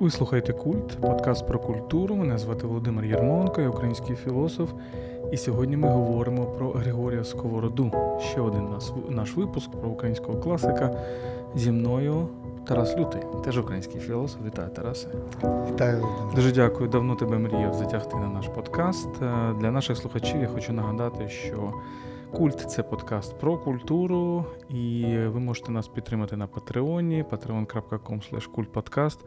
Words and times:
Ви 0.00 0.10
слухаєте 0.10 0.52
Культ, 0.52 1.00
подкаст 1.00 1.46
про 1.46 1.58
культуру. 1.58 2.16
Мене 2.16 2.38
звати 2.38 2.66
Володимир 2.66 3.04
Єрмонко, 3.04 3.60
я 3.60 3.68
український 3.68 4.16
філософ. 4.16 4.70
І 5.32 5.36
сьогодні 5.36 5.76
ми 5.76 5.88
говоримо 5.88 6.46
про 6.46 6.70
Григорія 6.70 7.24
Сковороду. 7.24 7.92
Ще 8.20 8.40
один 8.40 8.68
наш, 9.08 9.36
випуск 9.36 9.70
про 9.70 9.88
українського 9.88 10.38
класика 10.38 10.90
зі 11.54 11.70
мною 11.70 12.28
Тарас 12.66 12.96
Лютий, 12.96 13.20
теж 13.44 13.58
український 13.58 14.00
філософ. 14.00 14.40
Вітаю, 14.46 14.68
Тарасе. 14.68 15.08
Вітаю. 15.72 16.06
Дуже 16.34 16.52
дякую. 16.52 16.88
Давно 16.88 17.14
тебе 17.14 17.38
мріяв 17.38 17.74
затягти 17.74 18.16
на 18.16 18.28
наш 18.28 18.48
подкаст. 18.48 19.08
Е, 19.22 19.54
для 19.60 19.70
наших 19.70 19.96
слухачів 19.96 20.40
я 20.40 20.48
хочу 20.48 20.72
нагадати, 20.72 21.28
що 21.28 21.72
культ 22.32 22.70
це 22.70 22.82
подкаст 22.82 23.38
про 23.38 23.58
культуру, 23.58 24.46
і 24.68 25.04
ви 25.18 25.40
можете 25.40 25.72
нас 25.72 25.88
підтримати 25.88 26.36
на 26.36 26.46
Патреоні, 26.46 27.24
patreon.com 27.30 28.48
kultpodcast. 28.54 29.18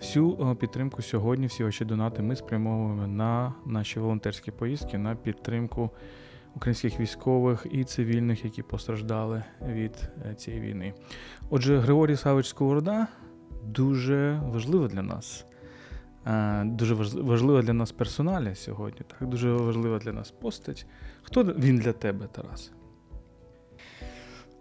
Всю 0.00 0.38
е, 0.40 0.54
підтримку 0.54 1.02
сьогодні, 1.02 1.46
всі 1.46 1.64
ваші 1.64 1.84
донати 1.84 2.22
ми 2.22 2.36
спрямовуємо 2.36 3.06
на 3.06 3.54
наші 3.66 4.00
волонтерські 4.00 4.50
поїздки, 4.50 4.98
на 4.98 5.14
підтримку 5.14 5.90
українських 6.54 7.00
військових 7.00 7.66
і 7.70 7.84
цивільних, 7.84 8.44
які 8.44 8.62
постраждали 8.62 9.42
від 9.68 10.08
е, 10.30 10.34
цієї 10.34 10.62
війни. 10.62 10.94
Отже, 11.50 11.78
Григорій 11.78 12.16
Савич 12.16 12.46
Сковорода 12.46 13.06
дуже 13.64 14.40
важливо 14.52 14.88
для 14.88 15.02
нас. 15.02 15.46
Е, 16.26 16.64
дуже 16.64 16.94
важлива 16.94 17.62
для 17.62 17.72
нас 17.72 17.92
персоналя 17.92 18.54
сьогодні. 18.54 19.00
Так, 19.06 19.28
Дуже 19.28 19.52
важлива 19.52 19.98
для 19.98 20.12
нас 20.12 20.30
постать. 20.30 20.86
Хто 21.22 21.42
він 21.42 21.78
для 21.78 21.92
тебе, 21.92 22.26
Тарас? 22.32 22.70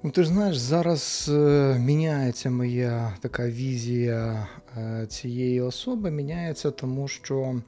Ну, 0.04 0.12
Ти 0.12 0.24
ж 0.24 0.30
знаєш, 0.30 0.58
зараз 0.58 1.30
е, 1.34 1.80
міняється 1.80 2.50
моя 2.50 3.18
така 3.22 3.48
візія 3.48 4.48
е, 4.78 5.08
цієї 5.08 5.62
особи. 5.62 6.12
Міняється, 6.12 6.72
тому 6.72 7.08
що 7.08 7.62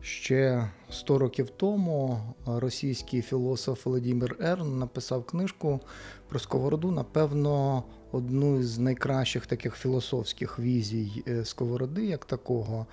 ще 0.00 0.68
100 0.90 1.18
років 1.18 1.50
тому 1.50 2.20
російський 2.46 3.22
філософ 3.22 3.86
Володимир 3.86 4.36
Ерн 4.40 4.78
написав 4.78 5.24
книжку 5.24 5.80
про 6.28 6.38
Сковороду, 6.38 6.90
напевно, 6.90 7.84
одну 8.12 8.62
з 8.62 8.78
найкращих 8.78 9.46
таких 9.46 9.76
філософських 9.76 10.58
візій 10.58 11.24
Сковороди, 11.44 12.06
як 12.06 12.24
такого. 12.24 12.86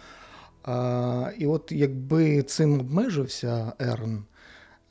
І 1.37 1.47
от 1.47 1.71
якби 1.71 2.43
цим 2.43 2.79
обмежився 2.79 3.73
Ерн. 3.79 4.23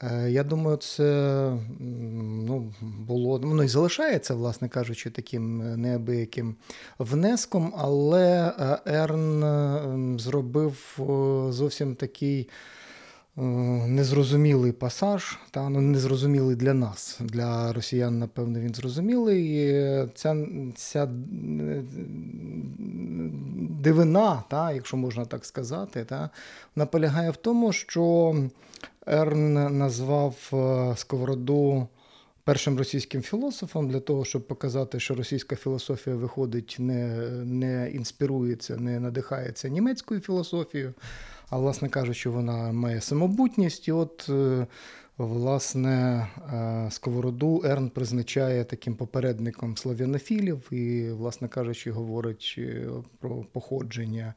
Е, 0.03 0.31
я 0.31 0.45
думаю, 0.45 0.77
це 0.77 1.53
ну, 1.81 2.73
було 2.81 3.39
ну 3.39 3.63
і 3.63 3.69
залишається, 3.69 4.35
власне 4.35 4.69
кажучи, 4.69 5.11
таким 5.11 5.75
неабияким 5.81 6.55
внеском, 6.99 7.75
але 7.77 8.53
е, 8.59 8.79
Ерн 8.87 10.19
зробив 10.19 10.99
зовсім 11.51 11.95
такий 11.95 12.49
незрозумілий 13.37 14.73
пасаж, 14.73 15.39
та 15.51 15.69
ну 15.69 15.81
незрозумілий 15.81 16.57
для 16.57 16.75
нас, 16.75 17.19
для 17.21 17.73
росіян, 17.73 18.19
напевно, 18.19 18.61
він 18.61 18.75
зрозумілий. 18.75 19.45
І 19.45 20.09
Ця 20.15 20.37
ця 20.77 21.09
дивина, 23.81 24.43
та, 24.51 24.73
якщо 24.73 24.97
можна 24.97 25.25
так 25.25 25.45
сказати, 25.45 26.05
та, 26.05 26.31
вона 26.77 26.87
полягає 26.87 27.31
в 27.31 27.37
тому, 27.37 27.73
що. 27.73 28.35
Ерн 29.07 29.79
назвав 29.79 30.51
е, 30.53 30.97
Сковороду 30.97 31.89
першим 32.45 32.79
російським 32.79 33.23
філософом 33.23 33.89
для 33.91 34.01
того, 34.01 34.25
щоб 34.25 34.47
показати, 34.47 35.01
що 35.01 35.15
російська 35.15 35.57
філософія 35.57 36.17
виходить, 36.17 36.77
не 36.79 37.19
не 37.45 37.91
інспірується, 37.91 38.77
не 38.77 39.01
надихається 39.01 39.69
німецькою 39.69 40.21
філософією, 40.21 40.95
а, 41.51 41.59
власне 41.59 41.89
кажучи, 41.89 42.31
вона 42.31 42.73
має 42.73 43.01
самобутність. 43.01 43.89
І 43.89 43.93
от, 43.93 44.27
е, 44.29 44.67
власне, 45.19 46.27
е, 46.53 46.91
Сковороду 46.91 47.63
Ерн 47.65 47.91
призначає 47.91 48.65
таким 48.65 48.95
попередником 48.95 49.77
славянофілів 49.77 50.73
і, 50.73 51.11
власне 51.11 51.49
кажучи, 51.49 51.91
говорить 51.91 52.61
про 53.21 53.45
походження. 53.53 54.35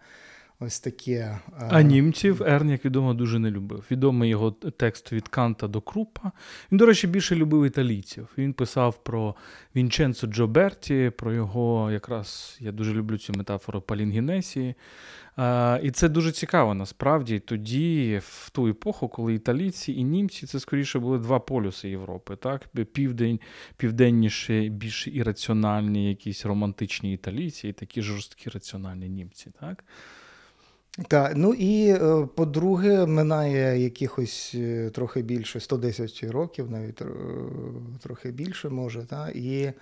Ось 0.60 0.80
таке. 0.80 1.40
А 1.70 1.82
німців 1.82 2.44
Ерн, 2.44 2.70
як 2.70 2.86
відомо, 2.86 3.14
дуже 3.14 3.40
не 3.40 3.52
любив. 3.52 3.86
Відомий 3.92 4.30
його 4.30 4.52
текст 4.52 5.14
від 5.14 5.28
Канта 5.28 5.68
до 5.68 5.82
Крупа. 5.82 6.32
Він, 6.72 6.78
до 6.78 6.86
речі, 6.86 7.08
більше 7.08 7.36
любив 7.36 7.66
італійців. 7.66 8.28
Він 8.38 8.54
писав 8.54 9.04
про 9.04 9.36
Вінченцо 9.76 10.28
Джоберті, 10.28 11.12
про 11.18 11.34
його, 11.34 11.92
якраз 11.92 12.58
я 12.60 12.72
дуже 12.72 12.94
люблю 12.94 13.18
цю 13.18 13.34
метафору 13.34 13.82
Палінгінесії. 13.82 14.76
І 15.84 15.92
це 15.92 16.10
дуже 16.10 16.32
цікаво 16.32 16.74
насправді. 16.74 17.40
Тоді, 17.40 18.22
в 18.24 18.50
ту 18.50 18.68
епоху, 18.68 19.08
коли 19.08 19.34
італійці 19.34 19.92
і 19.92 20.04
німці 20.04 20.48
це 20.48 20.60
скоріше 20.60 21.00
були 21.00 21.20
два 21.20 21.40
полюси 21.40 21.90
Європи. 21.90 22.36
так? 22.36 22.68
Південь, 22.94 23.40
Південніше, 23.78 24.70
більш 24.70 25.08
ірраціональні, 25.08 26.10
якісь 26.10 26.46
романтичні 26.46 27.14
італійці, 27.14 27.68
і 27.68 27.74
такі 27.74 28.02
жорсткі 28.02 28.50
раціональні 28.50 29.10
німці. 29.10 29.52
так? 29.60 29.84
Так, 31.08 31.34
ну 31.36 31.54
і 31.54 31.90
е, 31.90 32.28
по-друге, 32.36 33.06
минає 33.06 33.84
якихось 33.84 34.52
е, 34.56 34.90
трохи 34.90 35.22
більше 35.22 35.60
110 35.60 36.24
років, 36.24 36.72
навіть 36.72 37.02
е, 37.02 37.06
трохи 38.04 38.32
більше 38.32 38.70
може. 38.70 39.06
Та? 39.06 39.30
І 39.30 39.74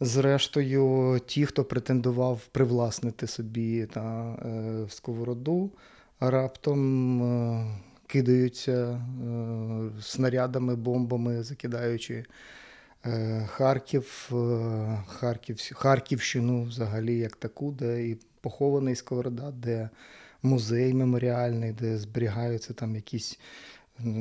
зрештою, 0.00 1.20
ті, 1.26 1.46
хто 1.46 1.64
претендував 1.64 2.40
привласнити 2.52 3.26
собі 3.26 3.86
та, 3.86 4.36
сковороду, 4.88 5.70
раптом 6.20 7.80
кидаються 8.06 9.00
снарядами, 10.00 10.76
бомбами, 10.76 11.42
закидаючи 11.42 12.24
Харків, 13.46 14.30
Харків, 15.06 15.58
Харківщину 15.74 16.62
взагалі 16.62 17.18
як 17.18 17.36
таку, 17.36 17.72
де 17.72 18.08
і 18.08 18.18
похований 18.40 18.96
Сковорода, 18.96 19.50
де 19.50 19.90
музей 20.42 20.94
меморіальний, 20.94 21.72
де 21.72 21.98
зберігаються 21.98 22.72
там 22.72 22.94
якісь 22.94 23.38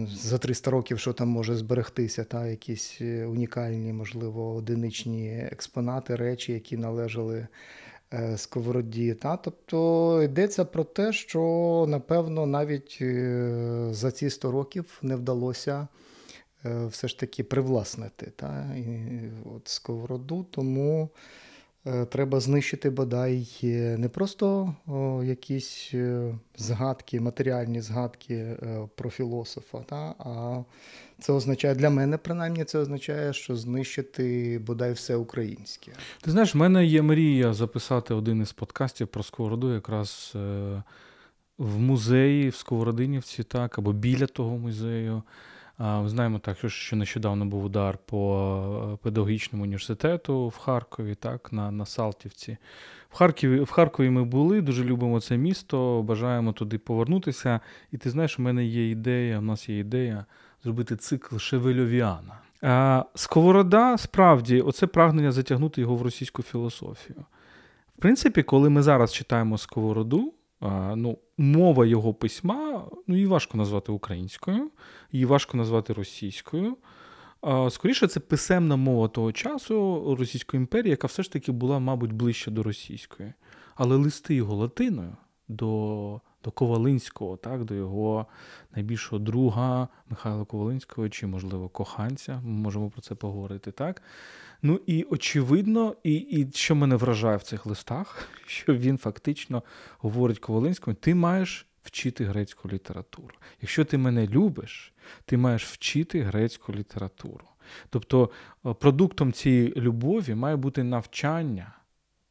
за 0.08 0.38
300 0.38 0.72
років, 0.72 1.00
що 1.00 1.14
там 1.14 1.28
може 1.28 1.56
зберегтися, 1.56 2.24
та 2.24 2.48
якісь 2.48 2.98
е, 3.02 3.26
унікальні, 3.26 3.94
можливо, 3.94 4.56
одиничні 4.56 5.48
експонати, 5.52 6.16
речі, 6.16 6.54
які 6.54 6.78
належали 6.78 7.48
е, 8.14 8.38
сковороді. 8.38 9.14
Та? 9.14 9.38
Тобто 9.38 10.22
йдеться 10.24 10.66
про 10.66 10.84
те, 10.84 11.14
що 11.14 11.86
напевно 11.90 12.46
навіть 12.46 12.98
е, 13.02 13.88
за 13.92 14.12
ці 14.12 14.30
100 14.30 14.52
років 14.52 15.00
не 15.02 15.16
вдалося. 15.16 15.88
Все 16.88 17.08
ж 17.08 17.20
таки 17.20 17.44
привласнити 17.44 18.32
та, 18.36 18.76
і, 18.78 19.10
от 19.56 19.68
сковороду, 19.68 20.46
тому 20.52 21.10
треба 22.10 22.40
знищити 22.40 22.90
бодай 22.90 23.48
не 23.98 24.10
просто 24.10 24.76
якісь 25.24 25.92
е, 25.94 26.36
згадки, 26.58 27.20
матеріальні 27.20 27.82
згадки 27.82 28.36
е, 28.36 28.88
про 28.96 29.10
філософа, 29.10 29.80
та, 29.80 30.16
а 30.20 30.64
це 31.20 31.34
означає 31.34 31.76
для 31.76 31.90
мене, 31.90 32.18
принаймні, 32.18 32.64
це 32.64 32.80
означає, 32.80 33.34
що 33.34 33.56
знищити 33.56 34.60
бодай 34.66 34.94
все 34.94 35.16
українське. 35.16 35.92
Ти 36.22 36.32
знаєш, 36.32 36.56
в 36.56 36.58
мене 36.58 36.86
є 36.86 37.02
мрія 37.02 37.54
записати 37.54 38.14
один 38.14 38.42
із 38.42 38.52
подкастів 38.52 39.08
про 39.08 39.24
сковороду, 39.24 39.74
якраз 39.74 40.34
в 41.58 41.80
музеї 41.80 42.50
в 42.50 42.56
Сковородинівці, 42.56 43.44
так, 43.44 43.78
або 43.78 43.94
біля 43.94 44.26
того 44.26 44.58
музею. 44.58 45.24
Ми 45.80 46.10
знаємо 46.10 46.40
так, 46.40 46.58
що 46.68 46.96
нещодавно 46.96 47.46
був 47.46 47.64
удар 47.64 47.98
по 48.06 48.94
е, 48.94 48.98
педагогічному 49.04 49.64
університету 49.64 50.48
в 50.48 50.58
Харкові, 50.58 51.16
так, 51.16 51.54
на 51.54 51.72
на 51.72 51.86
Салтівці. 51.86 52.58
В 53.10 53.16
Харкові 53.16 53.60
в 53.60 53.72
Харкові 53.72 54.10
ми 54.10 54.24
були, 54.24 54.62
дуже 54.62 54.84
любимо 54.84 55.22
це 55.22 55.38
місто, 55.38 56.04
бажаємо 56.04 56.54
туди 56.54 56.78
повернутися. 56.78 57.60
І 57.92 57.98
ти 57.98 58.10
знаєш, 58.10 58.40
у 58.40 58.42
мене 58.42 58.66
є 58.66 58.90
ідея, 58.90 59.40
у 59.40 59.42
нас 59.42 59.70
є 59.70 59.80
ідея 59.80 60.26
зробити 60.64 60.96
цикл 60.96 61.38
Шевельовіана. 61.38 62.40
Сковорода, 63.16 63.98
справді, 63.98 64.62
оце 64.62 64.88
прагнення 64.88 65.32
затягнути 65.32 65.82
його 65.82 65.96
в 65.96 66.02
російську 66.02 66.44
філософію. 66.44 67.26
В 67.98 68.02
принципі, 68.02 68.44
коли 68.44 68.70
ми 68.70 68.82
зараз 68.82 69.14
читаємо 69.14 69.58
Сковороду, 69.58 70.34
ну, 70.96 71.18
мова 71.38 71.86
його 71.86 72.14
письма, 72.14 72.88
ну, 73.08 73.16
її 73.16 73.28
важко 73.28 73.58
назвати 73.58 73.92
українською, 73.92 74.72
її 75.12 75.26
важко 75.26 75.58
назвати 75.58 75.94
російською. 75.94 76.78
Скоріше, 77.70 78.08
це 78.08 78.20
писемна 78.20 78.76
мова 78.76 79.08
того 79.08 79.32
часу 79.32 80.16
Російської 80.20 80.62
імперії, 80.62 80.90
яка 80.90 81.08
все 81.08 81.24
ж 81.24 81.32
таки 81.32 81.52
була, 81.52 81.80
мабуть, 81.80 82.14
ближче 82.14 82.52
до 82.52 82.64
російської. 82.64 83.34
Але 83.76 83.96
листи 83.96 84.36
його 84.36 84.56
латиною 84.56 85.18
до 85.48 86.22
до 86.44 86.52
Ковалинського, 86.52 87.38
так, 87.38 87.66
до 87.66 87.74
його 87.76 88.26
найбільшого 88.76 89.20
друга 89.20 89.88
Михайла 90.10 90.46
Ковалинського, 90.46 91.10
чи, 91.10 91.28
можливо, 91.28 91.70
коханця. 91.70 92.42
Ми 92.44 92.62
можемо 92.62 92.90
про 92.90 93.02
це 93.02 93.16
поговорити. 93.16 93.72
так. 93.72 94.02
Ну 94.62 94.80
і 94.86 95.04
очевидно, 95.04 95.96
і, 96.04 96.14
і 96.14 96.52
що 96.54 96.76
мене 96.76 96.96
вражає 96.96 97.38
в 97.38 97.44
цих 97.44 97.66
листах, 97.66 98.30
що 98.46 98.76
він 98.76 98.98
фактично 98.98 99.64
говорить 99.98 100.40
Ковалинському: 100.40 100.96
ти 100.96 101.16
маєш 101.16 101.66
вчити 101.84 102.26
грецьку 102.26 102.70
літературу. 102.70 103.36
Якщо 103.62 103.86
ти 103.86 103.98
мене 103.98 104.28
любиш, 104.28 104.94
ти 105.26 105.38
маєш 105.38 105.66
вчити 105.66 106.22
грецьку 106.22 106.74
літературу. 106.74 107.46
Тобто 107.90 108.30
е, 108.66 108.74
продуктом 108.74 109.34
цієї 109.34 109.74
любові 109.76 110.36
має 110.36 110.56
бути 110.56 110.84
навчання 110.84 111.74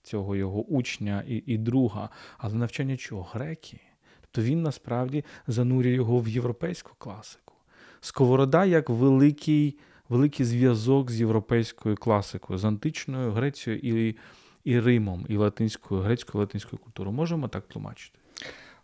цього 0.02 0.36
його 0.36 0.64
учня 0.64 1.24
і 1.28 1.36
і 1.36 1.58
друга, 1.58 2.10
але 2.38 2.54
навчання 2.54 2.96
чого? 2.96 3.22
Греки. 3.22 3.80
Тобто 4.30 4.50
він 4.50 4.62
насправді 4.62 5.24
занурює 5.46 5.92
його 5.92 6.20
в 6.20 6.28
європейську 6.28 6.90
класику. 6.98 7.54
Сковорода 8.00 8.64
як 8.64 8.90
великий 8.90 9.78
великий 10.08 10.46
зв'язок 10.46 11.10
з 11.10 11.20
європейською 11.20 11.96
класикою, 11.96 12.58
з 12.58 12.64
античною 12.64 13.32
Грецією 13.32 14.08
і 14.08 14.16
і 14.64 14.80
Римом, 14.80 15.26
і 15.28 15.36
латинською, 15.36 16.00
грецькою 16.00 16.40
латинською 16.40 16.80
культурою. 16.84 17.16
Можемо 17.16 17.48
так 17.48 17.68
тлумачити? 17.68 18.18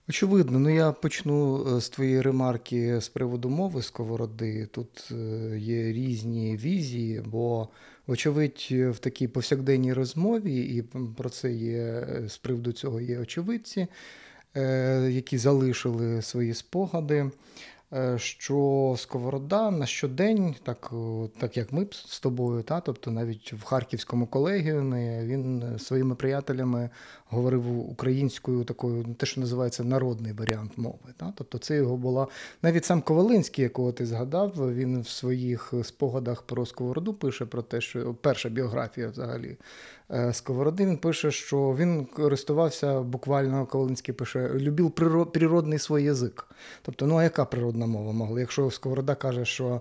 Очевидно, 0.08 0.58
ну 0.58 0.70
я 0.70 0.92
почну 0.92 1.66
е, 1.76 1.80
з 1.80 1.88
твоєї 1.88 2.20
ремарки 2.20 3.00
з 3.00 3.08
приводу 3.08 3.48
мови 3.48 3.82
сковороди. 3.82 4.66
Тут 4.66 5.08
е, 5.10 5.58
є 5.58 5.92
різні 5.92 6.56
візії, 6.56 7.22
бо, 7.26 7.68
вочевидь, 8.06 8.68
в 8.70 8.98
такій 8.98 9.28
повсякденній 9.28 9.92
розмові, 9.92 10.60
і 10.60 10.82
про 11.16 11.30
це 11.30 11.52
є 11.52 12.08
з 12.28 12.38
приводу 12.38 12.72
цього 12.72 13.00
є 13.00 13.18
очевидці, 13.18 13.80
е, 13.80 13.88
які 15.10 15.38
залишили 15.38 16.22
свої 16.22 16.54
спогади. 16.54 17.30
Е, 17.94 18.18
що 18.18 18.94
Сковорода 18.98 19.70
на 19.70 19.86
щодень, 19.86 20.54
так 20.62 20.92
так 21.38 21.56
як 21.56 21.72
ми 21.72 21.86
з 21.92 22.20
тобою, 22.20 22.62
та, 22.62 22.80
тобто 22.80 23.10
навіть 23.10 23.52
в 23.52 23.64
Харківському 23.64 24.26
колегіумі 24.26 25.18
він 25.22 25.64
своїми 25.78 26.14
приятелями 26.14 26.90
говорив 27.28 27.90
українською 27.90 28.64
такою, 28.64 29.04
те, 29.18 29.26
що 29.26 29.40
називається 29.40 29.84
народний 29.84 30.32
варіант 30.32 30.78
мови. 30.78 31.14
Та? 31.16 31.32
Тобто 31.36 31.58
це 31.58 31.76
його 31.76 31.96
була 31.96 32.26
навіть 32.62 32.84
сам 32.84 33.02
Ковалинський, 33.02 33.62
якого 33.62 33.92
ти 33.92 34.06
згадав, 34.06 34.74
він 34.74 35.00
в 35.00 35.08
своїх 35.08 35.74
спогадах 35.82 36.42
про 36.42 36.66
Сковороду 36.66 37.14
пише 37.14 37.46
про 37.46 37.62
те, 37.62 37.80
що 37.80 38.14
перша 38.14 38.48
біографія 38.48 39.08
взагалі 39.08 39.56
Е, 40.10 40.32
Сковороди 40.32 40.86
він 40.86 40.96
пише, 40.96 41.30
що 41.30 41.76
він 41.78 42.04
користувався 42.04 43.00
буквально 43.00 43.66
Ковалинський 43.66 44.14
пише, 44.14 44.50
любив 44.54 44.90
природний 45.32 45.78
свій 45.78 46.02
язик. 46.02 46.46
Тобто, 46.82 47.06
ну 47.06 47.16
а 47.16 47.22
яка 47.22 47.44
природна 47.44 47.86
мова 47.86 48.12
могла? 48.12 48.40
Якщо 48.40 48.70
Сковорода 48.70 49.14
каже, 49.14 49.44
що 49.44 49.80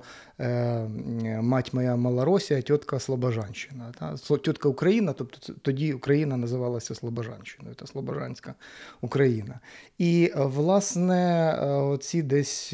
мать 1.42 1.74
моя 1.74 1.96
Малоросія, 1.96 2.62
тітка 2.62 3.00
Слобожанщина. 3.00 3.94
Тітка 4.44 4.70
Україна, 4.70 5.14
тобто 5.14 5.54
тоді 5.62 5.94
Україна 5.94 6.38
називалася 6.38 6.96
Слобожанщиною, 6.96 7.76
та 7.76 7.88
Слобожанська 7.88 8.54
Україна. 9.02 9.60
І, 9.98 10.32
власне, 10.36 11.52
е, 11.94 11.98
ці 11.98 12.22
десь 12.22 12.74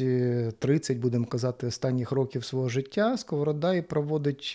30, 0.58 0.96
е, 0.96 1.00
будемо 1.00 1.26
казати, 1.26 1.66
останніх 1.66 2.12
років 2.12 2.44
свого 2.44 2.68
життя 2.68 3.16
Сковорода 3.16 3.74
і 3.74 3.82
проводить 3.82 4.54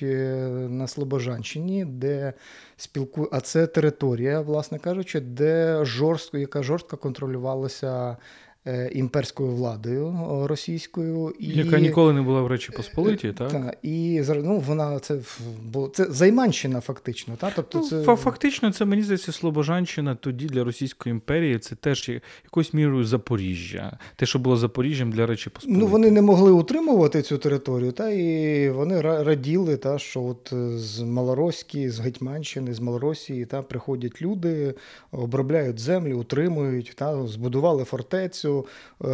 на 0.69 0.87
Слобожанщині, 0.87 1.85
де 1.85 2.33
спілкує, 2.77 3.27
а 3.31 3.39
це 3.39 3.67
територія, 3.67 4.41
власне 4.41 4.79
кажучи, 4.79 5.19
де 5.19 5.79
жорстко, 5.85 6.37
яка 6.37 6.63
жорстко 6.63 6.97
контролювалася 6.97 8.17
Е, 8.44 8.44
імперською 8.91 9.49
владою 9.49 10.15
російською, 10.47 11.33
і 11.39 11.47
яка 11.47 11.79
ніколи 11.79 12.13
не 12.13 12.21
була 12.21 12.41
в 12.41 12.47
Речі 12.47 12.71
Посполитій, 12.71 13.31
так? 13.31 13.51
Та, 13.51 13.73
і 13.83 14.21
ну, 14.29 14.59
вона 14.59 14.99
це 14.99 15.17
бо 15.63 15.87
це 15.87 16.05
Займанщина, 16.05 16.81
фактично. 16.81 17.35
Та? 17.35 17.51
Тобто, 17.55 17.79
ну, 17.79 17.87
це... 17.87 18.15
Фактично, 18.15 18.71
це 18.71 18.85
мені 18.85 19.01
здається, 19.01 19.31
Слобожанщина 19.31 20.15
тоді 20.15 20.45
для 20.45 20.63
Російської 20.63 21.11
імперії 21.11 21.59
це 21.59 21.75
теж 21.75 22.09
якоюсь 22.43 22.73
мірою 22.73 23.05
Запоріжжя. 23.05 23.97
Те, 24.15 24.25
що 24.25 24.39
було 24.39 24.57
Запоріжжям 24.57 25.11
для 25.11 25.25
Речі 25.25 25.49
Посполитій. 25.49 25.79
Ну 25.79 25.87
вони 25.87 26.11
не 26.11 26.21
могли 26.21 26.51
утримувати 26.51 27.21
цю 27.21 27.37
територію, 27.37 27.91
та 27.91 28.09
і 28.09 28.69
вони 28.69 29.01
раділи, 29.01 29.77
та 29.77 29.99
що 29.99 30.23
от 30.23 30.53
з 30.79 30.99
Малоросії, 30.99 31.89
з 31.89 31.99
Гетьманщини, 31.99 32.73
з 32.73 32.79
Малоросії 32.79 33.45
та 33.45 33.61
приходять 33.61 34.21
люди, 34.21 34.73
обробляють 35.11 35.79
землю, 35.79 36.19
утримують, 36.19 36.93
та 36.95 37.27
збудували 37.27 37.83
фортецю. 37.83 38.54
Е, 38.59 39.07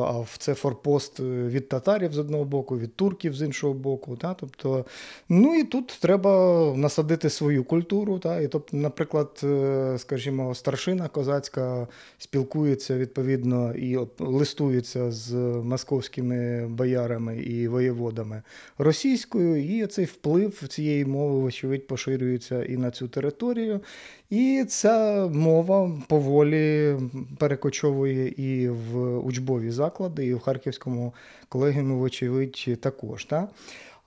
а 0.00 0.24
це 0.38 0.54
форпост 0.54 1.20
від 1.20 1.68
татарів 1.68 2.12
з 2.12 2.18
одного 2.18 2.44
боку, 2.44 2.78
від 2.78 2.96
турків 2.96 3.34
з 3.34 3.42
іншого 3.42 3.74
боку. 3.74 4.16
Та? 4.16 4.34
Тобто, 4.34 4.84
Ну 5.28 5.54
і 5.54 5.64
тут 5.64 5.98
треба 6.00 6.72
насадити 6.76 7.30
свою 7.30 7.64
культуру. 7.64 8.18
Та? 8.18 8.40
І, 8.40 8.48
тобто, 8.48 8.76
Наприклад, 8.76 9.40
е, 9.44 9.94
скажімо, 9.98 10.54
старшина 10.54 11.08
козацька 11.08 11.86
спілкується 12.18 12.96
відповідно 12.96 13.74
і 13.74 13.98
листується 14.18 15.10
з 15.10 15.34
московськими 15.64 16.66
боярами 16.68 17.38
і 17.38 17.68
воєводами 17.68 18.42
російською, 18.78 19.64
і 19.64 19.86
цей 19.86 20.04
вплив 20.04 20.68
цієї 20.68 21.04
мови, 21.04 21.40
вочевидь, 21.40 21.86
поширюється 21.86 22.64
і 22.64 22.76
на 22.76 22.90
цю 22.90 23.08
територію. 23.08 23.80
І 24.30 24.64
ця 24.68 25.26
мова 25.32 25.92
поволі 26.08 26.96
перекочовує 27.38 28.28
і 28.28 28.68
в 28.68 29.18
учбові 29.18 29.70
заклади, 29.70 30.26
і 30.26 30.34
в 30.34 30.40
Харківському 30.40 31.14
колегіумі, 31.48 31.94
вочевидь, 31.94 32.78
також. 32.80 33.24
Так? 33.24 33.48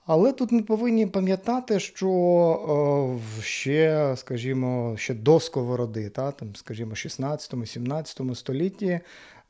Але 0.06 0.32
тут 0.32 0.52
ми 0.52 0.62
повинні 0.62 1.06
пам'ятати, 1.06 1.80
що 1.80 3.18
ще, 3.40 4.14
скажімо, 4.16 4.94
ще 4.98 5.14
до 5.14 5.40
сковороди, 5.40 6.08
та, 6.08 6.30
там, 6.30 6.56
скажімо, 6.56 6.94
16-17 6.94 8.34
столітті 8.34 9.00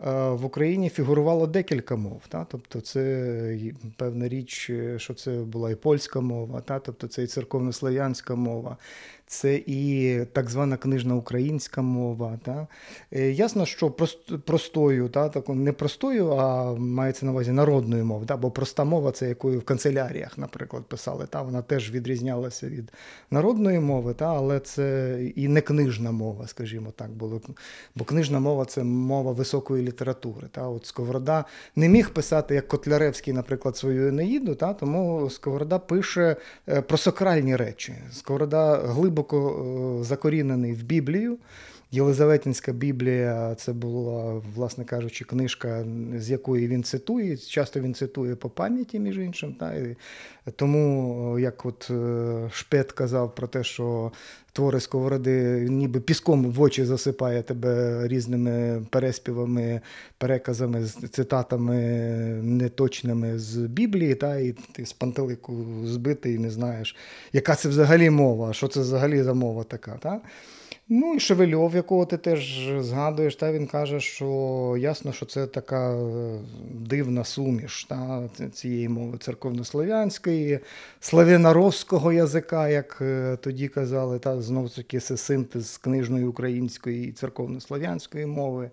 Е, 0.07 0.31
в 0.31 0.45
Україні 0.45 0.89
фігурувало 0.89 1.47
декілька 1.47 1.97
мов. 1.97 2.23
Та? 2.29 2.47
Тобто, 2.51 2.81
це 2.81 3.59
певна 3.97 4.29
річ, 4.29 4.71
що 4.97 5.15
це 5.15 5.31
була 5.31 5.71
і 5.71 5.75
польська 5.75 6.21
мова, 6.21 6.61
та? 6.61 6.79
тобто 6.79 7.07
це 7.07 7.23
і 7.23 7.27
церковнослов'янська 7.27 8.35
мова, 8.35 8.77
це 9.33 9.55
і 9.67 10.19
так 10.33 10.51
звана 10.51 10.77
книжна 10.77 11.15
українська 11.15 11.83
мова. 11.83 12.39
Та? 12.45 12.67
Е, 13.13 13.31
ясно, 13.31 13.67
що 13.67 13.91
простою, 14.45 15.09
таку, 15.09 15.55
не 15.55 15.73
простою, 15.73 16.31
а 16.31 16.75
мається 16.75 17.27
на 17.27 17.33
увазі 17.33 17.53
народною 17.53 18.05
мовою. 18.05 18.27
Та? 18.27 18.37
Бо 18.37 18.51
проста 18.51 18.85
мова 18.85 19.13
це 19.13 19.29
якою 19.29 19.59
в 19.59 19.63
канцеляріях, 19.65 20.39
наприклад, 20.39 20.85
писали. 20.85 21.27
Та? 21.27 21.43
Вона 21.43 21.63
теж 21.63 21.91
відрізнялася 21.91 22.69
від 22.69 22.93
народної 23.31 23.81
мови, 23.81 24.15
та? 24.15 24.35
але 24.35 24.61
це 24.61 25.19
і 25.37 25.49
не 25.49 25.61
книжна 25.61 26.13
мова, 26.13 26.47
скажімо 26.47 26.93
так. 26.97 27.11
Було. 27.11 27.41
Бо 27.95 28.05
книжна 28.05 28.41
мова 28.41 28.65
це 28.65 28.85
мова 28.85 29.33
високої 29.33 29.87
літератури. 29.87 30.49
Та? 30.51 30.69
От 30.69 30.87
Сковорода 30.87 31.45
не 31.77 31.89
міг 31.89 32.11
писати, 32.11 32.55
як 32.55 32.69
Котляревський, 32.69 33.35
наприклад, 33.35 33.77
свою 33.77 34.09
Енеїду, 34.09 34.55
та? 34.55 34.75
тому 34.75 35.31
Сковорода 35.31 35.79
пише 35.79 36.37
е, 36.69 36.83
про 36.83 36.99
сакральні 36.99 37.57
речі. 37.57 37.95
Сковорода 38.13 38.77
глибоко 38.77 39.22
е, 39.33 40.05
закорінений 40.05 40.73
в 40.73 40.83
Біблію. 40.83 41.39
Єлизаветинська 41.95 42.73
Біблія 42.73 43.55
це 43.55 43.73
була, 43.73 44.43
власне 44.55 44.85
кажучи, 44.85 45.25
книжка, 45.25 45.85
з 46.17 46.31
якої 46.31 46.69
він 46.69 46.83
цитує. 46.85 47.37
Часто 47.37 47.81
він 47.81 47.95
цитує 47.95 48.37
по 48.37 48.51
пам'яті, 48.51 48.99
між 48.99 49.19
іншим. 49.19 49.55
Та? 49.61 49.75
І 49.75 49.97
тому, 50.57 51.39
як 51.39 51.67
от 51.67 51.89
е, 51.91 52.51
Шпет 52.53 52.93
казав 52.93 53.35
про 53.35 53.47
те, 53.47 53.65
що 53.65 54.13
твори 54.53 54.81
сковороди 54.81 55.67
ніби 55.71 56.01
піском 56.01 56.45
в 56.45 56.61
очі 56.61 56.85
засипає 56.85 57.43
тебе 57.43 58.03
різними 58.09 58.87
переспівами, 58.91 59.81
переказами, 60.19 60.85
цитатами 60.85 61.77
неточними 62.43 63.39
з 63.39 63.57
Біблії, 63.57 64.15
та? 64.15 64.37
і 64.37 64.53
ти 64.53 64.87
з 64.87 64.93
пантелику 64.93 65.65
збитий 65.85 66.35
і 66.35 66.39
не 66.39 66.51
знаєш, 66.51 66.97
яка 67.33 67.55
це 67.55 67.69
взагалі 67.69 68.11
мова, 68.11 68.53
що 68.53 68.69
це 68.69 68.81
взагалі 68.81 69.23
за 69.23 69.35
мова 69.35 69.65
така. 69.65 69.99
Та? 70.03 70.21
Ну 70.95 71.15
і 71.15 71.21
Шевельов, 71.21 71.75
якого 71.75 72.07
ти 72.07 72.17
теж 72.17 72.71
згадуєш, 72.79 73.37
та 73.37 73.53
він 73.53 73.67
каже, 73.67 74.01
що 74.01 74.77
ясно, 74.79 75.13
що 75.13 75.27
це 75.27 75.47
така 75.47 75.95
е, 75.95 76.39
дивна 76.71 77.25
суміш 77.25 77.85
та, 77.85 78.29
цієї 78.53 78.89
мови 78.89 79.19
церковнослов'янської, 79.19 80.59
славяно-росського 81.01 82.13
язика, 82.13 82.69
як 82.69 82.99
е, 83.01 83.39
тоді 83.41 83.69
казали, 83.69 84.19
та 84.19 84.43
знову 84.43 84.69
таки 84.69 85.01
це 85.01 85.17
синтез 85.17 85.79
книжної 85.79 86.25
української 86.25 87.09
і 87.09 87.13
церковнослов'янської 87.13 88.27
мови. 88.27 88.71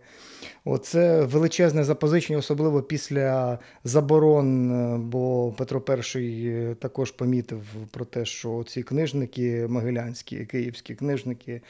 Оце 0.66 1.22
величезне 1.22 1.84
запозичення, 1.84 2.40
особливо 2.40 2.82
після 2.82 3.60
заборон, 3.84 4.72
е, 4.72 4.98
бо 4.98 5.54
Петро 5.58 5.84
І 6.16 6.76
також 6.80 7.12
помітив 7.12 7.62
про 7.92 8.06
те, 8.06 8.26
що 8.26 8.64
ці 8.68 8.84
книжники 8.84 9.68
могилянські, 9.70 10.46
київські 10.46 10.96
книжники. 10.96 11.62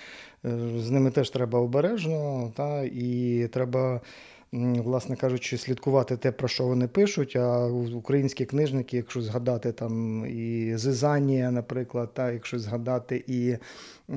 З 0.77 0.89
ними 0.89 1.12
теж 1.12 1.29
треба 1.29 1.60
обережно, 1.60 2.51
та, 2.55 2.84
і 2.84 3.48
треба 3.53 4.01
власне 4.51 5.15
кажучи, 5.15 5.58
слідкувати 5.58 6.17
те, 6.17 6.31
про 6.31 6.48
що 6.48 6.65
вони 6.65 6.88
пишуть. 6.88 7.36
А 7.36 7.65
українські 7.96 8.46
книжники, 8.46 8.98
якщо 8.98 9.22
згадати 9.22 9.72
там 9.72 10.25
і 10.25 10.74
Зизанія, 10.75 11.51
наприклад, 11.51 12.13
та 12.13 12.31
якщо 12.31 12.60
згадати 12.60 13.24
і 13.27 13.50
е, 13.50 13.60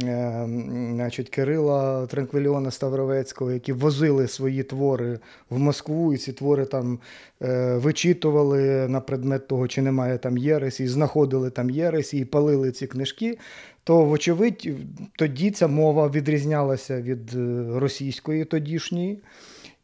значить, 0.01 1.29
Кирила 1.29 2.07
Транквіліона 2.07 2.71
Ставровецького, 2.71 3.53
які 3.53 3.73
возили 3.73 4.29
свої 4.29 4.63
твори 4.63 5.19
в 5.51 5.59
Москву, 5.59 6.15
і 6.15 6.17
ці 6.17 6.33
твори 6.33 6.65
там 6.65 6.99
е, 7.43 7.77
вичитували 7.77 8.89
на 8.89 9.01
предмет 9.01 9.49
того, 9.49 9.69
чи 9.69 9.83
немає 9.83 10.19
там 10.19 10.39
єресі, 10.39 10.85
і 10.85 10.89
знаходили 10.89 11.51
там 11.51 11.71
єресі, 11.71 12.19
і 12.19 12.25
палили 12.25 12.73
ці 12.73 12.87
книжки. 12.87 13.39
То, 13.85 14.05
вочевидь, 14.05 14.69
тоді 15.19 15.51
ця 15.51 15.69
мова 15.69 16.09
відрізнялася 16.09 17.03
від 17.03 17.35
е, 17.35 17.67
російської 17.75 18.45
тодішньої. 18.45 19.19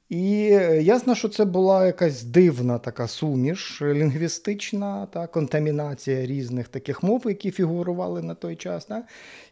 І 0.09 0.49
е, 0.53 0.83
ясно, 0.83 1.15
що 1.15 1.29
це 1.29 1.45
була 1.45 1.87
якась 1.87 2.23
дивна 2.23 2.79
така 2.79 3.09
суміш 3.09 3.83
лінгвістична 3.83 5.07
та 5.07 5.27
контамінація 5.27 6.27
різних 6.27 6.69
таких 6.69 7.03
мов, 7.03 7.23
які 7.27 7.51
фігурували 7.51 8.23
на 8.23 8.35
той 8.35 8.57
час. 8.57 8.85
Та? 8.85 9.03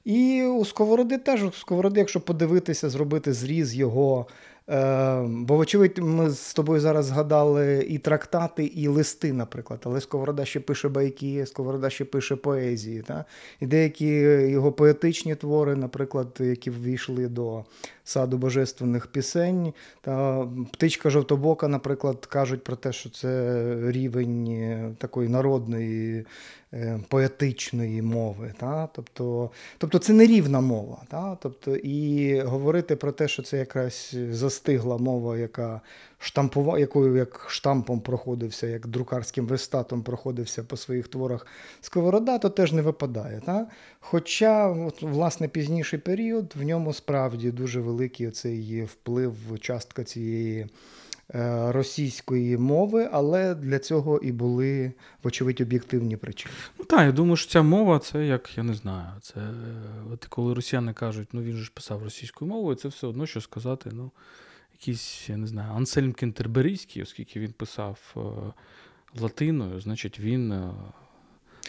І 0.04 0.42
у 0.42 0.64
Сковороди 0.64 1.18
теж 1.18 1.44
у 1.44 1.52
Сковороди, 1.52 2.00
якщо 2.00 2.20
подивитися, 2.20 2.90
зробити 2.90 3.32
зріз 3.32 3.74
його 3.74 4.26
Е, 4.68 5.22
бо, 5.28 5.56
вочевидь, 5.56 5.98
ми 5.98 6.30
з 6.30 6.54
тобою 6.54 6.80
зараз 6.80 7.04
згадали 7.06 7.86
і 7.88 7.98
трактати, 7.98 8.64
і 8.64 8.88
листи, 8.88 9.32
наприклад. 9.32 9.80
Але 9.84 10.00
Сковорода 10.00 10.44
ще 10.44 10.60
пише 10.60 10.88
байки, 10.88 11.46
Сковорода 11.46 11.90
ще 11.90 12.04
пише 12.04 12.36
поезії. 12.36 13.02
Та? 13.02 13.24
І 13.60 13.66
деякі 13.66 14.06
його 14.50 14.72
поетичні 14.72 15.34
твори, 15.34 15.76
наприклад, 15.76 16.36
які 16.40 16.70
ввійшли 16.70 17.28
до 17.28 17.64
саду 18.06 18.38
божественних 18.38 19.06
пісень. 19.06 19.72
Та 20.00 20.46
Птичка 20.72 21.10
Жовтобока, 21.10 21.68
наприклад, 21.68 22.26
кажуть 22.26 22.64
про 22.64 22.76
те, 22.76 22.92
що 22.92 23.10
це 23.10 23.62
рівень 23.90 24.48
е, 24.48 24.94
такої 24.98 25.28
народної. 25.28 26.26
Е, 26.72 27.00
поетичної 27.08 28.02
мови, 28.02 28.54
Та? 28.58 28.88
Тобто 28.92 29.50
тобто 29.78 29.98
це 29.98 30.12
не 30.12 30.26
рівна 30.26 30.60
мова. 30.60 31.02
Та? 31.08 31.38
Тобто, 31.42 31.76
І 31.76 32.40
говорити 32.40 32.96
про 32.96 33.12
те, 33.12 33.28
що 33.28 33.42
це 33.42 33.58
якась 33.58 34.14
застигла 34.30 34.96
мова, 34.98 35.38
яка 35.38 35.80
штампува, 36.18 36.78
якою 36.78 37.16
як 37.16 37.46
штампом 37.48 38.00
проходився, 38.00 38.66
як 38.66 38.86
друкарським 38.86 39.46
вистатом 39.46 40.02
проходився 40.02 40.64
по 40.64 40.76
своїх 40.76 41.08
творах 41.08 41.46
Сковорода, 41.80 42.38
то 42.38 42.50
теж 42.50 42.72
не 42.72 42.82
випадає. 42.82 43.42
Та? 43.46 43.66
Хоча, 44.00 44.68
от, 44.68 45.02
власне, 45.02 45.48
пізніший 45.48 45.98
період 45.98 46.54
в 46.56 46.62
ньому 46.62 46.92
справді 46.92 47.50
дуже 47.50 47.80
великий 47.80 48.28
оцей 48.28 48.84
вплив, 48.84 49.34
частка 49.60 50.04
цієї. 50.04 50.66
Е, 51.34 51.72
російської 51.72 52.56
мови, 52.56 53.08
але 53.12 53.54
для 53.54 53.78
цього 53.78 54.18
і 54.18 54.32
були, 54.32 54.92
вочевидь, 55.22 55.60
об'єктивні 55.60 56.16
причини. 56.16 56.54
Ну 56.78 56.84
так, 56.84 57.00
я 57.00 57.12
думаю, 57.12 57.36
що 57.36 57.50
ця 57.50 57.62
мова 57.62 57.98
це 57.98 58.26
як 58.26 58.58
я 58.58 58.62
не 58.62 58.74
знаю. 58.74 59.06
Це 59.22 59.40
от 60.12 60.24
коли 60.24 60.54
росіяни 60.54 60.92
кажуть, 60.92 61.28
ну 61.32 61.42
він 61.42 61.56
же 61.56 61.64
ж 61.64 61.72
писав 61.74 62.02
російською 62.02 62.50
мовою, 62.50 62.76
це 62.76 62.88
все 62.88 63.06
одно 63.06 63.26
що 63.26 63.40
сказати. 63.40 63.90
ну, 63.92 64.10
Якийсь, 64.80 65.28
я 65.28 65.36
не 65.36 65.46
знаю, 65.46 65.72
Ансельм 65.76 66.12
Кентерберійський, 66.12 67.02
оскільки 67.02 67.40
він 67.40 67.52
писав 67.52 67.98
е, 68.16 68.20
латиною, 69.20 69.80
значить 69.80 70.20
він. 70.20 70.52
Е, 70.52 70.70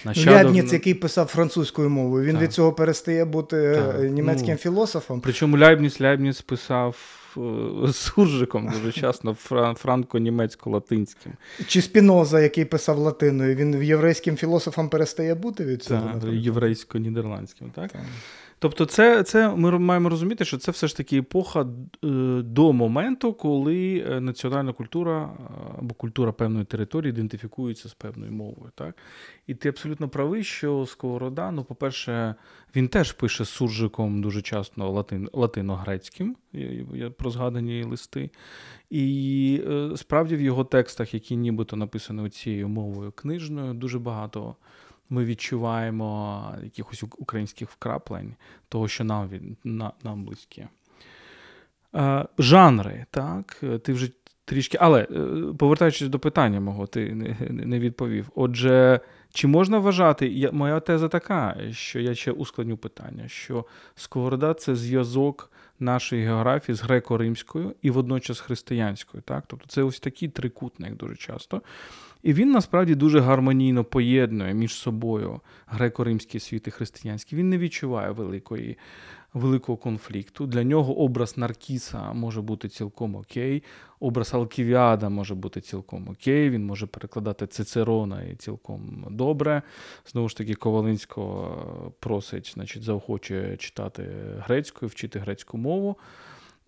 Нащадок... 0.06 0.34
Ляйбніц, 0.34 0.74
який 0.74 0.94
писав 0.94 1.26
французькою 1.26 1.90
мовою, 1.90 2.26
він 2.26 2.34
так. 2.34 2.44
від 2.44 2.54
цього 2.54 2.74
перестає 2.74 3.26
бути 3.26 3.76
так. 3.76 4.12
німецьким 4.12 4.52
ну, 4.52 4.58
філософом. 4.58 5.22
Причому 5.22 5.58
Ляйбніц 5.58 6.02
Ляйбніц 6.02 6.42
писав 6.42 7.18
Е, 7.38 7.94
суржиком 7.94 8.70
дуже 8.70 8.92
часто 8.92 9.36
франко-німецько-латинським. 9.74 11.32
Чи 11.68 11.82
Спіноза, 11.82 12.40
який 12.40 12.66
писав 12.66 12.98
латиною, 12.98 13.56
він 13.56 13.84
єврейським 13.84 14.38
філософом 14.38 14.90
перестає 14.90 15.36
бути 15.36 15.66
від 15.66 15.84
цього? 15.84 16.20
Так, 16.22 16.24
єврейсько-нідерландським, 16.24 17.72
так? 17.76 17.92
так. 17.92 18.02
Тобто, 18.60 18.86
це 18.86 19.24
це 19.24 19.56
ми 19.56 19.80
маємо 19.80 20.10
розуміти, 20.10 20.46
що 20.46 20.58
це 20.58 20.72
все 20.72 20.88
ж 20.88 20.98
таки 20.98 21.18
епоха 21.18 21.62
е, 21.62 21.66
до 22.42 22.74
моменту, 22.74 23.34
коли 23.34 24.06
е, 24.10 24.22
національна 24.22 24.74
культура 24.74 25.38
або 25.80 25.94
культура 25.94 26.32
певної 26.32 26.66
території 26.66 27.10
ідентифікується 27.10 27.90
з 27.90 27.94
певною 27.94 28.32
мовою. 28.32 28.72
Так? 28.76 28.98
І 29.48 29.56
ти 29.56 29.70
абсолютно 29.70 30.10
правий, 30.10 30.44
що 30.44 30.86
Сковорода, 30.86 31.52
ну, 31.52 31.64
по-перше, 31.64 32.36
він 32.76 32.88
теж 32.88 33.12
пише 33.12 33.46
суржиком 33.46 34.22
дуже 34.22 34.42
часто 34.42 34.92
латин, 34.92 35.30
латино-грецьким, 35.34 36.34
про 37.18 37.30
згадані 37.30 37.84
листи. 37.84 38.30
І 38.90 39.62
е, 39.68 39.92
справді 39.98 40.36
в 40.36 40.42
його 40.42 40.64
текстах, 40.64 41.14
які 41.14 41.36
нібито 41.36 41.76
написані 41.76 42.30
цією 42.30 42.70
мовою 42.70 43.12
книжною, 43.12 43.74
дуже 43.74 44.00
багато 44.00 44.56
ми 45.10 45.26
відчуваємо 45.26 46.44
якихось 46.64 47.04
українських 47.18 47.70
вкраплень, 47.70 48.36
того, 48.70 48.88
що 48.88 49.04
нам 49.04 49.30
на, 49.64 49.92
нам 50.04 50.24
близьке. 50.24 50.68
Е, 51.96 52.26
жанри, 52.38 53.06
так, 53.12 53.64
ти 53.84 53.94
вже 53.94 54.10
трішки. 54.48 54.78
Але 54.82 55.02
е, 55.02 55.08
повертаючись 55.58 56.08
до 56.08 56.20
питання 56.20 56.60
мого, 56.60 56.88
ти 56.88 57.16
не 57.50 57.80
відповів. 57.80 58.30
Отже, 58.36 59.00
чи 59.34 59.48
можна 59.48 59.80
вважати, 59.80 60.50
моя 60.54 60.80
теза 60.80 61.08
така, 61.08 61.58
що 61.72 62.00
я 62.00 62.16
ще 62.16 62.32
ускладню 62.32 62.78
питання, 62.78 63.28
що 63.28 63.66
Сковорода 63.96 64.54
це 64.54 64.76
зв'язок 64.76 65.52
нашої 65.80 66.26
географії 66.26 66.76
з 66.76 66.84
греко-римською 66.84 67.74
і 67.82 67.90
водночас 67.92 68.40
християнською. 68.40 69.24
Так? 69.24 69.44
Тобто 69.48 69.66
це 69.68 69.84
ось 69.84 70.00
такий 70.00 70.30
трикутник 70.30 70.96
дуже 70.96 71.16
часто. 71.16 71.62
І 72.28 72.34
він 72.34 72.52
насправді 72.52 72.96
дуже 72.96 73.20
гармонійно 73.20 73.84
поєднує 73.84 74.54
між 74.54 74.74
собою 74.74 75.40
греко-римський 75.68 76.40
світ 76.40 76.68
і 76.68 76.72
християнський. 76.72 77.40
Він 77.40 77.50
не 77.50 77.58
відчуває 77.58 78.12
великої 78.12 78.78
великого 79.34 79.78
конфлікту. 79.78 80.48
Для 80.48 80.64
нього 80.64 81.00
образ 81.00 81.38
Наркіса 81.38 82.14
може 82.14 82.42
бути 82.42 82.70
цілком 82.70 83.16
окей, 83.16 83.64
образ 84.00 84.34
Алківіада 84.34 85.10
може 85.10 85.36
бути 85.36 85.62
цілком 85.62 86.10
окей, 86.10 86.50
він 86.50 86.66
може 86.66 86.88
перекладати 86.88 87.48
Цицерона 87.48 88.24
і 88.24 88.36
цілком 88.36 89.06
добре. 89.10 89.62
Знову 90.12 90.30
ж 90.30 90.38
таки, 90.38 90.54
Ковалинського 90.54 91.94
просить, 92.00 92.52
значить, 92.54 92.84
заохочує 92.84 93.58
читати 93.58 94.04
грецькою, 94.40 94.90
вчити 94.90 95.20
грецьку 95.20 95.58
мову. 95.58 95.98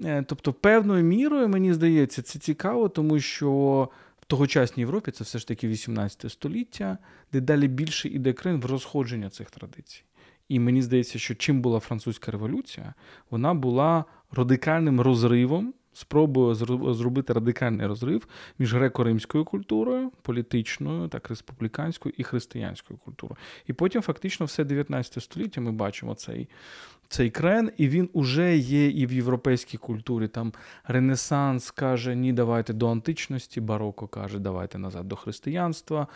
Е, 0.03 0.23
тобто, 0.27 0.53
певною 0.53 1.03
мірою, 1.03 1.49
мені 1.49 1.73
здається, 1.73 2.21
це 2.21 2.39
цікаво, 2.39 2.89
тому 2.89 3.19
що 3.19 3.89
тогочасній 4.29 4.81
Європі 4.81 5.11
це 5.11 5.23
все 5.23 5.39
ж 5.39 5.47
таки 5.47 5.67
18 5.67 6.31
століття, 6.31 6.97
дедалі 7.31 7.67
більше 7.67 8.09
іде 8.09 8.33
крин 8.33 8.61
в 8.61 8.65
розходження 8.65 9.29
цих 9.29 9.51
традицій. 9.51 10.03
І 10.49 10.59
мені 10.59 10.81
здається, 10.81 11.19
що 11.19 11.35
чим 11.35 11.61
була 11.61 11.79
французька 11.79 12.31
революція, 12.31 12.93
вона 13.29 13.53
була 13.53 14.05
радикальним 14.31 15.01
розривом, 15.01 15.73
спробою 15.93 16.55
зробити 16.93 17.33
радикальний 17.33 17.87
розрив 17.87 18.27
між 18.59 18.75
греко-римською 18.75 19.43
культурою, 19.43 20.11
політичною, 20.21 21.07
так 21.07 21.29
республіканською 21.29 22.13
і 22.17 22.23
християнською 22.23 22.99
культурою. 23.05 23.37
І 23.67 23.73
потім, 23.73 24.01
фактично, 24.01 24.45
все 24.45 24.63
19 24.63 25.23
століття 25.23 25.61
ми 25.61 25.71
бачимо 25.71 26.15
цей. 26.15 26.49
Цей 27.11 27.29
крен, 27.29 27.71
і 27.77 27.87
він 27.87 28.09
уже 28.13 28.57
є 28.57 28.87
і 28.87 29.05
в 29.05 29.13
європейській 29.13 29.77
культурі. 29.77 30.27
Там 30.27 30.53
Ренесанс 30.83 31.71
каже, 31.71 32.15
ні, 32.15 32.33
давайте 32.33 32.73
до 32.73 32.87
античності, 32.89 33.61
бароко 33.61 34.07
каже, 34.07 34.39
давайте 34.39 34.77
назад 34.77 35.07
до 35.07 35.15
християнства. 35.15 36.07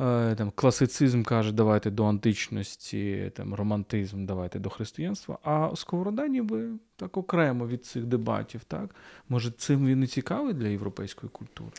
Е, 0.00 0.34
там, 0.34 0.52
Класицизм 0.54 1.22
каже, 1.22 1.52
давайте 1.52 1.90
до 1.90 2.04
античності, 2.04 3.32
там, 3.36 3.54
романтизм, 3.54 4.26
давайте 4.26 4.58
до 4.58 4.70
християнства. 4.70 5.38
А 5.42 5.70
Сковорода 5.76 6.26
ніби 6.26 6.68
так 6.96 7.16
окремо 7.16 7.66
від 7.66 7.86
цих 7.86 8.04
дебатів. 8.04 8.64
так? 8.64 8.94
Може, 9.28 9.50
цим 9.50 9.86
він 9.86 10.02
і 10.02 10.06
цікавий 10.06 10.54
для 10.54 10.68
європейської 10.68 11.30
культури? 11.30 11.70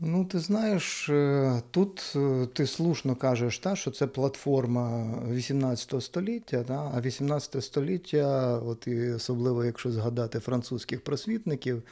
Ну, 0.00 0.24
ти 0.24 0.38
знаєш, 0.38 1.08
е, 1.08 1.62
тут 1.70 2.12
е, 2.16 2.46
ти 2.52 2.66
слушно 2.66 3.16
кажеш, 3.16 3.58
та, 3.58 3.76
що 3.76 3.90
це 3.90 4.06
платформа 4.06 5.14
18 5.30 6.02
століття, 6.02 6.64
та, 6.64 6.92
а 6.94 7.00
18 7.00 7.64
століття, 7.64 8.58
от 8.58 8.86
і 8.86 9.10
особливо 9.10 9.64
якщо 9.64 9.92
згадати 9.92 10.40
французьких 10.40 11.04
просвітників, 11.04 11.82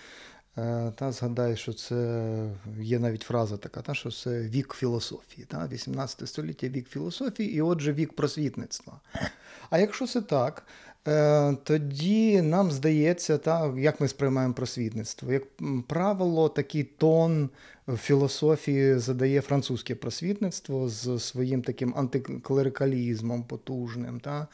та 0.95 1.13
згадай, 1.13 1.57
що 1.57 1.73
це 1.73 2.51
є 2.81 2.99
навіть 2.99 3.23
фраза 3.23 3.57
така, 3.57 3.81
та, 3.81 3.95
що 3.95 4.11
це 4.11 4.41
вік 4.41 4.75
філософії. 4.75 5.47
Та, 5.51 5.69
18 5.73 6.29
століття 6.29 6.69
вік 6.69 6.89
філософії, 6.89 7.55
і 7.55 7.63
отже, 7.63 7.93
вік 7.93 8.13
просвітництва. 8.13 9.01
А 9.71 9.79
якщо 9.79 10.07
це 10.07 10.21
так, 10.21 10.67
е, 11.09 11.57
тоді 11.65 12.43
нам 12.43 12.71
здається, 12.71 13.39
та, 13.39 13.75
як 13.77 14.01
ми 14.01 14.09
сприймаємо 14.09 14.55
просвітництво. 14.55 15.33
Як 15.33 15.43
правило, 15.87 16.49
такий 16.49 16.85
тон 16.85 17.51
філософії 17.97 18.99
задає 18.99 19.41
французьке 19.41 19.95
просвітництво 19.95 20.89
з 20.89 21.19
своїм 21.19 21.63
таким 21.63 21.95
антиклерикалізмом 21.97 23.43
потужним, 23.43 24.21
та, 24.21 24.47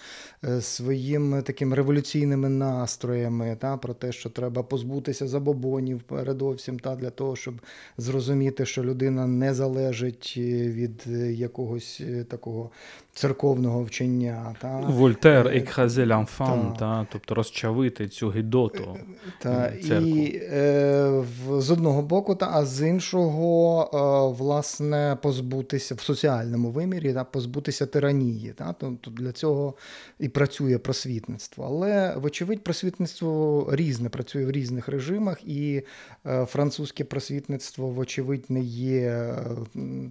е, 0.44 0.60
своїм 0.60 1.42
таким 1.42 1.74
революційними 1.74 2.48
настроями, 2.48 3.56
та, 3.60 3.76
про 3.76 3.94
те, 3.94 4.12
що 4.12 4.30
треба 4.30 4.62
позбутися 4.62 5.28
забобонів 5.28 6.02
передовсім, 6.02 6.78
та, 6.78 6.96
для 6.96 7.10
того, 7.10 7.36
щоб 7.36 7.54
зрозуміти, 7.98 8.66
що 8.66 8.84
людина 8.84 9.26
не 9.26 9.54
залежить 9.54 10.34
від 10.36 11.06
якогось 11.30 12.02
такого 12.28 12.70
церковного 13.12 13.82
вчення. 13.84 14.54
Та. 14.60 14.80
Вольтер, 14.80 15.48
екхазе 15.48 16.04
l'enfant, 16.04 16.76
та. 16.78 17.06
тобто 17.12 17.34
розчавити 17.34 18.08
цю 18.08 18.32
гідоту. 18.32 18.96
Та, 19.38 19.66
І 19.68 20.40
е, 20.42 21.24
з 21.58 21.70
одного 21.70 22.02
боку, 22.02 22.34
та, 22.34 22.50
а 22.52 22.64
з 22.64 22.88
іншого, 22.88 23.19
е, 23.22 24.36
власне, 24.38 25.18
позбутися 25.22 25.94
в 25.94 26.00
соціальному 26.00 26.70
вимірі, 26.70 27.12
та, 27.12 27.24
позбутися 27.24 27.86
тиранії. 27.86 28.52
Та, 28.52 28.74
Тобто 28.78 29.10
для 29.10 29.32
цього 29.32 29.74
і 30.18 30.28
працює 30.28 30.78
просвітництво. 30.78 31.64
Але, 31.64 32.16
вочевидь, 32.16 32.64
просвітництво 32.64 33.66
різне, 33.72 34.08
працює 34.08 34.44
в 34.44 34.50
різних 34.50 34.88
режимах, 34.88 35.44
і 35.44 35.82
е, 36.26 36.44
французьке 36.44 37.04
просвітництво, 37.04 37.88
вочевидь, 37.88 38.44
не 38.48 38.60
є 38.60 39.00
е, 39.00 39.36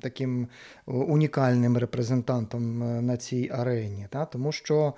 таким 0.01 0.47
унікальним 0.85 1.77
репрезентантом 1.77 2.79
на 3.05 3.17
цій 3.17 3.49
арені. 3.53 4.07
Та, 4.09 4.25
Тому 4.25 4.51
що. 4.51 4.93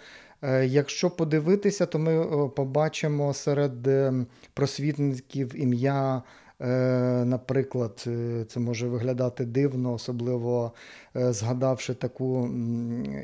Якщо 0.65 1.09
подивитися, 1.09 1.85
то 1.85 1.99
ми 1.99 2.49
побачимо 2.49 3.33
серед 3.33 3.87
ем, 3.87 4.27
просвітників 4.53 5.61
ім'я. 5.61 6.21
Е, 6.61 7.25
наприклад, 7.25 8.07
це 8.47 8.59
може 8.59 8.87
виглядати 8.87 9.45
дивно, 9.45 9.93
особливо 9.93 10.71
згадавши 11.15 11.93
таку 11.93 12.49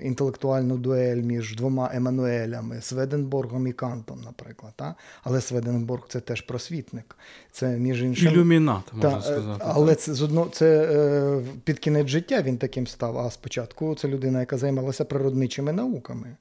інтелектуальну 0.04 0.78
дуель 0.78 1.22
між 1.22 1.56
двома 1.56 1.92
Еммануелями 1.94 2.82
Сведенборгом 2.82 3.68
і 3.68 3.72
Кантом, 3.72 4.22
наприклад. 4.26 4.74
Та? 4.76 4.96
Але 5.24 5.42
Сведенборг 5.42 6.04
це 6.10 6.20
теж 6.20 6.42
просвітник. 6.42 7.16
Це 7.52 7.78
між 7.78 8.04
іншим 8.04 8.34
ілюмінат, 8.34 8.94
можна 8.94 9.12
та, 9.12 9.22
сказати. 9.22 9.64
Але 9.68 9.96
це 9.96 10.14
з 10.14 10.22
одно 10.22 10.48
це 10.52 11.42
під 11.64 11.80
кінець 11.80 12.08
життя 12.08 12.42
він 12.42 12.58
таким 12.58 12.88
став. 12.88 13.18
А 13.18 13.32
спочатку 13.32 13.96
це 13.96 14.08
людина, 14.08 14.40
яка 14.40 14.58
займалася 14.58 15.06
природничими 15.06 15.74
науками. 15.74 16.36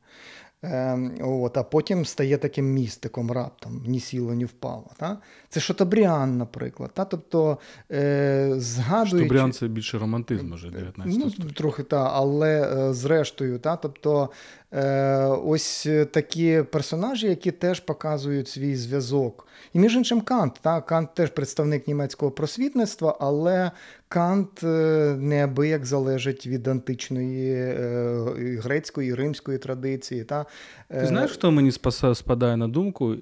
Ем, 0.62 1.12
от, 1.20 1.56
А 1.56 1.62
потім 1.62 2.04
стає 2.04 2.38
таким 2.38 2.72
містиком 2.72 3.30
раптом, 3.30 3.82
ні 3.86 4.00
сіло, 4.00 4.34
ні 4.34 4.44
впало. 4.44 4.90
Та? 4.96 5.18
Це 5.56 5.60
Шотобріан, 5.60 6.38
наприклад. 6.38 6.90
Та? 6.94 7.04
Тобто, 7.04 7.58
е, 7.92 8.52
згадуючи... 8.56 9.18
Шотобріан 9.18 9.52
це 9.52 9.68
більше 9.68 9.98
романтизм 9.98 10.54
вже 10.54 10.70
19 10.70 11.34
Ну, 11.38 11.50
Трохи 11.50 11.82
так, 11.82 12.10
але 12.14 12.88
е, 12.88 12.94
зрештою, 12.94 13.58
та? 13.58 13.76
тобто, 13.76 14.30
е, 14.72 15.24
ось 15.24 15.88
такі 16.12 16.62
персонажі, 16.72 17.26
які 17.26 17.50
теж 17.50 17.80
показують 17.80 18.48
свій 18.48 18.76
зв'язок. 18.76 19.46
І 19.72 19.78
між 19.78 19.94
іншим, 19.94 20.20
Кант. 20.20 20.54
Та? 20.60 20.80
Кант 20.80 21.14
теж 21.14 21.30
представник 21.30 21.88
німецького 21.88 22.32
просвітництва, 22.32 23.16
але 23.20 23.70
Кант 24.08 24.62
е, 24.62 25.16
неабияк 25.18 25.86
залежить 25.86 26.46
від 26.46 26.68
античної 26.68 27.52
е, 27.54 28.58
грецької, 28.62 29.14
римської 29.14 29.58
традиції. 29.58 30.24
Та? 30.24 30.44
Ти 30.88 30.96
е, 30.96 31.06
знаєш, 31.06 31.32
хто 31.32 31.50
мені 31.50 31.72
спадає 32.14 32.56
на 32.56 32.68
думку? 32.68 33.14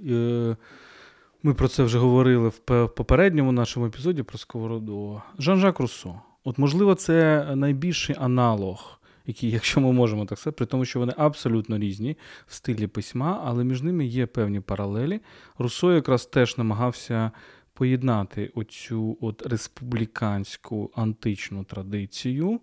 Ми 1.46 1.54
про 1.54 1.68
це 1.68 1.82
вже 1.82 1.98
говорили 1.98 2.48
в 2.48 2.88
попередньому 2.88 3.52
нашому 3.52 3.86
епізоді 3.86 4.22
про 4.22 4.38
Сковороду. 4.38 5.22
Жан-Жак 5.38 5.80
Руссо. 5.80 6.20
От, 6.44 6.58
можливо, 6.58 6.94
це 6.94 7.46
найбільший 7.56 8.16
аналог, 8.18 9.00
який, 9.26 9.50
якщо 9.50 9.80
ми 9.80 9.92
можемо 9.92 10.26
так 10.26 10.38
сказати, 10.38 10.56
при 10.56 10.66
тому, 10.66 10.84
що 10.84 10.98
вони 10.98 11.12
абсолютно 11.16 11.78
різні 11.78 12.16
в 12.46 12.54
стилі 12.54 12.86
письма, 12.86 13.42
але 13.44 13.64
між 13.64 13.82
ними 13.82 14.06
є 14.06 14.26
певні 14.26 14.60
паралелі. 14.60 15.20
Руссо 15.58 15.92
якраз 15.92 16.26
теж 16.26 16.58
намагався 16.58 17.30
поєднати 17.74 18.52
оцю 18.54 19.18
от 19.20 19.46
республіканську 19.46 20.90
античну 20.94 21.64
традицію. 21.64 22.60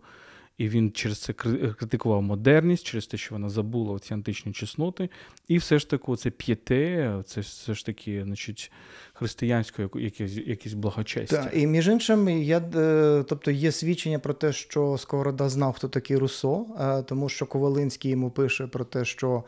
І 0.61 0.69
він 0.69 0.91
через 0.91 1.19
це 1.19 1.33
критикував 1.33 2.21
модерність, 2.21 2.85
через 2.85 3.07
те, 3.07 3.17
що 3.17 3.35
вона 3.35 3.49
забула 3.49 3.99
ці 3.99 4.13
античні 4.13 4.51
чесноти. 4.51 5.09
І 5.47 5.57
все 5.57 5.79
ж 5.79 5.89
таки, 5.89 6.15
це 6.15 6.29
п'єте, 6.29 7.13
це 7.25 7.41
все 7.41 7.73
ж 7.73 7.85
таки, 7.85 8.23
значить, 8.23 8.71
християнське 9.13 9.89
якесь 9.95 10.37
якесь 10.37 10.73
благочестя. 10.73 11.43
Так, 11.43 11.57
І 11.57 11.67
між 11.67 11.87
іншим, 11.87 12.29
я, 12.29 12.57
е, 12.57 13.23
тобто 13.27 13.51
є 13.51 13.71
свідчення 13.71 14.19
про 14.19 14.33
те, 14.33 14.53
що 14.53 14.97
Сковорода 14.97 15.49
знав, 15.49 15.73
хто 15.73 15.87
такий 15.87 16.17
Руссо, 16.17 16.65
е, 16.79 17.03
тому 17.03 17.29
що 17.29 17.45
Ковалинський 17.45 18.11
йому 18.11 18.31
пише 18.31 18.67
про 18.67 18.85
те, 18.85 19.05
що 19.05 19.43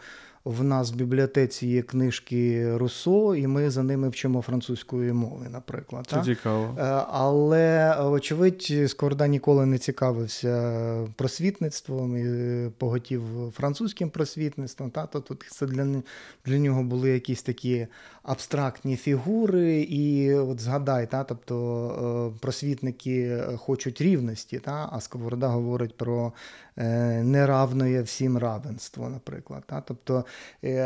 в 0.46 0.64
нас 0.64 0.92
в 0.92 0.96
бібліотеці 0.96 1.68
є 1.68 1.82
книжки 1.82 2.72
Руссо, 2.78 3.36
і 3.36 3.48
ми 3.48 3.70
за 3.70 3.84
ними 3.84 4.10
вчимо 4.10 4.42
французької 4.42 5.14
мови, 5.14 5.48
наприклад. 5.50 6.08
Це 6.10 6.24
цікаво. 6.24 6.76
Е, 6.80 6.84
але, 7.12 7.96
очевидь, 8.02 8.74
Скорда 8.88 9.28
ніколи 9.28 9.66
не 9.66 9.78
цікавився 9.78 11.08
просвітництвом 11.16 12.18
і 12.18 12.70
поготів 12.70 13.24
французьким 13.56 14.10
просвітництвом. 14.10 14.92
Та? 14.92 15.06
То 15.06 15.20
тут 15.20 15.46
це 15.50 15.66
для 15.66 16.02
для 16.46 16.58
нього 16.58 16.84
були 16.84 17.10
якісь 17.10 17.42
такі 17.42 17.88
абстрактні 18.24 18.96
фігури, 18.96 19.82
і 19.82 20.34
от 20.34 20.60
згадай, 20.60 21.12
та? 21.12 21.24
тобто 21.24 22.34
е, 22.36 22.40
просвітники 22.40 23.42
хочуть 23.58 24.02
рівності, 24.02 24.60
та? 24.60 24.90
а 24.92 25.00
Сковорода 25.00 25.48
говорить 25.48 25.98
про 25.98 26.34
е, 26.78 27.24
неравне 27.24 28.02
всім 28.02 28.38
равенство, 28.38 29.10
наприклад. 29.10 29.64
Та? 29.68 29.82
Тобто 29.82 30.14
Е, 30.18 30.33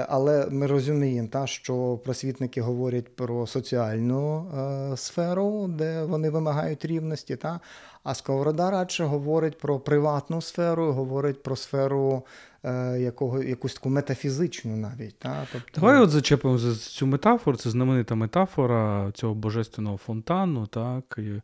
але 0.10 0.48
ми 0.52 0.68
розуміємо, 0.68 1.28
та, 1.28 1.48
що 1.48 2.00
просвітники 2.04 2.62
говорять 2.62 3.16
про 3.16 3.48
соціальну 3.48 4.46
е, 4.94 4.98
сферу, 4.98 5.68
де 5.68 6.04
вони 6.04 6.30
вимагають 6.30 6.86
рівності. 6.86 7.36
Та, 7.36 7.60
а 8.04 8.14
Сковорода 8.14 8.72
радше 8.72 9.04
говорить 9.04 9.58
про 9.58 9.80
приватну 9.80 10.42
сферу, 10.42 10.92
говорить 10.94 11.44
про 11.44 11.56
сферу 11.56 12.24
е, 12.64 13.00
якого, 13.00 13.44
якусь 13.44 13.74
таку 13.74 13.90
метафізичну 13.90 14.78
навіть. 14.78 15.16
Та? 15.20 15.48
Тобто... 15.52 15.82
Давай 15.82 16.00
от 16.00 16.10
зачепимо 16.10 16.58
за 16.58 16.76
цю 16.76 17.08
метафору, 17.08 17.58
це 17.58 17.70
знаменита 17.70 18.16
метафора 18.16 19.12
цього 19.14 19.34
божественного 19.34 19.98
фонтану. 19.98 20.68
так, 20.68 21.16
і 21.18 21.42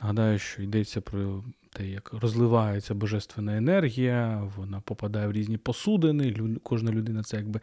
Нагадаю, 0.00 0.38
що 0.38 0.62
йдеться 0.62 1.00
про 1.00 1.42
те, 1.76 1.86
як 1.86 2.12
розливається 2.12 2.94
божественна 2.94 3.56
енергія, 3.56 4.50
вона 4.56 4.80
попадає 4.80 5.28
в 5.28 5.32
різні 5.32 5.56
посудини. 5.56 6.34
Кожна 6.62 6.92
людина 6.92 7.22
це 7.22 7.36
якби 7.36 7.60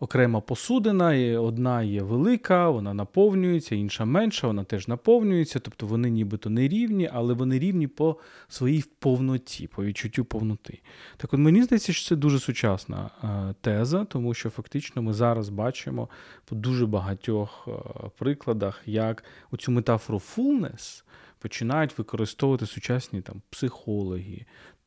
окрема 0.00 0.40
посудина, 0.40 1.14
і 1.14 1.36
одна 1.36 1.82
є 1.82 2.02
велика, 2.02 2.70
вона 2.70 2.94
наповнюється, 2.94 3.74
інша 3.74 4.04
менша, 4.04 4.46
вона 4.46 4.64
теж 4.64 4.88
наповнюється. 4.88 5.58
Тобто 5.58 5.86
вони 5.86 6.10
нібито 6.10 6.50
не 6.50 6.68
рівні, 6.68 7.10
але 7.12 7.34
вони 7.34 7.58
рівні 7.58 7.86
по 7.86 8.16
своїй 8.48 8.84
повноті, 8.98 9.66
по 9.66 9.84
відчуттю 9.84 10.24
повноти. 10.24 10.80
Так 11.16 11.34
от 11.34 11.40
мені 11.40 11.62
здається, 11.62 11.92
що 11.92 12.08
це 12.08 12.16
дуже 12.16 12.38
сучасна 12.38 13.10
е, 13.24 13.54
теза, 13.60 14.04
тому 14.04 14.34
що 14.34 14.50
фактично 14.50 15.02
ми 15.02 15.12
зараз 15.12 15.48
бачимо 15.48 16.08
по 16.44 16.56
дуже 16.56 16.86
багатьох 16.86 17.68
е, 17.68 17.70
прикладах, 18.18 18.82
як 18.86 19.24
оцю 19.50 19.72
метафору 19.72 20.22
fullness 20.36 21.02
починають 21.38 21.98
використовувати 21.98 22.66
сучасні 22.66 23.20
там 23.20 23.42
психологи, 23.50 24.46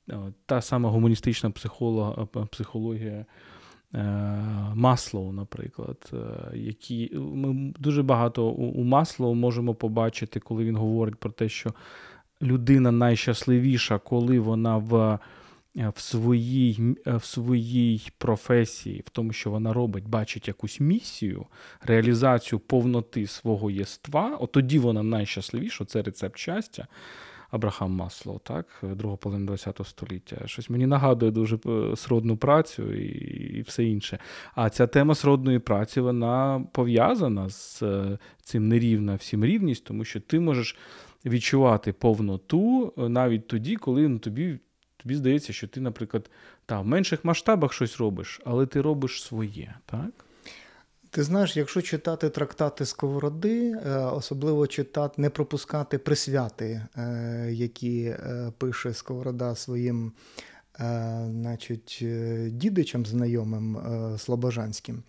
е, 0.09 0.17
та 0.45 0.61
сама 0.61 0.89
гуманістична 0.89 1.49
е, 1.49 2.45
психологія 2.51 3.25
е, 3.93 4.05
Маслоу, 4.75 5.31
наприклад, 5.31 6.11
які 6.53 7.11
ми 7.15 7.73
дуже 7.79 8.03
багато 8.03 8.47
у 8.49 8.83
Маслоу 8.83 9.33
можемо 9.33 9.75
побачити, 9.75 10.39
коли 10.39 10.63
він 10.63 10.75
говорить 10.75 11.15
про 11.15 11.31
те, 11.31 11.49
що 11.49 11.73
людина 12.41 12.91
найщасливіша, 12.91 13.99
коли 13.99 14.39
вона 14.39 14.77
в 14.77 15.19
в 15.75 15.99
своїй 15.99 16.95
е, 17.07 17.15
в 17.15 17.23
своїй 17.23 18.09
професії, 18.17 19.03
в 19.05 19.09
тому, 19.09 19.33
що 19.33 19.51
вона 19.51 19.73
робить, 19.73 20.07
бачить 20.07 20.47
якусь 20.47 20.79
місію, 20.79 21.45
реалізацію 21.81 22.59
повноти 22.59 23.27
свого 23.27 23.71
єства, 23.71 24.37
от 24.39 24.51
тоді 24.51 24.79
вона 24.79 25.03
найщасливіша, 25.03 25.85
це 25.85 26.01
рецепт 26.01 26.37
щастя. 26.37 26.87
Абрахам 27.51 27.91
Маслоу, 27.91 28.39
так, 28.39 28.65
другого 28.83 29.17
половини 29.17 29.57
ХХ 29.57 29.87
століття. 29.87 30.37
Щось 30.45 30.69
мені 30.69 30.85
нагадує 30.85 31.31
дуже 31.31 31.59
е, 31.65 31.95
сродну 31.95 32.37
працю 32.37 32.93
і 32.93 33.07
і 33.57 33.61
все 33.61 33.83
інше. 33.83 34.19
А 34.55 34.69
ця 34.69 34.87
тема 34.87 35.15
сродної 35.15 35.59
праці 35.59 36.01
вона 36.01 36.65
пов'язана 36.71 37.49
з 37.49 37.83
цим 38.43 38.67
нерівна 38.67 39.15
всім 39.15 39.45
рівність, 39.45 39.83
тому 39.83 40.05
що 40.05 40.19
ти 40.19 40.39
можеш 40.39 40.77
відчувати 41.25 41.93
повноту 41.93 42.93
навіть 42.97 43.47
тоді, 43.47 43.75
коли 43.75 44.07
ну, 44.07 44.19
тобі 44.19 44.59
Тобі 45.03 45.15
здається, 45.15 45.53
що 45.53 45.67
ти, 45.67 45.81
наприклад, 45.81 46.29
та, 46.65 46.79
в 46.79 46.85
менших 46.85 47.25
масштабах 47.25 47.73
щось 47.73 47.97
робиш, 47.97 48.41
але 48.45 48.65
ти 48.65 48.81
робиш 48.81 49.23
своє, 49.23 49.75
так? 49.85 50.25
Ти 51.11 51.23
знаєш, 51.23 51.57
якщо 51.57 51.81
читати 51.81 52.29
трактати 52.29 52.85
Сковороди, 52.85 53.71
е, 53.71 53.97
особливо 53.97 54.67
читати, 54.67 55.21
не 55.21 55.29
пропускати 55.29 55.97
присвяти, 55.97 56.85
е, 56.97 57.49
які 57.51 58.15
пише 58.57 58.93
Сковорода 58.93 59.55
своїм 59.55 60.11
значить, 61.29 62.03
дідичам 62.47 63.05
знайомим 63.05 63.77
Слобожанським. 64.17 65.03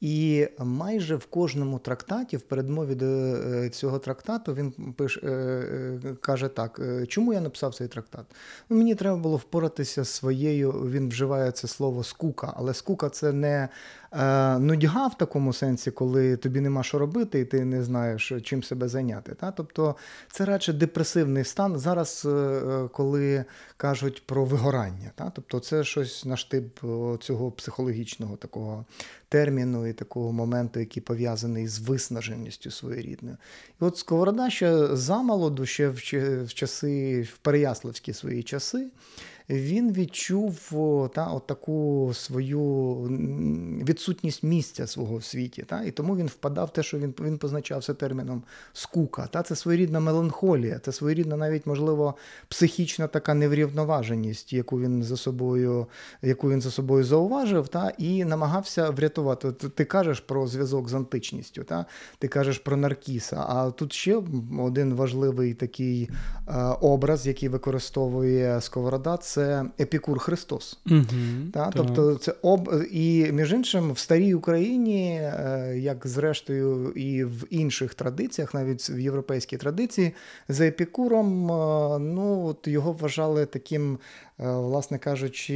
І 0.00 0.48
майже 0.58 1.16
в 1.16 1.26
кожному 1.26 1.78
трактаті, 1.78 2.36
в 2.36 2.40
передмові 2.40 2.94
до 2.94 3.06
е, 3.06 3.70
цього 3.70 3.98
трактату, 3.98 4.54
він 4.54 4.72
пише, 4.96 5.20
е, 5.24 6.00
каже 6.20 6.48
так: 6.48 6.78
«Е, 6.78 7.06
чому 7.06 7.32
я 7.32 7.40
написав 7.40 7.74
цей 7.74 7.88
трактат? 7.88 8.24
Ну, 8.68 8.76
Мені 8.76 8.94
треба 8.94 9.16
було 9.16 9.36
впоратися 9.36 10.04
своєю, 10.04 10.70
він 10.70 11.08
вживає 11.08 11.50
це 11.50 11.68
слово 11.68 12.04
скука, 12.04 12.52
але 12.56 12.74
скука 12.74 13.08
це 13.08 13.32
не 13.32 13.60
Е, 13.60 13.99
нудьга 14.58 15.06
в 15.06 15.18
такому 15.18 15.52
сенсі, 15.52 15.90
коли 15.90 16.36
тобі 16.36 16.60
нема 16.60 16.82
що 16.82 16.98
робити, 16.98 17.40
і 17.40 17.44
ти 17.44 17.64
не 17.64 17.82
знаєш, 17.82 18.32
чим 18.42 18.62
себе 18.62 18.88
зайняти. 18.88 19.34
Та? 19.34 19.50
Тобто 19.50 19.96
це 20.30 20.44
радше 20.44 20.72
депресивний 20.72 21.44
стан. 21.44 21.78
Зараз, 21.78 22.26
е, 22.26 22.88
коли 22.92 23.44
кажуть 23.76 24.26
про 24.26 24.44
вигорання, 24.44 25.10
та? 25.14 25.32
тобто 25.34 25.60
це 25.60 25.84
щось 25.84 26.24
на 26.24 26.36
штиб 26.36 26.80
цього 27.20 27.50
психологічного 27.50 28.36
такого 28.36 28.84
терміну 29.28 29.86
і 29.86 29.92
такого 29.92 30.32
моменту, 30.32 30.80
який 30.80 31.02
пов'язаний 31.02 31.68
з 31.68 31.78
виснаженістю 31.78 32.70
своєрідною. 32.70 33.36
І 33.80 33.84
от 33.84 33.96
Сковорода 33.96 34.50
ще 34.50 34.96
замолоду, 34.96 35.66
ще 35.66 35.88
в 35.88 36.54
часи, 36.54 37.22
в 37.22 37.38
Переяславські 37.38 38.12
свої 38.12 38.42
часи 38.42 38.86
він 39.50 39.92
відчув 39.92 40.70
та, 41.14 41.26
от 41.26 41.46
таку 41.46 42.10
свою 42.14 42.94
відсутність 43.88 44.42
місця 44.42 44.86
свого 44.86 45.16
в 45.16 45.24
світі. 45.24 45.62
Та, 45.62 45.82
І 45.82 45.90
тому 45.90 46.16
він 46.16 46.26
впадав 46.26 46.66
в 46.66 46.70
те, 46.70 46.82
що 46.82 46.98
він 46.98 47.14
він 47.20 47.38
позначався 47.38 47.94
терміном 47.94 48.42
скука. 48.72 49.26
Та, 49.26 49.42
Це 49.42 49.56
своєрідна 49.56 50.00
меланхолія, 50.00 50.78
це 50.78 50.92
своєрідна, 50.92 51.36
навіть, 51.36 51.66
можливо, 51.66 52.14
психічна 52.48 53.06
така 53.06 53.34
неврівноваженість, 53.34 54.52
яку 54.52 54.80
він 54.80 55.02
за 55.02 55.16
собою 55.16 55.86
яку 56.22 56.50
він 56.50 56.60
за 56.60 56.70
собою 56.70 57.04
зауважив, 57.04 57.68
та, 57.68 57.92
і 57.98 58.24
намагався 58.24 58.90
врятувати. 58.90 59.52
Ти 59.52 59.84
кажеш 59.84 60.20
про 60.20 60.46
зв'язок 60.46 60.88
з 60.88 60.94
античністю, 60.94 61.64
та, 61.64 61.86
ти 62.18 62.28
кажеш 62.28 62.58
про 62.58 62.76
Наркіса. 62.76 63.44
А 63.48 63.70
тут 63.70 63.92
ще 63.92 64.22
один 64.58 64.94
важливий 64.94 65.54
такий 65.54 66.10
е, 66.48 66.52
образ, 66.80 67.26
який 67.26 67.48
використовує 67.48 68.60
Сковорода. 68.60 69.16
це 69.16 69.39
це 69.40 69.64
Епікур 69.80 70.18
Христос. 70.18 70.78
Угу, 70.90 71.04
Та? 71.52 71.64
Так. 71.64 71.72
Тобто 71.76 72.14
це 72.14 72.34
об 72.42 72.70
і 72.90 73.32
між 73.32 73.52
іншим 73.52 73.92
в 73.92 73.98
старій 73.98 74.34
Україні, 74.34 75.20
е, 75.22 75.74
як 75.78 76.06
зрештою, 76.06 76.90
і 76.90 77.24
в 77.24 77.46
інших 77.50 77.94
традиціях, 77.94 78.54
навіть 78.54 78.90
в 78.90 78.98
європейській 78.98 79.56
традиції, 79.56 80.12
за 80.48 80.66
епікуром, 80.66 81.52
е, 81.52 81.98
ну 81.98 82.46
от 82.46 82.68
його 82.68 82.92
вважали 82.92 83.46
таким. 83.46 83.98
Е, 84.40 84.50
власне 84.50 84.98
кажучи, 84.98 85.54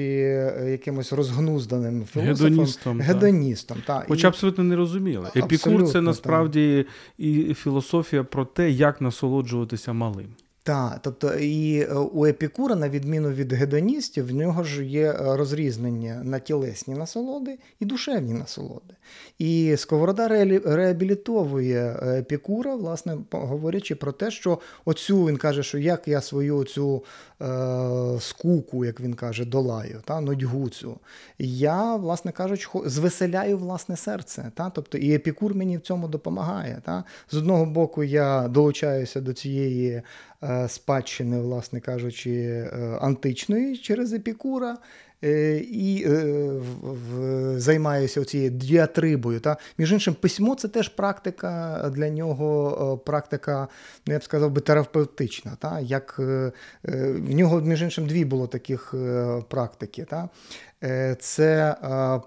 якимось 0.66 1.12
розгнузданим 1.12 2.05
філософом. 2.05 2.49
Гедоністом. 2.49 3.01
Гедоністом 3.01 3.79
та. 3.87 4.01
та. 4.01 4.05
Хоча 4.09 4.29
абсолютно 4.29 4.64
не 4.64 4.77
розуміли. 4.77 5.29
Епікур 5.37 5.88
це 5.88 6.01
насправді 6.01 6.87
та. 6.87 7.25
і 7.25 7.55
філософія 7.55 8.25
про 8.25 8.44
те, 8.44 8.70
як 8.70 9.01
насолоджуватися 9.01 9.92
малим. 9.92 10.27
Так, 10.66 10.98
тобто 11.03 11.35
і 11.35 11.81
е, 11.81 11.94
у 11.94 12.27
Епікура, 12.27 12.74
на 12.74 12.88
відміну 12.88 13.31
від 13.31 13.53
гедоністів, 13.53 14.27
в 14.27 14.35
нього 14.35 14.64
ж 14.64 14.85
є 14.85 15.11
е, 15.11 15.37
розрізнення 15.37 16.20
на 16.24 16.38
тілесні 16.38 16.94
насолоди 16.94 17.59
і 17.81 17.85
душевні 17.85 18.33
насолоди. 18.33 18.94
І 19.38 19.77
Сковорода 19.77 20.29
реабілітовує 20.64 21.98
е, 22.03 22.18
Епікура, 22.18 22.74
власне, 22.74 23.16
говорячи 23.31 23.94
про 23.94 24.12
те, 24.12 24.31
що 24.31 24.59
оцю 24.85 25.24
він 25.24 25.37
каже, 25.37 25.62
що 25.62 25.79
як 25.79 26.09
я 26.09 26.20
свою 26.20 26.64
цю 26.64 27.05
е, 27.42 27.46
скуку, 28.20 28.85
як 28.85 29.00
він 29.00 29.14
каже, 29.14 29.44
долаю, 29.44 30.03
та, 30.05 30.20
нудьгу 30.20 30.68
цю, 30.68 30.98
я, 31.38 31.96
власне 31.96 32.33
кажучи, 32.33 32.68
звеселяю 32.85 33.59
власне 33.59 33.96
серце. 33.96 34.53
Та, 34.55 34.70
Тобто 34.70 34.98
і 34.98 35.14
Епікур 35.14 35.55
мені 35.55 35.79
в 35.79 35.81
цьому 35.81 36.09
допомагає. 36.09 36.83
Та. 36.85 37.05
З 37.31 37.37
одного 37.37 37.66
боку, 37.66 38.05
я 38.05 38.48
долучаюся 38.48 39.20
до 39.20 39.33
цієї. 39.33 40.03
Е, 40.50 40.68
спадщини, 40.68 41.40
власне 41.40 41.80
кажучи, 41.80 42.30
е, 42.30 42.98
античної 43.00 43.76
через 43.76 44.12
Епікура. 44.12 44.76
Е, 45.24 45.57
і 45.57 46.07
займаюся 47.57 48.24
цією 48.24 48.50
діатрибою. 48.50 49.40
Та? 49.40 49.57
Між 49.78 49.92
іншим, 49.92 50.14
письмо 50.14 50.54
це 50.54 50.68
теж 50.68 50.88
практика 50.88 51.83
для 51.94 52.09
нього, 52.09 52.98
практика, 53.07 53.68
ну, 54.07 54.12
я 54.12 54.18
б 54.18 54.24
сказав 54.24 54.50
би, 54.50 54.61
терапевтична. 54.61 55.52
Та? 55.59 55.80
Як, 55.80 56.18
В 56.85 57.35
нього, 57.35 57.61
між 57.61 57.83
іншим, 57.83 58.07
дві 58.07 58.24
було 58.24 58.46
таких 58.46 58.94
практики. 59.48 60.07
Та? 60.11 60.28
Це 61.18 61.77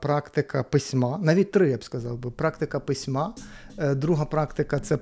практика 0.02 0.64
письма, 0.64 1.20
навіть 1.22 1.52
три, 1.52 1.70
я 1.70 1.78
б 1.78 1.84
сказав 1.84 2.18
би, 2.18 2.32
практика 2.32 2.80
письма. 2.80 3.34
Е, 3.78 3.96
друга 3.96 4.26
практика 4.26 4.80
це 4.80 4.98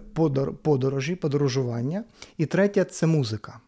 подорожі, 0.62 1.16
подорожування. 1.16 2.04
І 2.38 2.46
третя 2.46 2.84
це 2.84 3.08
музика. 3.08 3.60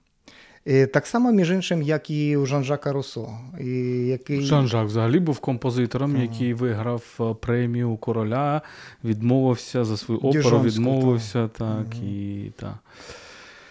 І 0.66 0.86
Так 0.86 1.08
само, 1.08 1.32
між 1.32 1.52
іншим, 1.52 1.82
як 1.82 2.10
і 2.10 2.38
у 2.38 2.46
Жан-Жака 2.46 2.92
Руссо. 2.92 3.30
І 3.60 3.76
який... 4.08 4.42
Жан-Жак 4.42 4.86
взагалі 4.86 5.20
був 5.20 5.40
композитором, 5.40 6.12
ага. 6.12 6.22
який 6.22 6.54
виграв 6.54 7.04
е, 7.20 7.34
премію 7.42 7.98
короля, 7.98 8.62
відмовився 9.04 9.86
за 9.86 9.98
свою 9.98 10.20
оперу, 10.20 10.34
Діжонську, 10.34 10.68
відмовився. 10.68 11.48
так, 11.48 11.86
ага. 11.92 12.04
і 12.04 12.52
так. 12.60 12.76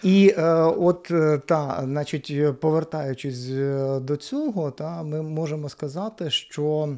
І 0.03 0.33
е, 0.37 0.51
от 0.61 1.11
е, 1.11 1.41
та, 1.45 1.81
значить, 1.83 2.59
повертаючись 2.59 3.47
до 4.01 4.17
цього, 4.19 4.71
та, 4.71 5.03
ми 5.03 5.21
можемо 5.21 5.69
сказати, 5.69 6.29
що, 6.29 6.97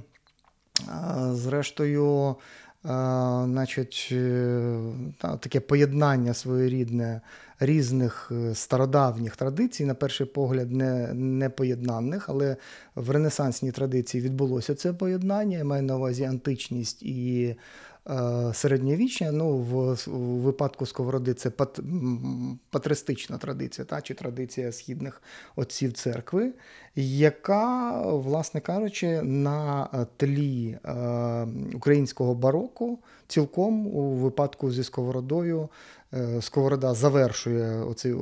зрештою, 1.32 2.36
значить, 2.84 4.10
е, 4.12 4.80
таке 5.40 5.60
поєднання 5.60 6.34
своєрідне 6.34 7.22
різних 7.60 8.32
е, 8.32 8.56
стародавніх 8.56 9.36
традицій, 9.36 9.86
на 9.86 9.94
перший 9.94 10.28
погляд, 10.28 10.72
не, 10.72 11.14
не 11.14 11.50
поєднаних, 11.50 12.30
але 12.30 12.56
в 12.96 13.10
ренесансній 13.10 13.72
традиції 13.72 14.24
відбулося 14.24 14.76
це 14.76 14.94
поєднання. 14.94 15.58
Я 15.58 15.64
маю 15.64 15.84
на 15.84 15.96
увазі 15.96 16.24
античність 16.24 17.04
і 17.04 17.56
Е, 17.56 17.56
середньовіччя. 18.54 19.32
Ну, 19.32 19.58
в, 19.58 19.94
в 19.94 20.42
випадку 20.42 20.86
сковороди 20.86 21.34
це 21.34 21.50
пат, 21.50 21.80
патристична 22.70 23.38
традиція, 23.38 23.86
та, 23.86 24.02
чи 24.02 24.14
традиція 24.14 24.72
східних 24.72 25.22
отців 25.56 25.94
церкви, 25.94 26.54
яка, 26.96 27.92
власне 28.12 28.62
кажучи, 28.62 29.22
на 29.22 29.88
тлі 30.18 30.78
е, 30.86 31.48
українського 31.76 32.36
бароку 32.36 33.00
цілком 33.28 33.88
у 33.88 34.14
випадку 34.14 34.72
зі 34.72 34.84
сковородою 34.84 35.70
Е, 35.99 35.99
Сковорода 36.42 36.94
завершує 36.94 37.84
оцей 37.84 38.16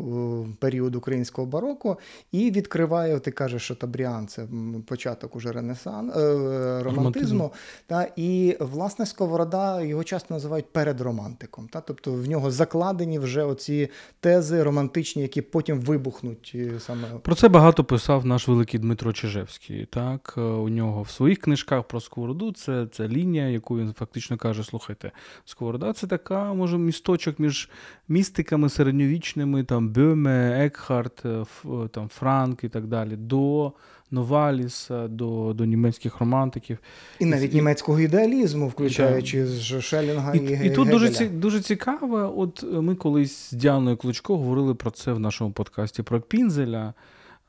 період 0.60 0.95
українського 0.95 1.47
бароко 1.47 1.97
і 2.32 2.52
відкриває, 2.52 3.19
ти 3.19 3.32
кажеш, 3.32 3.62
що 3.62 3.76
Табріан 3.76 4.28
це 4.28 4.47
початок 4.86 5.36
уже 5.36 5.52
ренесан 5.52 6.10
е, 6.10 6.84
романтизму. 6.84 7.54
Та, 7.88 8.08
І 8.15 8.58
власне 8.60 9.06
Сковорода 9.06 9.82
його 9.82 10.04
часто 10.04 10.34
називають 10.34 10.73
передромантиком. 10.73 11.67
Та, 11.67 11.82
Тобто 11.82 12.13
в 12.13 12.28
нього 12.28 12.52
закладені 12.52 13.19
вже 13.19 13.43
оці 13.43 13.89
тези 14.19 14.63
романтичні, 14.63 15.21
які 15.21 15.41
потім 15.41 15.80
вибухнуть. 15.80 16.52
Е, 16.56 16.80
саме. 16.80 17.08
Про 17.21 17.36
це 17.36 17.50
багато 17.50 17.84
писав 17.84 18.26
наш 18.26 18.47
великий 18.47 18.80
Дмитро 18.80 19.13
Чижевський. 19.13 19.86
Так, 19.86 20.34
У 20.38 20.69
нього 20.69 21.02
в 21.02 21.10
своїх 21.10 21.39
книжках 21.39 21.84
про 21.84 22.02
Сковороду 22.02 22.52
це, 22.52 22.88
це 22.91 23.08
лінія, 23.08 23.47
яку 23.47 23.78
він 23.78 23.93
фактично 23.93 24.38
каже: 24.38 24.63
слухайте, 24.63 25.12
Сковорода 25.45 25.93
це 25.93 26.08
така, 26.08 26.54
може, 26.54 26.78
місточок 26.78 27.39
між 27.39 27.69
містиками 28.08 28.70
середньовічними, 28.70 29.63
там 29.63 29.90
Бьоме, 29.90 30.66
Екхарт, 30.66 31.26
е, 31.26 31.30
е, 31.30 31.88
там 31.92 32.10
Франк 32.10 32.63
і 32.63 32.70
так 32.70 32.88
далі, 32.88 33.16
до 33.16 33.74
Новаліса, 34.12 35.08
до 35.08 35.54
до 35.54 35.66
німецьких 35.66 36.20
романтиків. 36.20 36.78
І 37.20 37.26
навіть 37.26 37.54
і, 37.54 37.56
німецького 37.56 38.00
ідеалізму, 38.00 38.68
включаючи 38.68 39.40
і, 39.40 39.82
Шелінга 39.82 40.34
і, 40.34 40.38
і, 40.38 40.68
і 40.68 40.70
тут 40.70 40.90
дуже 40.90 41.28
дуже 41.28 41.62
цікаво. 41.62 42.34
От 42.38 42.63
ми 42.72 42.96
колись 42.96 43.50
з 43.50 43.52
Діаною 43.52 43.98
Кличко 43.98 44.38
говорили 44.38 44.76
про 44.76 44.92
це 44.92 45.13
в 45.13 45.20
нашому 45.20 45.52
подкасті 45.52 46.04
про 46.04 46.22
Пінзеля. 46.22 46.94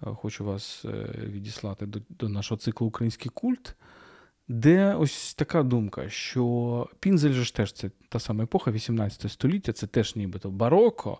Е, 0.03 0.07
хочу 0.14 0.45
вас 0.45 0.85
відіслати 1.35 1.87
до, 1.87 2.01
до 2.19 2.29
нашого 2.29 2.59
циклу 2.59 2.87
Український 2.87 3.31
культ 3.35 3.75
де 4.49 4.95
ось 4.95 5.35
така 5.35 5.63
думка, 5.63 6.09
що 6.09 6.87
Пінзель 7.01 7.33
же 7.33 7.45
ж 7.45 7.55
теж 7.55 7.73
це 7.73 7.91
та 8.09 8.19
сама 8.19 8.45
епоха, 8.45 8.71
18 8.71 9.33
століття, 9.33 9.73
це 9.73 9.87
теж 9.87 10.17
нібито 10.17 10.51
бароко, 10.51 11.19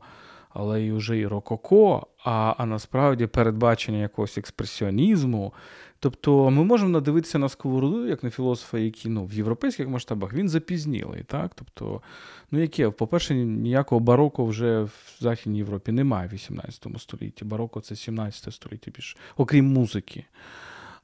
але 0.51 0.85
і 0.85 0.93
вже 0.93 1.19
і 1.19 1.27
рококо. 1.27 2.07
а 2.25 2.55
а 2.59 2.67
насправді 2.67 3.27
передбачення 3.27 3.99
якогось 3.99 4.39
експресіонізму. 4.39 5.53
Тобто 6.01 6.51
ми 6.51 6.65
можемо 6.65 6.91
надивитися 6.91 7.39
на 7.39 7.49
сковороду, 7.49 8.07
як 8.07 8.23
на 8.23 8.31
філософа, 8.31 8.79
який 8.79 9.11
ну, 9.11 9.25
в 9.25 9.35
європейських 9.35 9.89
масштабах 9.89 10.33
він 10.33 10.49
запізнілий. 10.49 11.23
так? 11.23 11.53
Тобто, 11.55 12.03
ну 12.51 12.61
яке, 12.61 12.91
По-перше, 12.91 13.35
ніякого 13.35 14.01
бароко 14.01 14.45
вже 14.45 14.83
в 14.83 15.17
Західній 15.21 15.59
Європі 15.59 15.93
немає 15.93 16.29
в 16.29 16.33
18 16.33 16.87
столітті. 16.99 17.45
Бароко 17.45 17.81
це 17.81 17.97
17 17.97 18.55
століття 18.55 18.91
більше, 18.95 19.17
окрім 19.37 19.67
музики. 19.67 20.25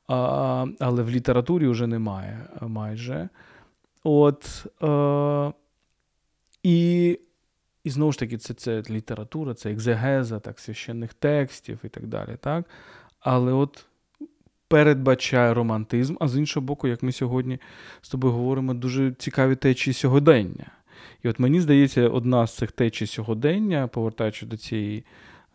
А, 0.06 0.66
Але 0.80 1.02
в 1.02 1.10
літературі 1.10 1.68
вже 1.68 1.86
немає 1.86 2.46
майже. 2.60 3.28
От, 4.04 4.66
е, 4.82 5.52
І 6.62 7.18
і 7.84 7.90
знову 7.90 8.12
ж 8.12 8.18
таки, 8.18 8.38
це 8.38 8.54
це 8.54 8.82
література, 8.90 9.54
це 9.54 9.72
екзегеза, 9.72 10.38
так, 10.38 10.60
священних 10.60 11.14
текстів 11.14 11.78
і 11.84 11.88
так 11.88 12.06
далі. 12.06 12.36
так? 12.40 12.64
Але 13.20 13.52
от 13.52 13.86
передбачає 14.68 15.54
романтизм, 15.54 16.16
а 16.20 16.28
з 16.28 16.36
іншого 16.36 16.66
боку, 16.66 16.88
як 16.88 17.02
ми 17.02 17.12
сьогодні 17.12 17.58
з 18.00 18.08
тобою 18.08 18.34
говоримо, 18.34 18.74
дуже 18.74 19.12
цікаві 19.12 19.56
течії 19.56 19.94
сьогодення. 19.94 20.66
І 21.22 21.28
от 21.28 21.38
мені 21.38 21.60
здається, 21.60 22.08
одна 22.08 22.46
з 22.46 22.56
цих 22.56 22.72
течій 22.72 23.06
сьогодення, 23.06 23.86
повертаючи 23.86 24.46
до 24.46 24.56
цієї 24.56 25.04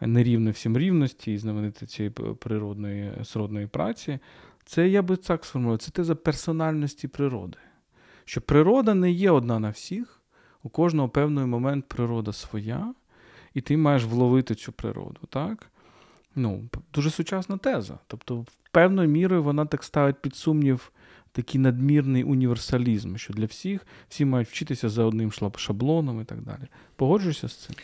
нерівної 0.07 0.51
всім 0.51 0.77
рівності 0.77 1.33
і 1.33 1.37
знаменити 1.37 1.85
цієї 1.85 2.09
природної 2.39 3.11
сродної 3.23 3.67
праці, 3.67 4.19
це 4.65 4.89
я 4.89 5.01
би 5.01 5.15
так 5.15 5.45
сформулював, 5.45 5.77
це 5.77 5.91
теза 5.91 6.15
персональності 6.15 7.07
природи. 7.07 7.57
Що 8.25 8.41
природа 8.41 8.93
не 8.93 9.11
є 9.11 9.31
одна 9.31 9.59
на 9.59 9.69
всіх. 9.69 10.15
У 10.63 10.69
кожного 10.69 11.09
певний 11.09 11.45
момент 11.45 11.85
природа 11.87 12.33
своя, 12.33 12.93
і 13.53 13.61
ти 13.61 13.77
маєш 13.77 14.03
вловити 14.03 14.55
цю 14.55 14.71
природу. 14.71 15.19
так? 15.29 15.71
Ну, 16.35 16.69
Дуже 16.93 17.11
сучасна 17.11 17.57
теза. 17.57 17.99
Тобто, 18.07 18.45
певною 18.71 19.09
мірою 19.09 19.43
вона 19.43 19.65
так 19.65 19.83
ставить 19.83 20.21
під 20.21 20.35
сумнів 20.35 20.91
такий 21.31 21.61
надмірний 21.61 22.23
універсалізм, 22.23 23.15
що 23.15 23.33
для 23.33 23.45
всіх 23.45 23.87
всі 24.09 24.25
мають 24.25 24.47
вчитися 24.47 24.89
за 24.89 25.03
одним 25.03 25.31
шаблоном 25.55 26.21
і 26.21 26.25
так 26.25 26.41
далі. 26.41 26.67
Погоджуєшся 26.95 27.47
з 27.47 27.55
цим? 27.55 27.75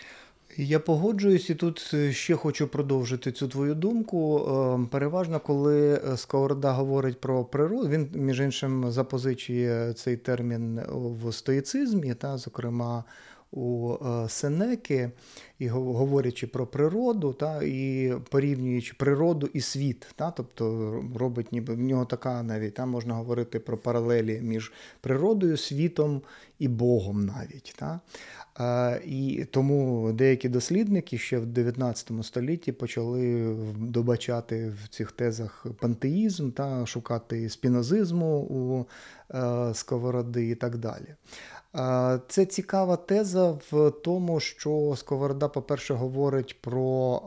Я 0.58 0.80
погоджуюсь 0.80 1.50
і 1.50 1.56
тут 1.56 1.92
е, 1.94 2.14
ще 2.14 2.36
хочу 2.36 2.68
продовжити 2.68 3.32
цю 3.32 3.48
твою 3.48 3.76
думку. 3.76 4.40
Е, 4.40 4.88
переважно, 4.92 5.40
коли 5.40 5.94
е, 5.94 6.18
Сковорода 6.18 6.72
говорить 6.72 7.22
про 7.22 7.46
природу, 7.46 7.90
він, 7.90 8.10
між 8.14 8.40
іншим, 8.40 8.92
запозичує 8.92 9.94
цей 9.94 10.18
термін 10.18 10.82
в 10.90 11.34
стоїцизмі, 11.34 12.14
та, 12.14 12.38
зокрема 12.38 13.04
у 13.52 13.96
Сенеки, 14.28 15.12
і 15.60 15.68
говорячи 15.68 16.48
про 16.48 16.68
природу, 16.68 17.34
та, 17.34 17.64
і 17.64 18.14
порівнюючи 18.30 18.94
природу 18.98 19.50
і 19.54 19.62
світ. 19.62 20.08
Та, 20.16 20.32
Тобто 20.32 20.94
робить 21.16 21.52
ніби 21.52 21.74
в 21.74 21.80
нього 21.80 22.06
така 22.06 22.44
навіть 22.44 22.74
та, 22.74 22.86
можна 22.86 23.14
говорити 23.14 23.60
про 23.60 23.78
паралелі 23.78 24.40
між 24.44 24.72
природою, 25.02 25.58
світом 25.58 26.22
і 26.60 26.68
Богом 26.68 27.26
навіть. 27.26 27.76
Та. 27.78 28.00
І 29.06 29.46
тому 29.52 30.12
деякі 30.14 30.50
дослідники 30.50 31.18
ще 31.18 31.40
в 31.40 31.46
19 31.46 32.12
столітті 32.22 32.72
почали 32.72 33.56
добачати 33.78 34.74
в 34.84 34.88
цих 34.88 35.12
тезах 35.12 35.66
пантеїзм 35.80 36.52
та 36.52 36.86
шукати 36.86 37.50
спінозизму 37.50 38.40
у 38.40 38.86
е, 39.36 39.74
сковороди 39.74 40.50
і 40.50 40.56
так 40.56 40.78
далі. 40.78 41.16
Це 42.28 42.46
цікава 42.46 42.96
теза 42.96 43.52
в 43.72 43.92
тому, 43.92 44.40
що 44.40 44.94
Сковорода, 44.98 45.48
по-перше, 45.48 45.94
говорить 45.94 46.62
про 46.62 47.22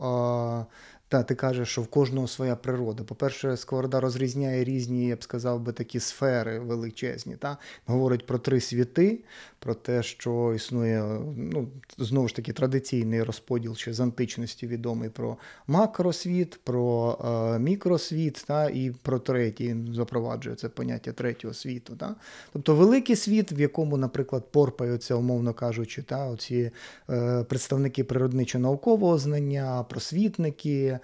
та, 1.09 1.23
ти 1.23 1.35
кажеш, 1.35 1.69
що 1.69 1.81
в 1.81 1.87
кожного 1.87 2.27
своя 2.27 2.55
природа. 2.55 3.03
По-перше, 3.03 3.57
Сковорода 3.57 3.99
розрізняє 3.99 4.63
різні, 4.63 5.07
я 5.07 5.15
б 5.15 5.23
сказав 5.23 5.59
би, 5.59 5.71
такі 5.71 5.99
сфери 5.99 6.59
величезні. 6.59 7.35
Та? 7.35 7.57
Говорить 7.85 8.25
про 8.25 8.37
три 8.37 8.61
світи, 8.61 9.19
про 9.59 9.73
те, 9.73 10.03
що 10.03 10.53
існує 10.55 11.03
ну, 11.37 11.67
знову 11.97 12.27
ж 12.27 12.35
таки 12.35 12.53
традиційний 12.53 13.23
розподіл 13.23 13.75
ще 13.75 13.93
з 13.93 13.99
античності 13.99 14.67
відомий 14.67 15.09
про 15.09 15.37
макросвіт, 15.67 16.59
про 16.63 17.17
е, 17.55 17.59
мікросвіт 17.59 18.43
та, 18.47 18.69
і 18.69 18.91
про 19.01 19.19
третій 19.19 19.75
запроваджує 19.93 20.55
це 20.55 20.69
поняття 20.69 21.11
третього 21.11 21.53
світу. 21.53 21.95
Та? 21.95 22.15
Тобто 22.53 22.75
великий 22.75 23.15
світ, 23.15 23.51
в 23.51 23.59
якому, 23.59 23.97
наприклад, 23.97 24.43
порпаються, 24.51 25.15
умовно 25.15 25.53
кажучи, 25.53 26.01
та, 26.01 26.27
оці 26.27 26.71
е, 27.09 27.43
представники 27.43 28.03
природничо-наукового 28.03 29.17
знання, 29.17 29.85
просвітники. 29.89 30.98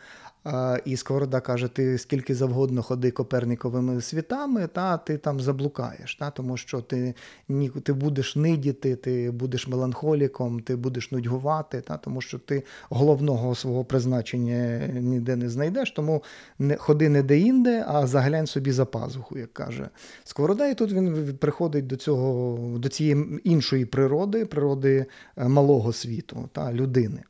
І 0.86 0.98
Сковорода 0.98 1.42
каже: 1.42 1.68
ти 1.68 1.98
скільки 1.98 2.36
завгодно 2.36 2.84
ходи 2.84 3.12
Коперніковими 3.12 4.02
світами, 4.02 4.68
та 4.68 4.98
ти 4.98 5.18
там 5.18 5.40
заблукаєш, 5.40 6.16
та, 6.16 6.30
тому 6.30 6.58
що 6.58 6.82
ти 6.82 7.16
ні, 7.50 7.70
ти 7.70 7.94
будеш 7.94 8.36
нидіти, 8.36 8.96
ти 8.96 9.32
будеш 9.32 9.68
меланхоліком, 9.68 10.60
ти 10.60 10.76
будеш 10.76 11.12
нудьгувати, 11.12 11.82
та, 11.82 11.98
тому 11.98 12.22
що 12.22 12.40
ти 12.40 12.64
головного 12.90 13.56
свого 13.56 13.86
призначення 13.86 14.88
ніде 14.88 15.36
не 15.36 15.50
знайдеш, 15.50 15.92
тому 15.92 16.24
не 16.60 16.78
ходи 16.78 17.10
не 17.10 17.24
де-інде, 17.24 17.86
а 17.88 18.08
заглянь 18.08 18.48
собі 18.48 18.72
за 18.72 18.86
пазуху, 18.86 19.38
як 19.38 19.54
каже 19.54 19.90
Сковорода. 20.24 20.68
І 20.68 20.76
тут 20.76 20.92
він 20.92 21.38
приходить 21.40 21.88
до 21.88 21.96
цього, 21.96 22.58
до 22.78 22.90
цієї 22.90 23.40
іншої 23.44 23.86
природи, 23.86 24.46
природи 24.46 25.06
е, 25.38 25.48
малого 25.48 25.94
світу, 25.94 26.50
та, 26.54 26.74
людини. 26.74 27.24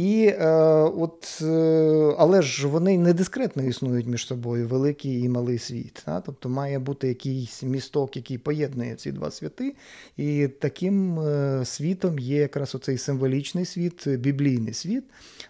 І 0.00 0.34
е, 0.38 0.48
от, 0.96 1.38
е, 1.42 2.14
Але 2.18 2.42
ж 2.42 2.68
вони 2.68 2.98
не 2.98 3.12
дискретно 3.12 3.62
існують 3.62 4.06
між 4.06 4.26
собою, 4.26 4.68
великий 4.68 5.20
і 5.20 5.28
малий 5.28 5.58
світ. 5.58 6.02
Та? 6.04 6.20
Тобто 6.20 6.48
має 6.48 6.78
бути 6.78 7.08
якийсь 7.08 7.62
місток, 7.62 8.16
який 8.16 8.38
поєднує 8.38 8.94
ці 8.94 9.12
два 9.12 9.30
світи. 9.30 9.74
І 10.16 10.48
таким 10.48 11.20
е, 11.20 11.64
світом 11.64 12.18
є 12.18 12.36
якраз 12.36 12.74
оцей 12.74 12.98
символічний 12.98 13.64
світ, 13.64 14.08
біблійний 14.08 14.74
світ, 14.74 15.04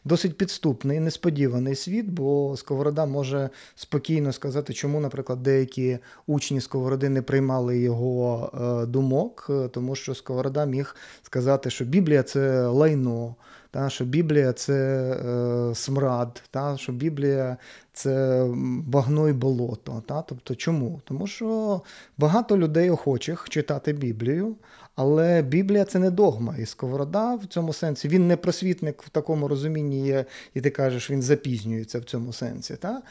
досить 0.04 0.36
підступний, 0.36 1.00
несподіваний 1.00 1.74
світ, 1.74 2.06
бо 2.06 2.56
Сковорода 2.56 3.06
може 3.06 3.50
спокійно 3.74 4.32
сказати, 4.32 4.72
чому, 4.72 5.00
наприклад, 5.00 5.42
деякі 5.42 5.98
учні 6.26 6.60
Сковороди 6.60 7.08
не 7.08 7.22
приймали 7.22 7.78
його 7.78 8.50
е, 8.54 8.86
думок, 8.86 9.50
тому 9.72 9.94
що 9.94 10.14
Сковорода 10.14 10.64
міг 10.64 10.96
сказати, 11.22 11.70
що 11.70 11.84
Біблія 11.84 12.22
це 12.22 12.66
лайно 12.66 13.34
та, 13.70 13.90
що 13.90 14.04
Біблія 14.04 14.52
це 14.52 14.74
е, 15.12 15.74
смрад, 15.74 16.42
та, 16.50 16.76
що 16.76 16.92
Біблія 16.92 17.56
це 17.92 18.46
багно 18.86 19.28
і 19.28 19.32
болото. 19.32 20.02
Та, 20.06 20.22
Тобто 20.22 20.54
чому? 20.54 21.00
Тому 21.04 21.26
що 21.26 21.80
багато 22.18 22.58
людей 22.58 22.90
охочих 22.90 23.48
читати 23.48 23.92
Біблію, 23.92 24.56
але 24.94 25.42
Біблія 25.42 25.84
це 25.84 25.98
не 25.98 26.10
догма. 26.10 26.54
І 26.58 26.66
Сковорода 26.66 27.34
в 27.34 27.46
цьому 27.46 27.72
сенсі 27.72 28.08
він 28.08 28.28
не 28.28 28.36
просвітник 28.36 29.02
в 29.02 29.08
такому 29.08 29.48
розумінні 29.48 30.06
є, 30.06 30.24
і 30.54 30.60
ти 30.60 30.70
кажеш, 30.70 31.10
він 31.10 31.22
запізнюється 31.22 31.98
в 31.98 32.04
цьому 32.04 32.32
сенсі. 32.32 32.76
Та? 32.76 33.02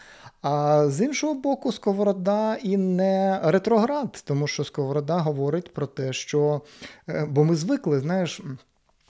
А 0.41 0.85
з 0.89 1.01
іншого 1.01 1.33
боку, 1.33 1.71
Сковорода 1.71 2.55
і 2.55 2.77
не 2.77 3.39
ретроград, 3.43 4.23
тому 4.25 4.47
що 4.47 4.63
Сковорода 4.63 5.17
говорить 5.17 5.73
про 5.73 5.87
те, 5.87 6.13
що 6.13 6.61
е, 7.09 7.27
бо 7.29 7.43
ми 7.43 7.55
звикли, 7.55 7.99
знаєш. 7.99 8.41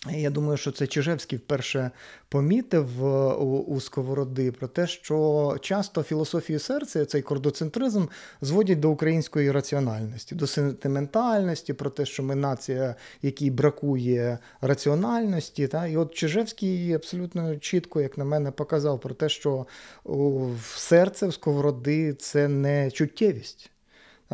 Я 0.08 0.30
думаю, 0.30 0.58
що 0.58 0.72
це 0.72 0.88
Чижевський 0.88 1.38
вперше 1.38 1.92
помітив 2.30 3.06
е, 3.06 3.34
у, 3.34 3.60
у 3.60 3.82
Сковороди 3.82 4.52
про 4.52 4.68
те, 4.68 4.88
що 4.88 5.58
часто 5.62 6.04
філософію 6.04 6.60
серця, 6.60 7.06
цей 7.06 7.22
кордоцентризм, 7.22 8.06
зводять 8.42 8.80
до 8.80 8.90
української 8.90 9.52
раціональності, 9.52 10.36
до 10.36 10.48
сентиментальності, 10.48 11.74
про 11.74 11.90
те, 11.90 12.06
що 12.06 12.24
ми 12.24 12.36
нація, 12.36 12.96
якій 13.22 13.52
бракує 13.52 14.38
раціональності. 14.62 15.68
Та? 15.68 15.88
І 15.88 15.98
от 15.98 16.14
Чижевський 16.14 16.94
абсолютно 16.94 17.56
чітко, 17.58 18.02
як 18.02 18.18
на 18.18 18.26
мене, 18.26 18.52
показав 18.52 19.00
про 19.00 19.14
те, 19.14 19.30
що 19.30 19.66
в 20.06 20.78
серце 20.78 21.28
в 21.28 21.34
Сковороди 21.34 22.14
це 22.14 22.48
не 22.48 22.92
чуттєвість. 22.92 23.72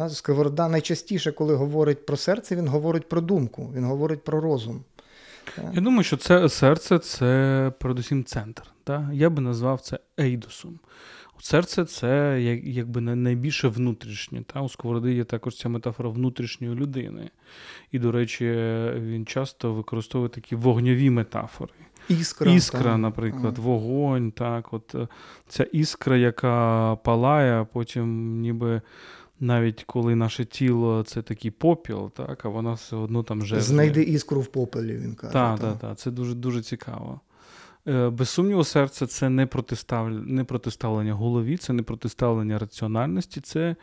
Сковорода 0.10 0.68
найчастіше, 0.68 1.32
коли 1.32 1.56
говорить 1.56 2.06
про 2.06 2.18
серце, 2.18 2.56
він 2.56 2.68
говорить 2.68 3.10
про 3.10 3.22
думку, 3.22 3.72
він 3.76 3.86
говорить 3.86 4.24
про 4.24 4.42
розум. 4.42 4.84
Я 5.74 5.82
думаю, 5.82 6.04
що 6.04 6.18
це 6.18 6.50
серце 6.50 7.00
це 7.00 7.72
передусім 7.80 8.24
центр. 8.24 8.64
Так? 8.84 9.04
Я 9.14 9.30
би 9.30 9.42
назвав 9.42 9.82
це 9.82 10.00
ейдосом. 10.20 10.80
Серце 11.46 11.86
це 11.86 12.42
якби 12.64 13.02
найбільше 13.02 13.68
внутрішнє. 13.68 14.44
Та? 14.54 14.62
У 14.62 14.70
Сковороди 14.70 15.14
є 15.14 15.24
також 15.24 15.58
ця 15.58 15.70
метафора 15.70 16.10
внутрішньої 16.10 16.76
людини. 16.76 17.30
І, 17.92 18.00
до 18.00 18.12
речі, 18.12 18.46
він 18.96 19.26
часто 19.26 19.74
використовує 19.74 20.30
такі 20.30 20.56
вогньові 20.56 21.10
метафори. 21.10 21.74
Іскра, 22.10 22.52
іскра 22.52 22.84
так. 22.84 22.98
наприклад, 22.98 23.58
вогонь. 23.58 24.32
так, 24.32 24.74
от 24.74 24.96
е, 24.96 25.08
Ця 25.48 25.64
іскра, 25.64 26.18
яка 26.18 26.96
палає, 26.96 27.62
а 27.62 27.66
потім 27.66 28.40
ніби 28.42 28.82
навіть 29.40 29.84
коли 29.84 30.16
наше 30.16 30.46
тіло 30.46 31.04
це 31.04 31.22
такий 31.22 31.52
попіл, 31.52 32.12
так, 32.12 32.46
а 32.46 32.50
вона 32.50 32.74
все 32.74 32.96
одно 32.96 33.24
там 33.24 33.42
вже. 33.42 33.62
Знайди 33.62 34.04
іскру 34.04 34.42
в 34.42 34.48
попелі, 34.48 34.98
він 34.98 35.16
каже. 35.16 35.34
Так, 35.34 35.60
так, 35.60 35.80
так. 35.80 35.98
Це 35.98 36.12
дуже 36.12 36.34
дуже 36.34 36.62
цікаво. 36.62 37.22
Е, 37.88 38.10
без 38.10 38.30
сумніву, 38.30 38.64
серце 38.64 39.08
це 39.08 39.30
не 39.30 39.46
протиставлення, 39.46 40.26
не 40.26 40.44
протиставлення 40.44 41.14
голові, 41.14 41.58
це 41.58 41.74
не 41.74 41.84
протиставлення 41.84 42.60
раціональності, 42.60 43.42
це 43.42 43.76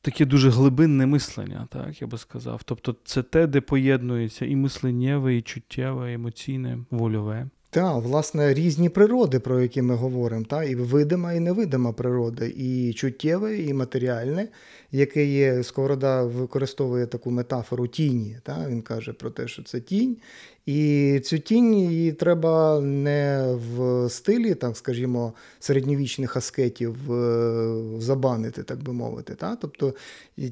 таке 0.00 0.24
дуже 0.24 0.50
глибинне 0.50 1.06
мислення, 1.06 1.68
так 1.70 2.02
я 2.02 2.06
би 2.06 2.18
сказав. 2.18 2.62
Тобто 2.64 2.96
це 3.04 3.22
те, 3.22 3.46
де 3.46 3.60
поєднується 3.60 4.46
і 4.46 4.56
мисленнєве, 4.56 5.36
і 5.36 5.42
чуттєве, 5.42 6.10
і 6.10 6.14
емоційне, 6.14 6.78
вольове. 6.90 7.48
Так, 7.70 8.02
власне, 8.02 8.54
різні 8.54 8.88
природи, 8.88 9.40
про 9.40 9.60
які 9.60 9.82
ми 9.82 9.94
говоримо, 9.94 10.44
та, 10.44 10.64
і 10.64 10.74
видима, 10.74 11.32
і 11.32 11.40
невидима 11.40 11.92
природа, 11.92 12.44
і 12.56 12.92
чуттєве, 12.92 13.58
і 13.58 13.74
матеріальне, 13.74 14.48
яке 14.92 15.24
є, 15.24 15.62
Сковорода 15.64 16.24
використовує 16.24 17.06
таку 17.06 17.30
метафору 17.30 17.86
тіні. 17.86 18.36
Та, 18.42 18.68
Він 18.68 18.82
каже 18.82 19.12
про 19.12 19.30
те, 19.30 19.48
що 19.48 19.62
це 19.62 19.80
тінь, 19.80 20.16
і 20.68 21.20
цю 21.24 21.38
тінь 21.38 21.74
її 21.74 22.12
треба 22.12 22.80
не 22.80 23.54
в 23.54 24.08
стилі, 24.08 24.54
так 24.54 24.76
скажімо, 24.76 25.32
середньовічних 25.60 26.36
аскетів 26.36 27.12
е, 27.12 27.82
забанити, 27.98 28.62
так 28.62 28.82
би 28.82 28.92
мовити. 28.92 29.34
Та? 29.34 29.56
Тобто 29.56 29.94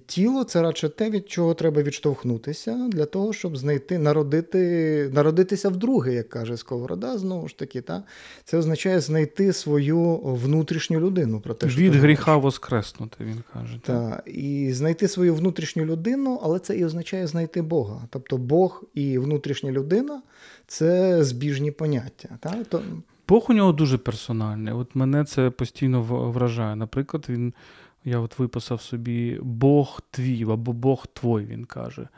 тіло 0.06 0.44
це 0.44 0.62
радше 0.62 0.88
те, 0.88 1.10
від 1.10 1.30
чого 1.30 1.54
треба 1.54 1.82
відштовхнутися 1.82 2.88
для 2.92 3.04
того, 3.04 3.32
щоб 3.32 3.56
знайти, 3.56 3.98
народити, 3.98 5.10
народитися 5.14 5.68
вдруге, 5.68 6.14
як 6.14 6.28
каже 6.28 6.56
Сковорода, 6.56 7.18
знову 7.18 7.48
ж 7.48 7.58
таки. 7.58 7.80
Та? 7.80 8.02
Це 8.44 8.58
означає 8.58 9.00
знайти 9.00 9.52
свою 9.52 10.16
внутрішню 10.16 11.00
людину. 11.00 11.40
Про 11.40 11.54
те, 11.54 11.68
що 11.68 11.80
Від 11.80 11.94
гріха 11.94 12.36
воскреснути, 12.36 13.16
він 13.20 13.42
каже. 13.52 13.80
Так. 13.82 14.22
І 14.26 14.72
знайти 14.72 15.08
свою 15.08 15.34
внутрішню 15.34 15.84
людину, 15.84 16.40
але 16.42 16.58
це 16.58 16.76
і 16.76 16.84
означає 16.84 17.26
знайти 17.26 17.62
Бога. 17.62 18.02
Тобто 18.10 18.36
Бог 18.36 18.84
і 18.94 19.18
внутрішня 19.18 19.72
людина 19.72 20.05
людина 20.06 20.22
це 20.66 21.24
збіжні 21.24 21.70
поняття. 21.70 22.28
Так? 22.40 22.66
То... 22.66 22.82
Бог 23.28 23.46
у 23.48 23.52
нього 23.52 23.72
дуже 23.72 23.98
персональний. 23.98 24.74
От 24.74 24.94
мене 24.94 25.24
це 25.24 25.50
постійно 25.50 26.02
вражає. 26.02 26.76
Наприклад, 26.76 27.26
він. 27.28 27.54
Я 28.08 28.18
от 28.18 28.38
виписав 28.38 28.82
собі 28.82 29.38
Бог 29.42 30.00
твій 30.10 30.42
або 30.42 30.72
Бог 30.72 31.06
твой, 31.06 31.44
він 31.44 31.64
каже. 31.64 32.08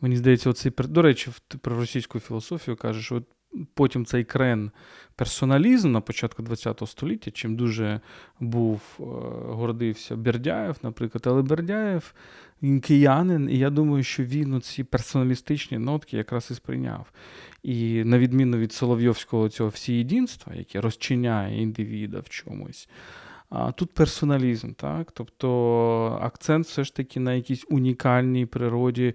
Мені 0.00 0.16
здається, 0.16 0.50
оцей 0.50 0.72
до 0.78 1.02
речі, 1.02 1.30
про 1.60 1.76
російську 1.76 2.20
філософію 2.20 2.76
каже, 2.76 3.02
що 3.02 3.22
потім 3.74 4.06
цей 4.06 4.24
крен 4.24 4.70
персоналізм 5.16 5.92
на 5.92 6.00
початку 6.00 6.44
ХХ 6.44 6.86
століття, 6.86 7.30
чим 7.30 7.56
дуже 7.56 8.00
був 8.40 8.80
е, 9.00 9.02
гордився 9.52 10.16
Бердяєв, 10.16 10.76
наприклад, 10.82 11.24
але 11.26 11.42
Бердяєв 11.42 12.14
він 12.62 12.80
киянин, 12.80 13.50
і 13.50 13.58
я 13.58 13.70
думаю, 13.70 14.02
що 14.02 14.24
він 14.24 14.60
ці 14.60 14.84
персоналістичні 14.84 15.78
нотки 15.78 16.16
якраз 16.16 16.48
і 16.50 16.54
сприйняв. 16.54 17.06
І 17.62 18.04
на 18.04 18.18
відміну 18.18 18.56
від 18.56 18.72
Соловйовського 18.72 19.48
цього 19.48 19.68
всієдінства, 19.68 20.54
яке 20.54 20.80
розчиняє 20.80 21.62
індивіда 21.62 22.20
в 22.20 22.28
чомусь. 22.28 22.88
А 23.48 23.72
тут 23.72 23.94
персоналізм, 23.94 24.72
так? 24.72 25.12
Тобто 25.12 26.18
акцент 26.22 26.66
все 26.66 26.84
ж 26.84 26.94
таки 26.94 27.20
на 27.20 27.34
якійсь 27.34 27.64
унікальній 27.68 28.46
природі 28.46 29.14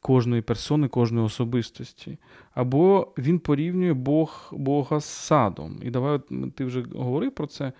кожної 0.00 0.42
персони, 0.42 0.88
кожної 0.88 1.26
особистості. 1.26 2.18
Або 2.54 3.12
він 3.18 3.38
порівнює 3.38 3.92
Бог, 3.92 4.48
Бога 4.52 5.00
з 5.00 5.04
садом. 5.04 5.78
І 5.82 5.90
давай 5.90 6.20
ти 6.54 6.64
вже 6.64 6.84
говорив 6.94 7.32
про 7.32 7.46
це 7.46 7.72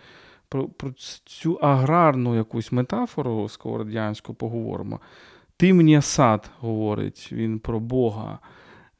про 0.49 0.69
про 0.69 0.93
цю 1.25 1.55
аграрну 1.55 2.37
якусь 2.37 2.73
метафору 2.73 3.49
сковородянську 3.49 4.35
поговоримо. 4.35 5.01
Ти 5.57 5.75
мені 5.75 6.03
сад 6.03 6.51
говорить 6.59 7.29
він 7.33 7.59
про 7.59 7.81
Бога. 7.81 8.39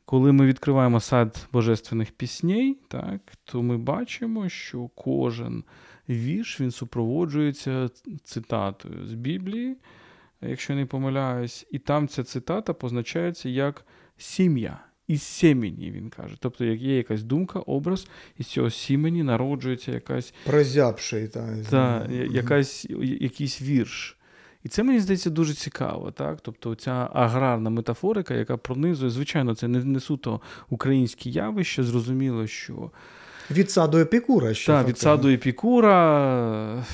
Коли 0.05 0.33
ми 0.33 0.47
відкриваємо 0.47 1.01
сад 1.01 1.49
божественних 1.53 2.11
пісней, 2.11 2.79
так, 2.89 3.21
то 3.45 3.63
ми 3.63 3.79
бачимо, 3.79 4.49
що 4.49 4.89
кожен 4.95 5.65
вірш 6.09 6.61
він 6.61 6.71
супроводжується 6.71 7.89
цитатою 8.25 9.07
з 9.07 9.15
Біблії, 9.15 9.77
якщо 10.43 10.75
не 10.75 10.87
помиляюсь, 10.87 11.67
і 11.71 11.79
там 11.79 12.09
ця 12.09 12.25
цитата 12.25 12.73
позначається 12.73 13.49
як 13.49 13.85
сім'я 14.17 14.81
із 15.09 15.23
сімені, 15.23 15.91
він 15.91 16.11
каже. 16.11 16.37
Тобто, 16.41 16.65
як 16.65 16.81
є 16.81 16.97
якась 16.97 17.23
думка, 17.23 17.59
образ, 17.59 18.07
і 18.39 18.43
з 18.43 18.47
цього 18.47 18.71
сімені 18.71 19.23
народжується 19.23 19.93
якась 19.93 20.35
Прозябший, 20.45 21.29
та, 21.29 21.65
та, 21.71 22.09
якась, 22.31 22.87
якийсь 23.21 23.63
вірш. 23.63 24.19
І 24.65 24.69
це 24.69 24.83
мені 24.83 25.01
здається 25.01 25.31
дуже 25.31 25.55
цікаво. 25.55 26.11
так? 26.11 26.39
Тобто 26.43 26.75
ця 26.75 27.11
аграрна 27.13 27.71
метафорика, 27.71 28.35
яка 28.35 28.57
пронизує, 28.57 29.11
звичайно, 29.11 29.55
це 29.55 29.69
не, 29.69 29.85
не 29.85 30.01
суто 30.01 30.41
українське 30.71 31.31
явище, 31.31 31.83
зрозуміло, 31.83 32.47
що 32.47 32.91
від 33.51 33.71
саду 33.71 33.99
епікура 33.99 34.55
ще. 34.55 34.67
Так, 34.67 34.89
від 34.89 34.99
саду 34.99 35.29
епікура. 35.29 36.85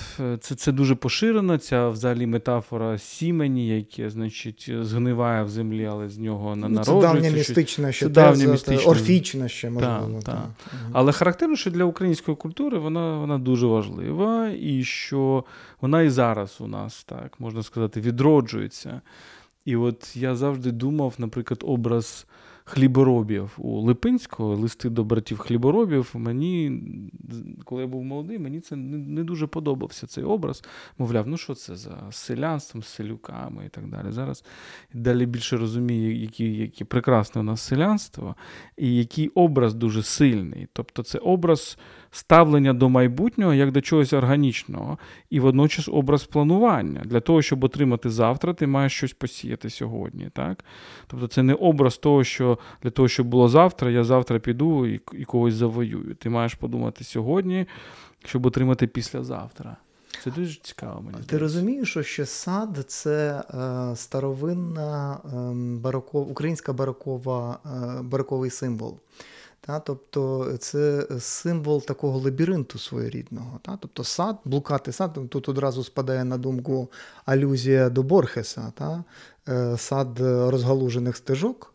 Це 0.40 0.54
це 0.54 0.72
дуже 0.72 0.94
поширено. 0.94 1.58
Ця 1.58 1.88
взагалі 1.88 2.26
метафора 2.26 2.98
сімені, 2.98 3.68
яке 3.68 4.10
значить, 4.10 4.70
згниває 4.80 5.44
в 5.44 5.48
землі, 5.48 5.84
але 5.84 6.08
з 6.08 6.18
нього 6.18 6.56
на 6.56 6.68
народжується. 6.68 6.92
Ну, 6.92 7.00
це 7.00 7.20
давня 7.20 7.30
містична 7.38 7.92
ще 7.92 8.08
давня 8.08 8.46
містична. 8.46 8.90
орфічна 8.90 9.48
ще 9.48 9.70
можливо. 9.70 10.20
Так, 10.24 10.34
так. 10.34 10.48
Але 10.92 11.12
характерно, 11.12 11.56
що 11.56 11.70
для 11.70 11.84
української 11.84 12.36
культури 12.36 12.78
вона 12.78 13.18
вона 13.18 13.38
дуже 13.38 13.66
важлива, 13.66 14.48
і 14.60 14.84
що 14.84 15.44
вона 15.80 16.02
і 16.02 16.10
зараз 16.10 16.56
у 16.60 16.66
нас, 16.66 17.04
так 17.04 17.40
можна 17.40 17.62
сказати, 17.62 18.00
відроджується. 18.00 19.00
І 19.64 19.76
от 19.76 20.16
я 20.16 20.36
завжди 20.36 20.70
думав, 20.70 21.14
наприклад, 21.18 21.60
образ 21.66 22.26
хліборобів 22.68 23.50
у 23.58 23.80
Липинського, 23.80 24.56
листи 24.56 24.90
до 24.90 25.04
братів 25.04 25.38
хліборобів. 25.38 26.10
Мені, 26.14 26.82
коли 27.64 27.82
я 27.82 27.88
був 27.88 28.04
молодий, 28.04 28.38
мені 28.38 28.60
це 28.60 28.76
не, 28.76 29.24
дуже 29.24 29.46
подобався 29.46 30.06
цей 30.06 30.24
образ. 30.24 30.64
Мовляв, 30.98 31.26
ну 31.26 31.36
що 31.36 31.54
це 31.54 31.76
за 31.76 32.08
селянством, 32.10 32.82
селюками 32.82 33.66
і 33.66 33.68
так 33.68 33.88
далі. 33.88 34.10
Зараз 34.10 34.44
далі 34.94 35.26
більше 35.26 35.56
розумію, 35.56 36.20
які, 36.20 36.52
які 36.54 36.84
прекрасне 36.84 37.40
у 37.40 37.44
нас 37.44 37.60
селянство, 37.60 38.36
і 38.76 38.96
який 38.96 39.28
образ 39.28 39.74
дуже 39.74 40.02
сильний. 40.02 40.68
Тобто, 40.72 41.02
це 41.02 41.18
образ 41.18 41.78
ставлення 42.10 42.72
до 42.72 42.88
майбутнього 42.88 43.54
як 43.54 43.72
до 43.72 43.80
чогось 43.80 44.12
органічного, 44.12 44.98
і 45.30 45.40
водночас 45.40 45.88
образ 45.88 46.24
планування. 46.24 47.02
Для 47.04 47.20
того, 47.20 47.42
щоб 47.42 47.64
отримати 47.64 48.10
завтра, 48.10 48.54
ти 48.54 48.66
маєш 48.66 48.92
щось 48.92 49.12
посіяти 49.12 49.70
сьогодні. 49.70 50.30
Так? 50.32 50.64
Тобто 51.06 51.26
це 51.26 51.42
не 51.42 51.54
образ 51.54 51.98
того, 51.98 52.24
що 52.24 52.58
для 52.82 52.90
того, 52.90 53.08
щоб 53.08 53.26
було 53.26 53.48
завтра, 53.48 53.90
я 53.90 54.04
завтра 54.04 54.38
піду 54.38 54.86
і, 54.86 55.00
і 55.12 55.24
когось 55.24 55.54
завоюю. 55.54 56.14
Ти 56.14 56.30
маєш 56.30 56.54
подумати 56.54 57.04
сьогодні, 57.04 57.66
щоб 58.24 58.46
отримати 58.46 58.86
післязавтра. 58.86 59.76
Це 60.24 60.30
дуже 60.30 60.60
цікаво. 60.62 60.94
мені 60.94 61.10
здається. 61.10 61.30
Ти 61.30 61.38
розумієш, 61.38 61.90
що 61.90 62.02
ще 62.02 62.26
сад 62.26 62.84
це 62.86 63.42
е, 63.54 63.96
старовинна 63.96 65.18
е, 65.24 65.28
бароков, 65.80 66.30
українська 66.30 66.72
барокова, 66.72 67.58
е, 67.66 68.02
бароковий 68.02 68.50
символ. 68.50 68.98
Та, 69.60 69.80
Тобто 69.80 70.52
це 70.58 71.06
символ 71.18 71.82
такого 71.82 72.18
лабіринту 72.18 72.78
своєрідного. 72.78 73.60
Та? 73.62 73.78
Тобто 73.80 74.04
сад, 74.04 74.36
блукати 74.44 74.92
сад, 74.92 75.18
тут 75.28 75.48
одразу 75.48 75.84
спадає 75.84 76.24
на 76.24 76.38
думку 76.38 76.90
алюзія 77.24 77.90
до 77.90 78.02
Борхеса, 78.02 78.72
та? 78.74 79.04
Е, 79.48 79.78
сад 79.78 80.20
розгалужених 80.20 81.16
стежок. 81.16 81.74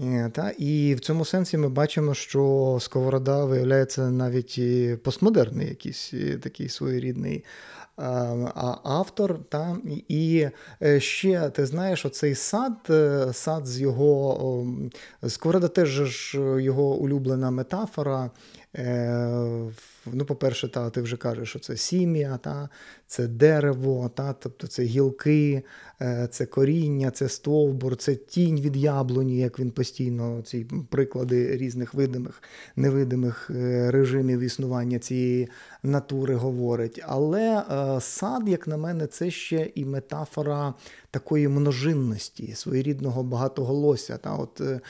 Е, 0.00 0.30
та? 0.34 0.50
І 0.50 0.94
в 0.94 1.00
цьому 1.00 1.24
сенсі 1.24 1.58
ми 1.58 1.68
бачимо, 1.68 2.14
що 2.14 2.78
Сковорода 2.80 3.44
виявляється 3.44 4.10
навіть 4.10 4.60
постмодерний 5.02 5.68
якийсь 5.68 6.14
такий 6.42 6.68
своєрідний 6.68 7.44
автор. 8.84 9.38
Та? 9.48 9.76
І 10.08 10.48
е, 10.82 11.00
ще 11.00 11.50
ти 11.50 11.66
знаєш, 11.66 12.06
оцей 12.06 12.34
сад, 12.34 12.72
е, 12.90 13.28
сад 13.32 13.66
з 13.66 13.80
його 13.80 14.66
Сковорода 15.28 15.68
теж 15.68 16.34
його 16.34 16.94
улюблена 16.94 17.50
метафора. 17.50 18.30
Е, 20.06 20.10
ну, 20.12 20.24
По-перше, 20.24 20.68
та, 20.68 20.90
ти 20.90 21.02
вже 21.02 21.16
кажеш, 21.16 21.48
що 21.48 21.58
це 21.58 21.76
сім'я, 21.76 22.36
та, 22.36 22.68
це 23.06 23.26
дерево, 23.26 24.10
та, 24.14 24.32
тобто 24.32 24.66
це 24.66 24.82
гілки, 24.82 25.62
це 26.30 26.46
коріння, 26.46 27.10
це 27.10 27.28
стовбур, 27.28 27.96
це 27.96 28.14
тінь 28.14 28.60
від 28.60 28.76
яблуні, 28.76 29.38
як 29.38 29.58
він 29.58 29.70
постійно, 29.70 30.42
ці 30.42 30.66
приклади 30.90 31.56
різних 31.56 31.94
видимих, 31.94 32.42
невидимих 32.76 33.50
режимів 33.90 34.40
існування 34.40 34.98
цієї 34.98 35.48
натури 35.82 36.34
говорить. 36.34 37.02
Але 37.06 37.58
е, 37.58 38.00
сад, 38.00 38.48
як 38.48 38.66
на 38.66 38.76
мене, 38.76 39.06
це 39.06 39.30
ще 39.30 39.70
і 39.74 39.84
метафора 39.84 40.74
такої 41.16 41.48
множинності, 41.48 42.54
своєрідного 42.54 43.22
багатоголосся. 43.22 44.16
Та 44.16 44.34
от 44.34 44.60
е, 44.60 44.80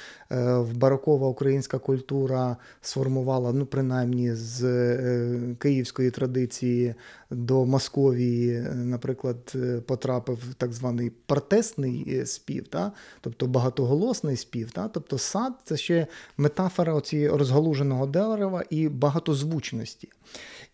в 0.59 0.77
барокова 0.77 1.29
українська 1.29 1.79
культура 1.79 2.57
сформувала, 2.81 3.53
ну 3.53 3.67
принаймні 3.67 4.35
з 4.35 4.65
е, 4.65 5.57
київської 5.59 6.11
традиції 6.11 6.95
до 7.31 7.65
Московії, 7.65 8.67
наприклад, 8.75 9.57
потрапив 9.87 10.39
так 10.59 10.73
званий 10.73 11.11
партесний 11.27 12.23
спів, 12.27 12.69
та? 12.69 12.93
тобто 13.21 13.47
багатоголосний 13.47 14.37
спів. 14.37 14.71
Та? 14.71 14.89
Тобто 14.89 15.19
сад 15.19 15.53
це 15.65 15.77
ще 15.77 16.07
метафора 16.37 16.95
оці 16.95 17.29
розгалуженого 17.29 18.07
дерева 18.07 18.63
і 18.71 18.89
багатозвучності. 18.89 20.09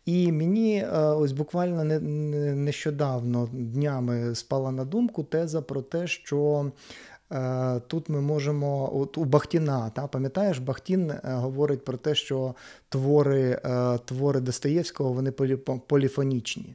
І 0.05 0.33
мені 0.33 0.77
е, 0.77 0.99
ось 0.99 1.33
буквально 1.33 1.85
нещодавно 2.55 3.49
днями 3.53 4.35
спала 4.35 4.73
на 4.73 4.85
думку 4.85 5.25
теза 5.25 5.63
про 5.63 5.83
те, 5.83 6.07
що 6.07 6.71
тут 7.87 8.09
ми 8.09 8.21
можемо 8.21 8.91
от 8.97 9.19
у 9.19 9.25
Бахтіна, 9.25 9.91
та 9.91 10.07
пам'ятаєш, 10.07 10.59
Бахтін 10.59 11.11
е, 11.11 11.21
говорить 11.25 11.85
про 11.85 11.97
те, 11.97 12.15
що 12.15 12.55
твори 12.89 13.61
е, 13.65 13.99
твори 14.05 14.41
Достоєвського 14.41 15.13
вони 15.13 15.31
поліфонічні. 15.87 16.75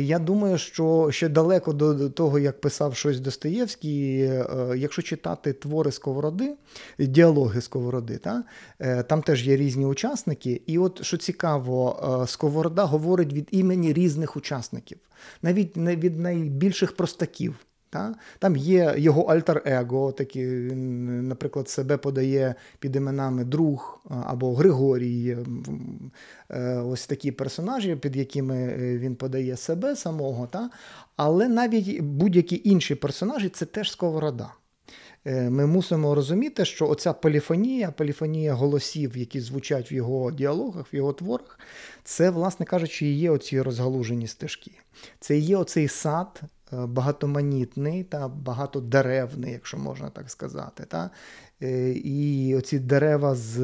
Я 0.00 0.18
думаю, 0.18 0.58
що 0.58 1.08
ще 1.10 1.28
далеко 1.28 1.72
до 1.72 2.10
того, 2.10 2.38
як 2.38 2.60
писав 2.60 2.96
щось 2.96 3.20
Достоєвський, 3.20 4.18
якщо 4.76 5.02
читати 5.02 5.52
твори 5.52 5.92
Сковороди, 5.92 6.54
діалоги 6.98 7.60
Сковороди, 7.60 8.18
та, 8.18 8.44
там 9.02 9.22
теж 9.22 9.48
є 9.48 9.56
різні 9.56 9.86
учасники. 9.86 10.62
І 10.66 10.78
от 10.78 11.04
що 11.04 11.16
цікаво, 11.16 12.24
Сковорода 12.28 12.84
говорить 12.84 13.32
від 13.32 13.48
імені 13.50 13.92
різних 13.92 14.36
учасників, 14.36 14.98
навіть 15.42 15.76
від 15.76 16.20
найбільших 16.20 16.96
простаків. 16.96 17.54
Та? 17.90 18.14
Там 18.38 18.56
є 18.56 18.94
його 18.96 19.22
альтер-его, 19.22 20.12
такі, 20.12 20.44
наприклад, 20.44 21.68
себе 21.68 21.96
подає 21.96 22.54
під 22.78 22.96
іменами 22.96 23.44
друг 23.44 24.00
або 24.08 24.54
Григорій. 24.54 25.36
Е, 26.50 26.76
ось 26.76 27.06
такі 27.06 27.32
персонажі, 27.32 27.96
під 27.96 28.16
якими 28.16 28.56
е, 28.56 28.98
він 28.98 29.16
подає 29.16 29.56
себе 29.56 29.96
самого. 29.96 30.46
Та? 30.46 30.70
Але 31.16 31.48
навіть 31.48 32.00
будь-які 32.00 32.60
інші 32.64 32.94
персонажі 32.94 33.48
це 33.48 33.66
теж 33.66 33.90
сковорода. 33.92 34.52
Е, 35.24 35.50
ми 35.50 35.66
мусимо 35.66 36.14
розуміти, 36.14 36.64
що 36.64 36.88
оця 36.88 37.12
поліфонія, 37.12 37.90
поліфонія 37.90 38.54
голосів, 38.54 39.16
які 39.16 39.40
звучать 39.40 39.92
в 39.92 39.94
його 39.94 40.32
діалогах, 40.32 40.92
в 40.92 40.96
його 40.96 41.12
творах, 41.12 41.58
це, 42.04 42.30
власне 42.30 42.66
кажучи, 42.66 43.06
є 43.06 43.30
оці 43.30 43.62
розгалужені 43.62 44.26
стежки. 44.26 44.70
Це 45.20 45.38
є 45.38 45.56
оцей 45.56 45.88
сад. 45.88 46.42
Е, 46.72 46.86
багатоманітний 46.86 48.04
та 48.04 48.28
багатодеревний, 48.28 49.52
якщо 49.52 49.78
можна 49.78 50.10
так 50.10 50.30
сказати. 50.30 50.84
Та? 50.88 51.10
Е, 51.62 51.90
і 51.90 52.54
оці 52.56 52.78
дерева 52.78 53.34
з 53.34 53.58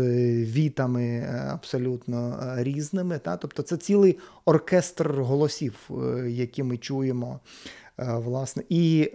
вітами 0.45 1.05
е, 1.05 1.49
абсолютно 1.53 2.41
різними. 2.57 3.19
Та? 3.19 3.37
Тобто 3.37 3.63
це 3.63 3.77
цілий 3.77 4.19
оркестр 4.45 5.21
голосів, 5.21 5.91
які 6.27 6.63
ми 6.63 6.77
чуємо. 6.77 7.41
Власне. 7.99 8.63
І 8.69 9.07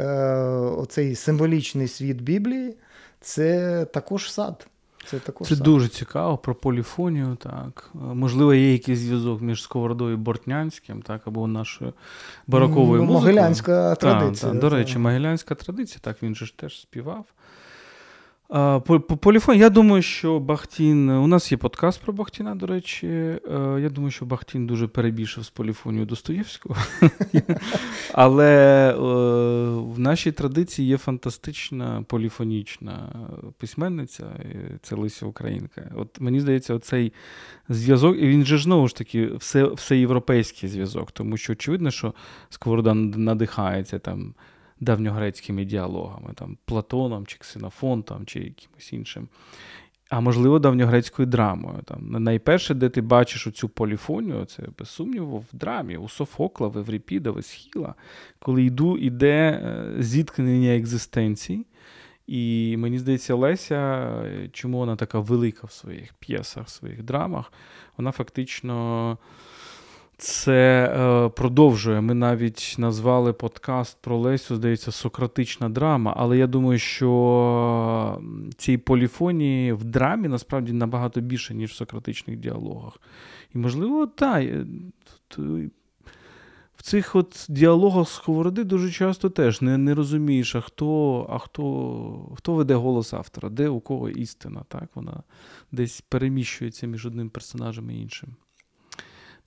оцей 0.77 1.15
символічний 1.15 1.87
світ 1.87 2.21
Біблії 2.21 2.77
це 3.19 3.85
також 3.85 4.31
сад. 4.33 4.67
Це 5.05 5.19
також 5.19 5.47
це 5.47 5.55
дуже 5.55 5.87
цікаво 5.87 6.37
про 6.37 6.55
поліфонію. 6.55 7.37
так. 7.39 7.89
Можливо, 7.93 8.53
є 8.53 8.71
якийсь 8.71 8.99
зв'язок 8.99 9.41
між 9.41 9.63
Сковородою 9.63 10.13
і 10.13 10.17
Бортнянським, 10.17 11.01
так, 11.01 11.21
або 11.25 11.47
нашою 11.47 11.93
бароковою 12.47 13.01
ну, 13.01 13.07
музикою. 13.07 13.19
Могилянська 13.19 13.95
традиція. 13.95 14.51
Так, 14.51 14.61
так. 14.61 14.61
До 14.61 14.69
речі, 14.69 14.97
Могилянська 14.97 15.55
традиція, 15.55 15.99
так, 16.01 16.23
він 16.23 16.35
же 16.35 16.45
ж 16.45 16.57
теж 16.57 16.81
співав. 16.81 17.25
Поліфон, 19.21 19.57
я 19.57 19.69
думаю, 19.69 20.01
що 20.01 20.39
Бахтін. 20.39 21.09
У 21.09 21.27
нас 21.27 21.51
є 21.51 21.57
подкаст 21.57 22.01
про 22.01 22.13
Бахтіна, 22.13 22.55
до 22.55 22.67
речі. 22.67 23.07
Е, 23.07 23.39
я 23.81 23.89
думаю, 23.89 24.11
що 24.11 24.25
Бахтін 24.25 24.67
дуже 24.67 24.87
перебільшив 24.87 25.43
з 25.43 25.49
поліфонію 25.49 26.05
Достоєвського. 26.05 26.75
Але 28.13 28.89
е, 28.89 28.95
в 29.93 29.99
нашій 29.99 30.31
традиції 30.31 30.87
є 30.87 30.97
фантастична 30.97 32.03
поліфонічна 32.07 33.09
письменниця, 33.57 34.25
це 34.81 34.95
Лися 34.95 35.25
Українка. 35.25 35.91
От 35.95 36.21
Мені 36.21 36.39
здається, 36.39 36.73
оцей 36.73 37.13
зв'язок, 37.69 38.17
і 38.19 38.27
він 38.27 38.45
же 38.45 38.57
знову 38.57 38.87
ж 38.87 38.95
таки 38.95 39.25
все, 39.25 39.63
всеєвропейський 39.63 40.69
зв'язок, 40.69 41.11
тому 41.11 41.37
що 41.37 41.53
очевидно, 41.53 41.91
що 41.91 42.13
Сковорода 42.49 42.93
надихається 42.93 43.99
там 43.99 44.33
давньогрецькими 44.81 45.65
діалогами, 45.65 46.33
там, 46.35 46.57
Платоном, 46.65 47.25
чи 47.25 47.37
Ксенофонтом, 47.37 48.25
чи 48.25 48.39
якимось 48.39 48.93
іншим. 48.93 49.27
А 50.09 50.19
можливо, 50.19 50.59
давньогрецькою 50.59 51.25
драмою. 51.25 51.79
Там. 51.85 52.23
Найперше, 52.23 52.73
де 52.73 52.89
ти 52.89 53.01
бачиш 53.01 53.47
оцю 53.47 53.69
поліфонію, 53.69 54.45
це 54.45 54.63
без 54.79 54.89
сумніву, 54.89 55.39
в 55.39 55.57
драмі, 55.57 55.97
у 55.97 56.09
Софокла, 56.09 56.67
в 56.67 56.77
Евріпіда, 56.77 57.31
в 57.31 57.37
Есхіла, 57.37 57.95
коли 58.39 58.63
йду, 58.63 58.97
іде 58.97 59.61
е, 59.63 60.03
зіткнення 60.03 60.75
екзистенцій. 60.75 61.65
І 62.27 62.75
мені 62.77 62.99
здається, 62.99 63.35
Леся, 63.35 64.11
чому 64.51 64.77
вона 64.77 64.95
така 64.95 65.19
велика 65.19 65.67
в 65.67 65.71
своїх 65.71 66.13
п'єсах, 66.13 66.65
в 66.65 66.69
своїх 66.69 67.03
драмах, 67.03 67.53
вона 67.97 68.11
фактично 68.11 69.17
це 70.21 70.85
е, 70.85 71.29
продовжує. 71.29 72.01
Ми 72.01 72.13
навіть 72.13 72.75
назвали 72.77 73.33
подкаст 73.33 73.97
про 74.01 74.17
Лесю, 74.17 74.55
здається, 74.55 74.91
Сократична 74.91 75.69
драма. 75.69 76.13
Але 76.17 76.37
я 76.37 76.47
думаю, 76.47 76.79
що 76.79 78.21
цій 78.57 78.77
поліфонії 78.77 79.73
в 79.73 79.83
драмі 79.83 80.27
насправді 80.27 80.73
набагато 80.73 81.21
більше, 81.21 81.53
ніж 81.53 81.71
в 81.71 81.75
сократичних 81.75 82.37
діалогах. 82.37 82.97
І, 83.55 83.57
можливо, 83.57 84.07
так. 84.07 84.45
В 86.75 86.83
цих 86.83 87.15
от 87.15 87.45
діалогах 87.49 88.09
сковороди 88.09 88.63
дуже 88.63 88.91
часто 88.91 89.29
теж 89.29 89.61
не 89.61 89.77
не 89.77 89.95
розумієш, 89.95 90.55
а 90.55 90.61
хто 90.61 91.27
а 91.29 91.37
хто, 91.37 92.33
хто 92.35 92.53
веде 92.53 92.75
голос 92.75 93.13
автора, 93.13 93.49
де 93.49 93.69
у 93.69 93.79
кого 93.79 94.09
істина. 94.09 94.63
так? 94.67 94.89
Вона 94.95 95.23
десь 95.71 96.01
переміщується 96.01 96.87
між 96.87 97.05
одним 97.05 97.29
персонажем 97.29 97.91
і 97.91 98.01
іншим. 98.01 98.29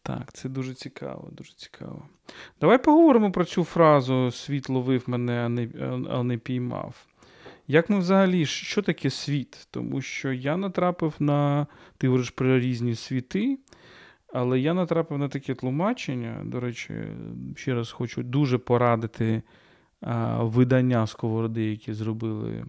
Так, 0.06 0.32
це 0.32 0.48
дуже 0.48 0.74
цікаво, 0.74 1.28
дуже 1.32 1.52
цікаво. 1.52 2.08
Давай 2.60 2.82
поговоримо 2.82 3.32
про 3.32 3.44
цю 3.44 3.64
фразу 3.64 4.30
Світ 4.30 4.68
ловив 4.68 5.04
мене, 5.06 5.32
а 5.46 5.48
не, 5.48 5.68
а 6.10 6.22
не 6.22 6.38
піймав. 6.38 7.06
Як 7.68 7.90
ми 7.90 7.98
взагалі, 7.98 8.46
що 8.46 8.82
таке 8.82 9.10
світ? 9.10 9.68
Тому 9.70 10.00
що 10.00 10.32
я 10.32 10.56
натрапив 10.56 11.14
на, 11.18 11.66
ти 11.98 12.08
говориш 12.08 12.30
про 12.30 12.58
різні 12.58 12.94
світи, 12.94 13.58
але 14.32 14.60
я 14.60 14.74
натрапив 14.74 15.18
на 15.18 15.28
таке 15.28 15.54
тлумачення. 15.54 16.42
До 16.44 16.60
речі, 16.60 16.94
ще 17.56 17.74
раз 17.74 17.90
хочу 17.90 18.22
дуже 18.22 18.58
порадити 18.58 19.42
а, 20.00 20.42
видання 20.42 21.06
сковороди, 21.06 21.70
які 21.70 21.92
зробили 21.92 22.64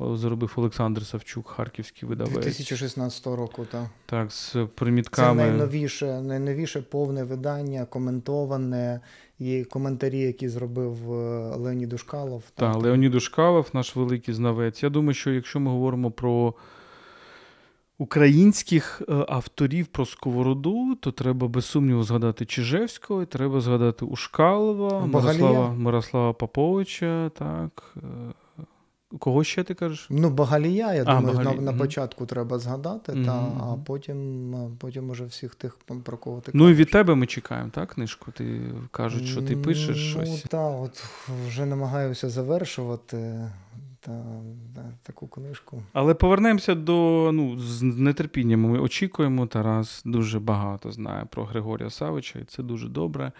зробив 0.00 0.52
Олександр 0.56 1.06
Савчук, 1.06 1.48
харківський 1.48 2.08
видавець. 2.08 2.32
2016 2.32 3.26
року, 3.26 3.66
так. 3.70 3.86
Так, 4.06 4.32
з 4.32 4.56
примітками. 4.74 5.42
Це 5.42 5.50
найновіше, 5.50 6.20
найновіше 6.20 6.82
повне 6.82 7.24
видання, 7.24 7.84
коментоване, 7.84 9.00
і 9.38 9.64
коментарі, 9.64 10.18
які 10.18 10.48
зробив 10.48 11.12
е, 11.12 11.56
Леонід 11.56 11.92
Ушкалов. 11.92 12.42
Так, 12.54 12.72
так, 12.72 12.82
Леонід 12.82 13.14
Ушкалов, 13.14 13.70
наш 13.72 13.96
великий 13.96 14.34
знавець. 14.34 14.82
Я 14.82 14.88
думаю, 14.90 15.14
що 15.14 15.30
якщо 15.30 15.60
ми 15.60 15.70
говоримо 15.70 16.10
про. 16.10 16.54
Українських 18.00 19.02
е, 19.08 19.24
авторів 19.28 19.86
про 19.86 20.06
сковороду, 20.06 20.94
то 21.00 21.12
треба 21.12 21.48
без 21.48 21.64
сумніву 21.64 22.02
згадати 22.02 22.46
Чижевського, 22.46 23.24
треба 23.24 23.60
згадати 23.60 24.04
Ушкалова, 24.04 25.06
Мирослава 25.06 25.74
Мирослава 25.74 26.32
Поповича, 26.32 27.30
так, 27.38 27.94
е, 27.96 28.00
Кого 29.18 29.44
ще 29.44 29.62
ти 29.62 29.74
кажеш? 29.74 30.06
Ну, 30.10 30.30
Багалія, 30.30 30.94
я 30.94 31.02
а, 31.06 31.20
думаю, 31.20 31.36
Багалі... 31.36 31.56
на, 31.56 31.72
на 31.72 31.78
початку 31.78 32.26
треба 32.26 32.58
згадати, 32.58 33.12
mm-hmm. 33.12 33.24
та, 33.24 33.32
а 33.60 33.76
потім 33.84 34.76
потім 34.78 35.10
уже 35.10 35.24
всіх 35.24 35.54
тих, 35.54 35.78
про 36.04 36.16
кого 36.16 36.40
ти 36.40 36.50
Ну 36.54 36.64
кажеш. 36.64 36.76
і 36.78 36.80
від 36.80 36.90
тебе 36.90 37.14
ми 37.14 37.26
чекаємо, 37.26 37.70
так, 37.70 37.88
книжку? 37.88 38.32
Ти 38.32 38.60
кажуть, 38.90 39.26
що 39.26 39.42
ти 39.42 39.56
пишеш 39.56 40.14
ну, 40.16 40.24
щось. 40.24 40.44
Ну, 40.44 40.48
так, 40.48 40.82
от 40.82 41.04
вже 41.46 41.66
намагаюся 41.66 42.28
завершувати 42.28 43.50
та, 44.00 44.24
та, 44.74 44.82
таку 45.02 45.28
книжку. 45.28 45.82
Але 45.92 46.14
повернемося 46.14 46.74
до 46.74 47.30
ну, 47.32 47.58
з 47.58 47.82
нетерпінням. 47.82 48.60
Ми 48.60 48.78
очікуємо. 48.78 49.46
Тарас 49.46 50.02
дуже 50.04 50.40
багато 50.40 50.92
знає 50.92 51.24
про 51.30 51.44
Григорія 51.44 51.90
Савича, 51.90 52.38
і 52.38 52.44
це 52.44 52.62
дуже 52.62 52.88
добре 52.88 53.32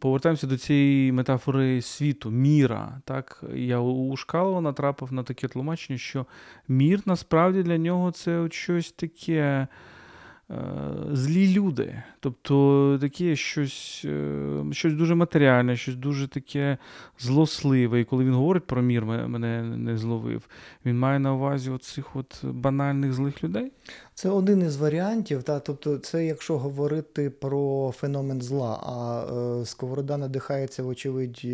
повертаємося 0.00 0.46
до 0.46 0.58
цієї 0.58 1.12
метафори 1.12 1.82
світу, 1.82 2.30
міра. 2.30 3.00
Так? 3.04 3.44
Я 3.54 3.78
у 3.78 4.16
Шкалова 4.16 4.60
натрапив 4.60 5.12
на 5.12 5.22
таке 5.22 5.48
тлумачення, 5.48 5.98
що 5.98 6.26
мір 6.68 7.00
насправді 7.06 7.62
для 7.62 7.78
нього 7.78 8.10
це 8.10 8.48
щось 8.50 8.92
таке. 8.92 9.66
Злі 11.12 11.54
люди. 11.54 12.02
Тобто 12.20 12.98
таке 13.00 13.36
щось 13.36 14.02
е, 14.04 14.64
щось 14.72 14.94
дуже 14.94 15.14
матеріальне, 15.14 15.76
щось 15.76 15.96
дуже 15.96 16.28
таке 16.28 16.78
злосливе. 17.18 18.00
І 18.00 18.04
коли 18.04 18.24
він 18.24 18.34
говорить 18.34 18.66
про 18.66 18.82
мір, 18.82 19.04
мене 19.04 19.62
не 19.62 19.96
зловив, 19.96 20.42
він 20.86 20.98
має 20.98 21.18
на 21.18 21.34
увазі 21.34 21.70
оцих 21.70 22.16
от 22.16 22.44
банальних 22.44 23.12
злих 23.12 23.44
людей. 23.44 23.72
Це 24.14 24.30
один 24.30 24.62
із 24.62 24.76
варіантів. 24.76 25.42
Та, 25.42 25.60
Тобто, 25.60 25.98
це 25.98 26.26
якщо 26.26 26.58
говорити 26.58 27.30
про 27.30 27.92
феномен 27.96 28.42
зла, 28.42 28.80
а 28.82 29.24
е, 29.60 29.66
Сковорода 29.66 30.16
надихається, 30.16 30.82
вочевидь, 30.82 31.46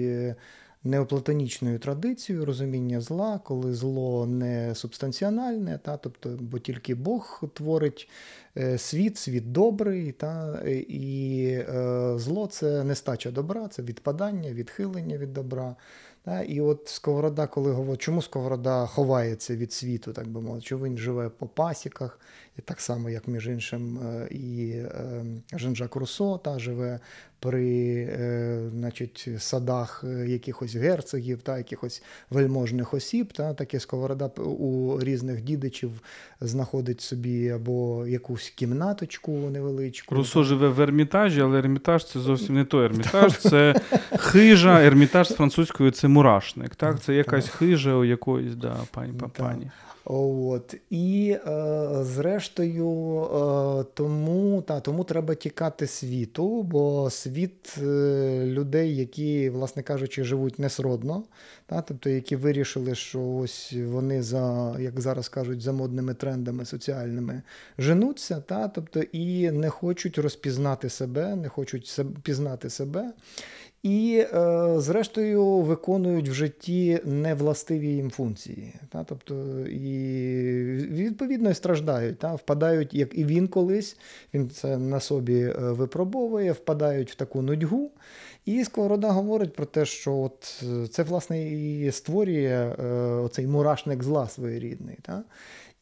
неоплатонічною 0.84 1.78
традицією 1.78 2.44
розуміння 2.44 3.00
зла, 3.00 3.40
коли 3.44 3.74
зло 3.74 4.26
не 4.26 4.74
субстанціональне, 4.74 5.78
та, 5.84 5.96
тобто, 5.96 6.36
бо 6.40 6.58
тільки 6.58 6.94
Бог 6.94 7.42
творить 7.54 8.08
е, 8.56 8.78
світ, 8.78 9.18
світ 9.18 9.52
добрий, 9.52 10.12
та, 10.12 10.62
і 10.88 11.44
е, 11.46 12.12
зло 12.16 12.46
це 12.46 12.84
нестача 12.84 13.30
добра, 13.30 13.68
це 13.68 13.82
відпадання, 13.82 14.52
відхилення 14.52 15.18
від 15.18 15.32
добра. 15.32 15.76
Та, 16.24 16.42
І 16.42 16.60
от 16.60 16.88
Сковорода, 16.88 17.46
коли 17.46 17.72
говорить, 17.72 18.00
чому 18.00 18.22
Сковорода 18.22 18.86
ховається 18.86 19.56
від 19.56 19.72
світу, 19.72 20.12
так 20.12 20.28
би 20.28 20.40
мовити, 20.40 20.66
що 20.66 20.78
він 20.78 20.98
живе 20.98 21.28
по 21.28 21.46
пасіках, 21.46 22.20
так 22.64 22.80
само, 22.80 23.10
як 23.10 23.28
між 23.28 23.46
іншим, 23.48 23.98
е, 23.98 24.28
і 24.30 24.74
Жан-Жак 25.52 25.96
Руссо 25.96 26.38
та 26.38 26.58
живе 26.58 27.00
при 27.40 28.08
е, 28.10 28.60
значить, 28.74 29.28
садах 29.38 30.04
е, 30.04 30.28
якихось 30.28 30.76
герцогів 30.76 31.42
та 31.42 31.58
якихось 31.58 32.02
вельможних 32.30 32.94
осіб. 32.94 33.32
Та, 33.32 33.54
Таке 33.54 33.80
сковорода 33.80 34.26
у 34.36 34.98
різних 35.00 35.42
дідичів 35.42 35.90
знаходить 36.40 37.00
собі 37.00 37.48
або 37.48 38.06
якусь 38.06 38.50
кімнаточку 38.50 39.32
невеличку. 39.32 40.14
Русо 40.14 40.44
живе 40.44 40.68
в 40.68 40.80
ермітажі, 40.80 41.40
але 41.40 41.58
ермітаж 41.58 42.06
це 42.06 42.20
зовсім 42.20 42.54
не 42.54 42.64
той 42.64 42.84
ермітаж, 42.84 43.38
це 43.38 43.74
хижа, 44.18 44.82
ермітаж 44.82 45.28
з 45.28 45.34
французькою 45.34 45.90
це 45.90 46.08
мурашник. 46.08 46.74
Так? 46.74 47.00
Це 47.00 47.14
якась 47.14 47.48
хижа 47.48 47.94
у 47.94 48.04
якоїсь 48.04 48.54
да, 48.54 48.76
пані 48.90 49.12
пані. 49.36 49.70
От. 50.10 50.74
І 50.90 51.36
е, 51.46 52.04
зрештою, 52.04 53.20
е, 53.22 53.84
тому 53.94 54.62
та, 54.62 54.80
тому 54.80 55.04
треба 55.04 55.34
тікати 55.34 55.86
світу, 55.86 56.62
бо 56.62 57.10
світ 57.10 57.78
е, 57.78 58.42
людей, 58.46 58.96
які, 58.96 59.50
власне 59.50 59.82
кажучи, 59.82 60.24
живуть 60.24 60.58
несродно, 60.58 61.24
та, 61.66 61.82
тобто 61.82 62.10
які 62.10 62.36
вирішили, 62.36 62.94
що 62.94 63.22
ось 63.22 63.74
вони 63.86 64.22
за, 64.22 64.76
як 64.80 65.00
зараз 65.00 65.28
кажуть, 65.28 65.60
за 65.60 65.72
модними 65.72 66.14
трендами 66.14 66.64
соціальними 66.64 67.42
женуться, 67.78 68.40
та, 68.40 68.68
тобто 68.68 69.00
і 69.00 69.50
не 69.50 69.70
хочуть 69.70 70.18
розпізнати 70.18 70.88
себе, 70.88 71.36
не 71.36 71.48
хочуть 71.48 72.00
пізнати 72.22 72.70
себе 72.70 73.12
і, 73.82 74.26
е, 74.34 74.74
зрештою, 74.76 75.46
виконують 75.46 76.28
в 76.28 76.32
житті 76.32 77.00
невластиві 77.04 77.88
їм 77.88 78.10
функції. 78.10 78.74
Та? 78.88 79.04
Тобто, 79.04 79.34
і 79.66 79.88
відповідно 80.90 81.50
і 81.50 81.54
страждають, 81.54 82.18
та? 82.18 82.34
впадають, 82.34 82.94
як 82.94 83.18
і 83.18 83.24
він 83.24 83.48
колись, 83.48 83.96
він 84.34 84.50
це 84.50 84.78
на 84.78 85.00
собі 85.00 85.40
е, 85.40 85.52
випробовує, 85.58 86.52
впадають 86.52 87.10
в 87.10 87.14
таку 87.14 87.42
нудьгу. 87.42 87.90
І 88.44 88.64
Сковорода 88.64 89.10
говорить 89.10 89.54
про 89.54 89.66
те, 89.66 89.84
що 89.84 90.16
от 90.16 90.62
е, 90.62 90.88
це, 90.88 91.02
власне, 91.02 91.48
і 91.52 91.92
створює 91.92 92.74
оцей 93.24 93.46
мурашник 93.46 94.02
зла 94.02 94.28
своєрідний. 94.28 94.98
Та? 95.02 95.22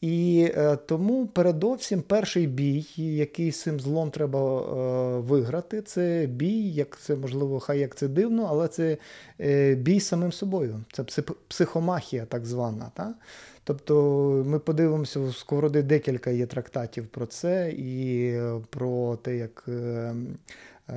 І 0.01 0.49
е, 0.55 0.75
тому 0.75 1.27
передовсім 1.27 2.01
перший 2.01 2.47
бій, 2.47 2.85
який 2.95 3.51
з 3.51 3.61
цим 3.61 3.79
злом 3.79 4.11
треба 4.11 4.39
е, 4.39 5.19
виграти, 5.19 5.81
це 5.81 6.27
бій, 6.29 6.69
як 6.69 6.99
це 6.99 7.15
можливо, 7.15 7.59
хай 7.59 7.79
як 7.79 7.95
це 7.95 8.07
дивно, 8.07 8.47
але 8.49 8.67
це 8.67 8.97
е, 9.41 9.75
бій 9.75 9.99
самим 9.99 10.31
собою. 10.31 10.83
Це 11.07 11.23
психомахія, 11.47 12.25
так 12.25 12.45
звана. 12.45 12.91
Та? 12.93 13.13
Тобто 13.63 14.03
ми 14.47 14.59
подивимося, 14.59 15.19
у 15.19 15.33
Сковороди 15.33 15.83
декілька 15.83 16.29
є 16.29 16.45
трактатів 16.45 17.07
про 17.07 17.25
це 17.25 17.71
і 17.71 18.27
е, 18.27 18.61
про 18.69 19.15
те, 19.15 19.37
як. 19.37 19.69
Е, 20.89 20.93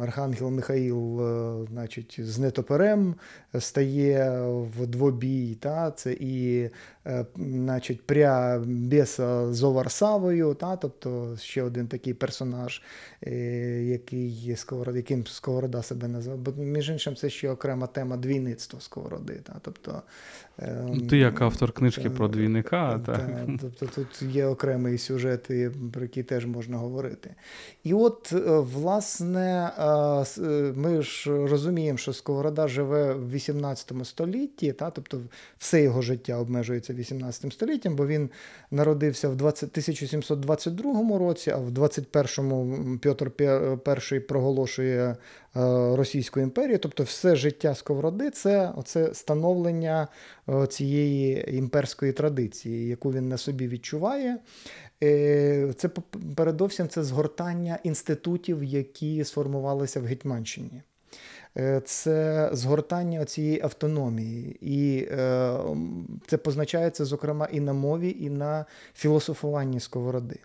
Архангел 0.00 0.50
Михаїл 0.50 1.20
е, 1.20 1.66
значить, 1.72 2.20
з 2.22 2.38
нетоперем 2.38 3.14
стає 3.58 4.40
в 4.78 4.86
двобій. 4.86 5.54
Та? 5.54 5.90
Це 5.90 6.12
і 6.12 6.70
е, 7.06 7.26
значить, 7.36 8.06
пря 8.06 8.62
Беса 8.66 9.52
з 9.52 9.62
Оварсавою, 9.62 10.54
та? 10.54 10.76
тобто 10.76 11.36
ще 11.40 11.62
один 11.62 11.86
такий 11.86 12.14
персонаж, 12.14 12.82
який 13.82 14.56
Сковорода, 14.56 14.98
яким 14.98 15.26
Сковорода 15.26 15.82
себе 15.82 16.08
назвав. 16.08 16.58
Між 16.58 16.90
іншим, 16.90 17.16
це 17.16 17.30
ще 17.30 17.50
окрема 17.50 17.86
тема 17.86 18.16
двійництва 18.16 18.80
Сковороди. 18.80 19.40
Та? 19.42 19.56
Тобто, 19.62 20.02
ем, 20.58 21.06
Ти 21.08 21.18
як 21.18 21.42
автор 21.42 21.72
книжки 21.72 22.10
про 22.10 22.28
двійника. 22.28 23.00
Та, 23.06 23.12
та, 23.16 23.46
тобто 23.60 23.86
Тут 23.86 24.22
є 24.22 24.46
окремий 24.46 24.98
сюжет, 24.98 25.50
про 25.92 26.02
який 26.02 26.22
теж 26.22 26.46
можна 26.46 26.78
говорити. 26.78 27.34
І 27.84 27.94
от, 27.94 28.32
власне, 28.72 29.14
власне, 29.24 29.72
е, 30.38 30.72
ми 30.76 31.02
ж 31.02 31.46
розуміємо, 31.46 31.98
що 31.98 32.12
Сковорода 32.12 32.68
живе 32.68 33.14
в 33.14 33.30
18 33.30 33.92
столітті, 34.04 34.72
та, 34.72 34.90
тобто 34.90 35.20
все 35.58 35.82
його 35.82 36.02
життя 36.02 36.36
обмежується 36.36 36.94
18 36.94 37.52
століттям, 37.52 37.96
бо 37.96 38.06
він 38.06 38.30
народився 38.70 39.28
в 39.28 39.36
20, 39.36 39.70
1722 39.70 41.18
році, 41.18 41.50
а 41.50 41.56
в 41.56 41.70
21-му 41.70 42.98
Петр 42.98 44.14
І 44.14 44.20
проголошує 44.20 45.16
е, 45.56 45.96
Російську 45.96 46.40
імперію. 46.40 46.78
Тобто, 46.78 47.02
все 47.02 47.36
життя 47.36 47.74
Сковороди 47.74 48.30
це 48.30 48.72
оце 48.76 49.14
становлення 49.14 50.08
е, 50.48 50.66
цієї 50.66 51.56
імперської 51.56 52.12
традиції, 52.12 52.88
яку 52.88 53.12
він 53.12 53.28
на 53.28 53.38
собі 53.38 53.68
відчуває. 53.68 54.38
Е, 55.02 55.72
це 55.76 55.88
передовсім 56.36 56.88
це 56.88 57.02
згортання 57.02 57.78
інститутів, 57.82 58.64
які 58.64 59.24
сформувалися 59.24 60.00
в 60.00 60.04
Гетьманщині. 60.04 60.82
Це 61.84 62.48
згортання 62.52 63.24
цієї 63.24 63.62
автономії, 63.62 64.56
і 64.60 65.06
це 66.26 66.36
позначається, 66.36 67.04
зокрема, 67.04 67.48
і 67.52 67.60
на 67.60 67.72
мові, 67.72 68.16
і 68.20 68.30
на 68.30 68.64
філософуванні 68.94 69.80
сковороди. 69.80 70.38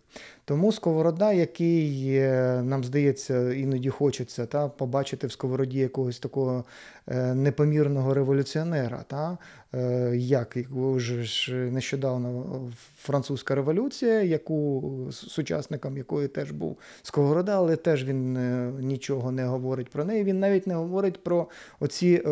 Тому 0.45 0.71
сковорода, 0.71 1.33
який 1.33 2.19
нам 2.63 2.83
здається, 2.83 3.53
іноді 3.53 3.89
хочеться 3.89 4.45
та, 4.45 4.67
побачити 4.67 5.27
в 5.27 5.31
сковороді 5.31 5.79
якогось 5.79 6.19
такого 6.19 6.63
е, 7.07 7.33
непомірного 7.33 8.13
революціонера, 8.13 9.03
та, 9.07 9.37
е, 9.73 10.11
як 10.17 10.57
вже 10.71 11.23
ж 11.23 11.53
нещодавно 11.53 12.61
французька 12.97 13.55
революція, 13.55 14.21
яку 14.21 15.07
сучасником 15.11 15.97
якої 15.97 16.27
теж 16.27 16.51
був 16.51 16.77
Сковорода, 17.03 17.57
але 17.57 17.75
теж 17.75 18.05
він 18.05 18.37
е, 18.37 18.71
нічого 18.79 19.31
не 19.31 19.45
говорить 19.45 19.89
про 19.89 20.05
неї. 20.05 20.23
Він 20.23 20.39
навіть 20.39 20.67
не 20.67 20.75
говорить 20.75 21.23
про 21.23 21.47
оці 21.79 22.23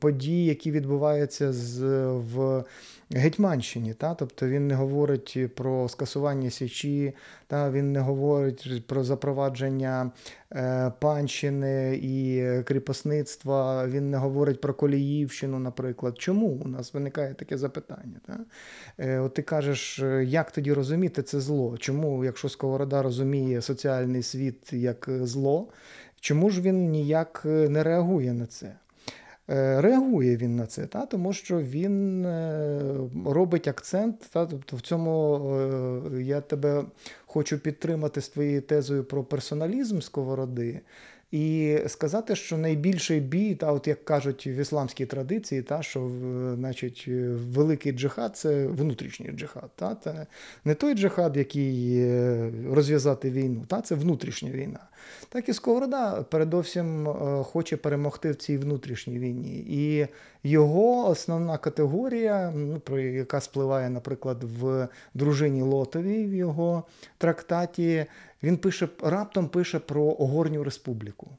події, 0.00 0.46
які 0.46 0.70
відбуваються 0.70 1.52
з 1.52 1.82
в. 2.06 2.64
Гетьманщині, 3.10 3.94
та? 3.94 4.14
тобто 4.14 4.48
він 4.48 4.66
не 4.66 4.74
говорить 4.74 5.38
про 5.54 5.88
скасування 5.88 6.50
січі, 6.50 7.14
та? 7.46 7.70
він 7.70 7.92
не 7.92 8.00
говорить 8.00 8.86
про 8.86 9.04
запровадження 9.04 10.10
е, 10.52 10.92
панщини 11.00 12.00
і 12.02 12.44
кріпосництва, 12.64 13.86
він 13.86 14.10
не 14.10 14.16
говорить 14.16 14.60
про 14.60 14.74
Коліївщину, 14.74 15.58
наприклад. 15.58 16.18
Чому 16.18 16.46
у 16.46 16.68
нас 16.68 16.94
виникає 16.94 17.34
таке 17.34 17.58
запитання? 17.58 18.20
Та? 18.26 18.38
Е, 18.98 19.18
от 19.18 19.34
Ти 19.34 19.42
кажеш, 19.42 19.98
як 20.24 20.50
тоді 20.50 20.72
розуміти 20.72 21.22
це 21.22 21.40
зло? 21.40 21.78
Чому, 21.78 22.24
якщо 22.24 22.48
Сковорода 22.48 23.02
розуміє 23.02 23.62
соціальний 23.62 24.22
світ 24.22 24.72
як 24.72 25.08
зло, 25.22 25.68
чому 26.20 26.50
ж 26.50 26.60
він 26.60 26.90
ніяк 26.90 27.42
не 27.44 27.82
реагує 27.82 28.32
на 28.32 28.46
це? 28.46 28.76
Е, 29.50 29.80
реагує 29.80 30.36
він 30.36 30.56
на 30.56 30.66
це, 30.66 30.86
та, 30.86 31.06
тому 31.06 31.32
що 31.32 31.60
він 31.60 32.26
е, 32.26 32.80
робить 33.26 33.68
акцент. 33.68 34.20
Та, 34.32 34.46
тобто 34.46 34.76
В 34.76 34.80
цьому 34.80 35.36
е, 36.16 36.22
я 36.22 36.40
тебе 36.40 36.84
хочу 37.26 37.58
підтримати 37.58 38.20
з 38.20 38.28
твоєю 38.28 38.62
тезою 38.62 39.04
про 39.04 39.24
персоналізм 39.24 40.00
сковороди. 40.00 40.80
І 41.30 41.78
сказати, 41.86 42.36
що 42.36 42.58
найбільший 42.58 43.20
бій, 43.20 43.54
та 43.54 43.72
от 43.72 43.88
як 43.88 44.04
кажуть 44.04 44.46
в 44.46 44.58
ісламській 44.60 45.06
традиції, 45.06 45.62
та 45.62 45.82
що 45.82 46.10
значить, 46.54 47.04
великий 47.54 47.92
джихад 47.92 48.36
це 48.36 48.66
внутрішній 48.66 49.30
джихад. 49.30 49.70
Та, 49.76 49.94
Це 49.94 50.26
не 50.64 50.74
той 50.74 50.94
джихад, 50.94 51.36
який 51.36 52.04
розв'язати 52.72 53.30
війну, 53.30 53.64
та 53.68 53.80
це 53.80 53.94
внутрішня 53.94 54.50
війна. 54.50 54.80
Так 55.28 55.48
і 55.48 55.52
Сковорода 55.52 56.22
передовсім 56.22 57.06
хоче 57.44 57.76
перемогти 57.76 58.30
в 58.30 58.34
цій 58.34 58.58
внутрішній 58.58 59.18
війні. 59.18 59.64
І 59.68 60.06
Його 60.44 61.08
основна 61.08 61.58
категорія, 61.58 62.52
ну, 62.56 62.80
про 62.80 63.00
яка 63.00 63.40
спливає, 63.40 63.90
наприклад, 63.90 64.44
в 64.44 64.88
дружині 65.14 65.62
Лотовій 65.62 66.26
в 66.26 66.34
його 66.34 66.84
трактаті, 67.18 68.06
він 68.42 68.56
пише 68.56 68.88
раптом 69.02 69.48
пише 69.48 69.78
про 69.78 70.02
Огорню 70.04 70.64
республіку. 70.64 71.30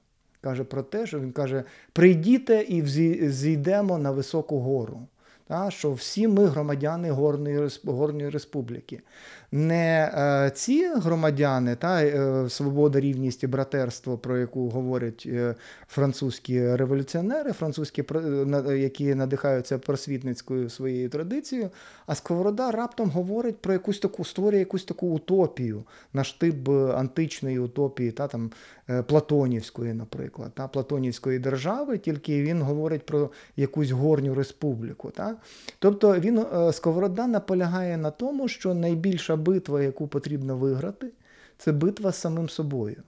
Каже 0.41 0.63
про 0.63 0.83
те, 0.83 1.07
що 1.07 1.19
він 1.19 1.31
каже: 1.31 1.63
прийдіте 1.93 2.61
і 2.61 2.85
зійдемо 3.29 3.97
на 3.97 4.11
високу 4.11 4.59
гору 4.59 5.07
та, 5.47 5.71
що 5.71 5.91
всі 5.91 6.27
ми 6.27 6.45
громадяни 6.45 7.11
Горної 7.11 7.69
Горної 7.85 8.29
Республіки. 8.29 9.01
Не 9.51 10.11
е, 10.13 10.51
ці 10.55 10.87
громадяни, 10.95 11.75
та 11.75 12.03
е, 12.03 12.49
свобода, 12.49 12.99
рівність 12.99 13.43
і 13.43 13.47
братерство, 13.47 14.17
про 14.17 14.37
яку 14.37 14.69
говорять 14.69 15.23
е, 15.27 15.55
французькі 15.87 16.75
революціонери, 16.75 17.51
французькі 17.53 18.03
які 18.75 19.15
надихаються 19.15 19.77
просвітницькою 19.77 20.69
своєю 20.69 21.09
традицією, 21.09 21.69
а 22.05 22.15
Сковорода 22.15 22.71
раптом 22.71 23.09
говорить 23.09 23.57
про 23.57 23.73
якусь 23.73 23.99
таку 23.99 24.25
створює 24.25 24.59
якусь 24.59 24.83
таку 24.83 25.07
утопію, 25.07 25.83
на 26.13 26.23
штиб 26.23 26.69
античної 26.71 27.59
утопії, 27.59 28.11
та 28.11 28.27
там 28.27 28.51
Платонівської, 29.07 29.93
наприклад, 29.93 30.51
та 30.53 30.67
Платонівської 30.67 31.39
держави, 31.39 31.97
тільки 31.97 32.43
він 32.43 32.61
говорить 32.61 33.05
про 33.05 33.29
якусь 33.57 33.91
горню 33.91 34.35
республіку. 34.35 35.11
Та? 35.11 35.35
Тобто 35.79 36.19
він 36.19 36.45
Сковорода 36.71 37.27
наполягає 37.27 37.97
на 37.97 38.11
тому, 38.11 38.47
що 38.47 38.73
найбільша 38.73 39.35
битва, 39.39 39.81
яку 39.81 40.07
потрібно 40.07 40.57
виграти, 40.57 41.07
це 41.57 41.71
битва 41.71 42.11
з 42.11 42.15
самим 42.15 42.49
собою. 42.49 43.03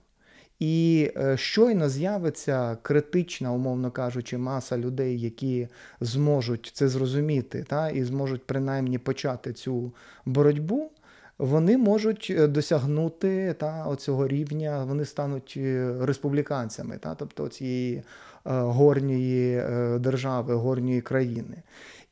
І 0.62 1.10
е, 1.16 1.36
щойно 1.36 1.88
з'явиться 1.88 2.76
критична, 2.82 3.52
умовно 3.52 3.90
кажучи, 3.90 4.38
маса 4.38 4.78
людей, 4.78 5.20
які 5.20 5.68
зможуть 6.00 6.70
це 6.74 6.88
зрозуміти, 6.88 7.64
та, 7.68 7.88
і 7.88 8.04
зможуть 8.04 8.46
принаймні 8.46 8.98
почати 8.98 9.52
цю 9.52 9.92
боротьбу. 10.26 10.90
Вони 11.38 11.78
можуть 11.78 12.32
е, 12.38 12.46
досягнути 12.46 13.54
та, 13.58 13.86
оцього 13.86 14.28
рівня, 14.28 14.84
вони 14.84 15.04
стануть 15.04 15.58
республіканцями, 16.00 16.98
та, 16.98 17.14
тобто 17.14 17.48
цієї 17.48 18.02
горньої 18.44 19.62
держави, 19.98 20.54
горньої 20.54 21.00
країни. 21.00 21.62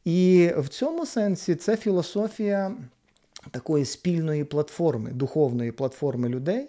І 0.05 0.51
в 0.59 0.68
цьому 0.68 1.07
сенсі 1.07 1.55
це 1.55 1.77
філософія 1.77 2.73
такої 3.51 3.84
спільної 3.84 4.45
платформи, 4.45 5.11
духовної 5.11 5.72
платформи 5.72 6.28
людей. 6.28 6.68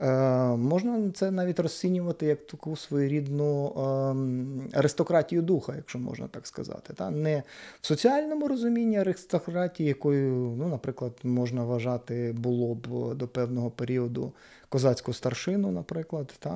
Е, 0.00 0.56
можна 0.56 1.10
це 1.14 1.30
навіть 1.30 1.58
розцінювати 1.58 2.26
як 2.26 2.46
таку 2.46 2.76
своєрідну 2.76 3.66
е, 3.66 4.78
аристократію 4.78 5.42
духа, 5.42 5.72
якщо 5.76 5.98
можна 5.98 6.28
так 6.28 6.46
сказати. 6.46 7.10
Не 7.10 7.42
в 7.80 7.86
соціальному 7.86 8.48
розумінні 8.48 8.98
аристократії, 8.98 9.88
якою, 9.88 10.54
ну, 10.58 10.68
наприклад, 10.68 11.12
можна 11.22 11.64
вважати 11.64 12.34
було 12.38 12.74
б 12.74 13.14
до 13.14 13.28
певного 13.28 13.70
періоду 13.70 14.32
козацьку 14.68 15.12
старшину, 15.12 15.70
наприклад? 15.70 16.46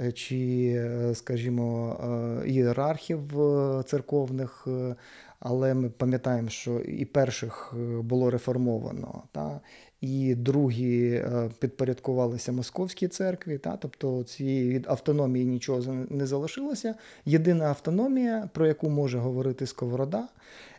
Е, 0.00 0.12
чи, 0.12 1.12
скажімо, 1.14 1.96
ієрархів 2.46 3.20
церковних 3.86 4.68
але 5.42 5.74
ми 5.74 5.90
пам'ятаємо, 5.90 6.48
що 6.48 6.80
і 6.80 7.04
перших 7.04 7.74
е, 7.76 8.02
було 8.02 8.30
реформовано, 8.30 9.22
та, 9.32 9.60
і 10.00 10.34
другі 10.34 11.10
е, 11.14 11.50
підпорядкувалися 11.58 12.52
московській 12.52 13.08
церкві. 13.08 13.58
Та, 13.58 13.76
Тобто 13.76 14.22
цієї 14.22 14.68
від 14.68 14.86
автономії 14.88 15.46
нічого 15.46 15.94
не 16.10 16.26
залишилося. 16.26 16.94
Єдина 17.24 17.64
автономія, 17.64 18.50
про 18.52 18.66
яку 18.66 18.90
може 18.90 19.18
говорити 19.18 19.66
Сковорода, 19.66 20.28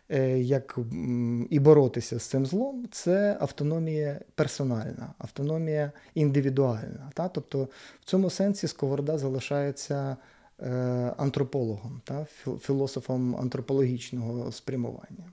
е, 0.08 0.38
як 0.38 0.78
і 1.50 1.58
боротися 1.58 2.18
з 2.18 2.22
цим 2.22 2.46
злом, 2.46 2.88
це 2.90 3.36
автономія 3.40 4.20
персональна, 4.34 5.14
автономія 5.18 5.92
індивідуальна. 6.14 7.10
Та? 7.14 7.28
Тобто 7.28 7.68
в 8.00 8.04
цьому 8.04 8.30
сенсі 8.30 8.68
Сковорода 8.68 9.18
залишається. 9.18 10.16
Е, 10.62 11.14
антропологом, 11.18 12.00
та, 12.04 12.26
філософом 12.60 13.36
антропологічного 13.36 14.52
спрямування. 14.52 15.32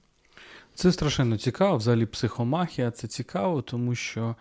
Це 0.75 0.91
страшенно 0.91 1.37
цікаво. 1.37 1.77
Взагалі, 1.77 2.05
психомахія 2.05 2.91
це 2.91 3.07
цікаво, 3.07 3.61
тому 3.61 3.95
що 3.95 4.35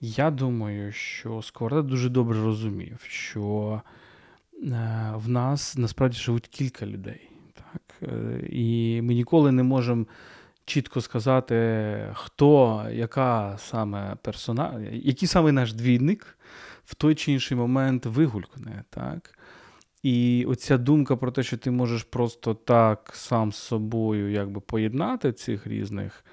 я 0.00 0.30
думаю, 0.30 0.92
що 0.92 1.42
Сковорода 1.42 1.88
дуже 1.88 2.08
добре 2.08 2.42
розумів, 2.42 2.98
що 3.08 3.82
е, 4.54 5.12
в 5.14 5.28
нас 5.28 5.76
насправді 5.76 6.18
живуть 6.18 6.46
кілька 6.46 6.86
людей. 6.86 7.30
Так? 7.54 8.10
Е, 8.12 8.46
і 8.50 9.00
ми 9.02 9.14
ніколи 9.14 9.52
не 9.52 9.62
можемо 9.62 10.06
чітко 10.64 11.00
сказати, 11.00 12.08
хто, 12.14 12.84
яка 12.92 13.58
саме 13.58 14.16
персона, 14.22 14.80
який 14.92 15.28
саме 15.28 15.52
наш 15.52 15.72
двійник 15.72 16.38
в 16.84 16.94
той 16.94 17.14
чи 17.14 17.32
інший 17.32 17.56
момент 17.56 18.06
вигулькне. 18.06 18.84
Так? 18.90 19.38
І 20.02 20.44
оця 20.48 20.78
думка 20.78 21.16
про 21.16 21.30
те, 21.30 21.42
що 21.42 21.56
ти 21.56 21.70
можеш 21.70 22.02
просто 22.02 22.54
так 22.54 23.10
сам 23.14 23.52
з 23.52 23.56
собою 23.56 24.30
якби 24.30 24.60
поєднати 24.60 25.32
цих 25.32 25.66
різних 25.66 26.24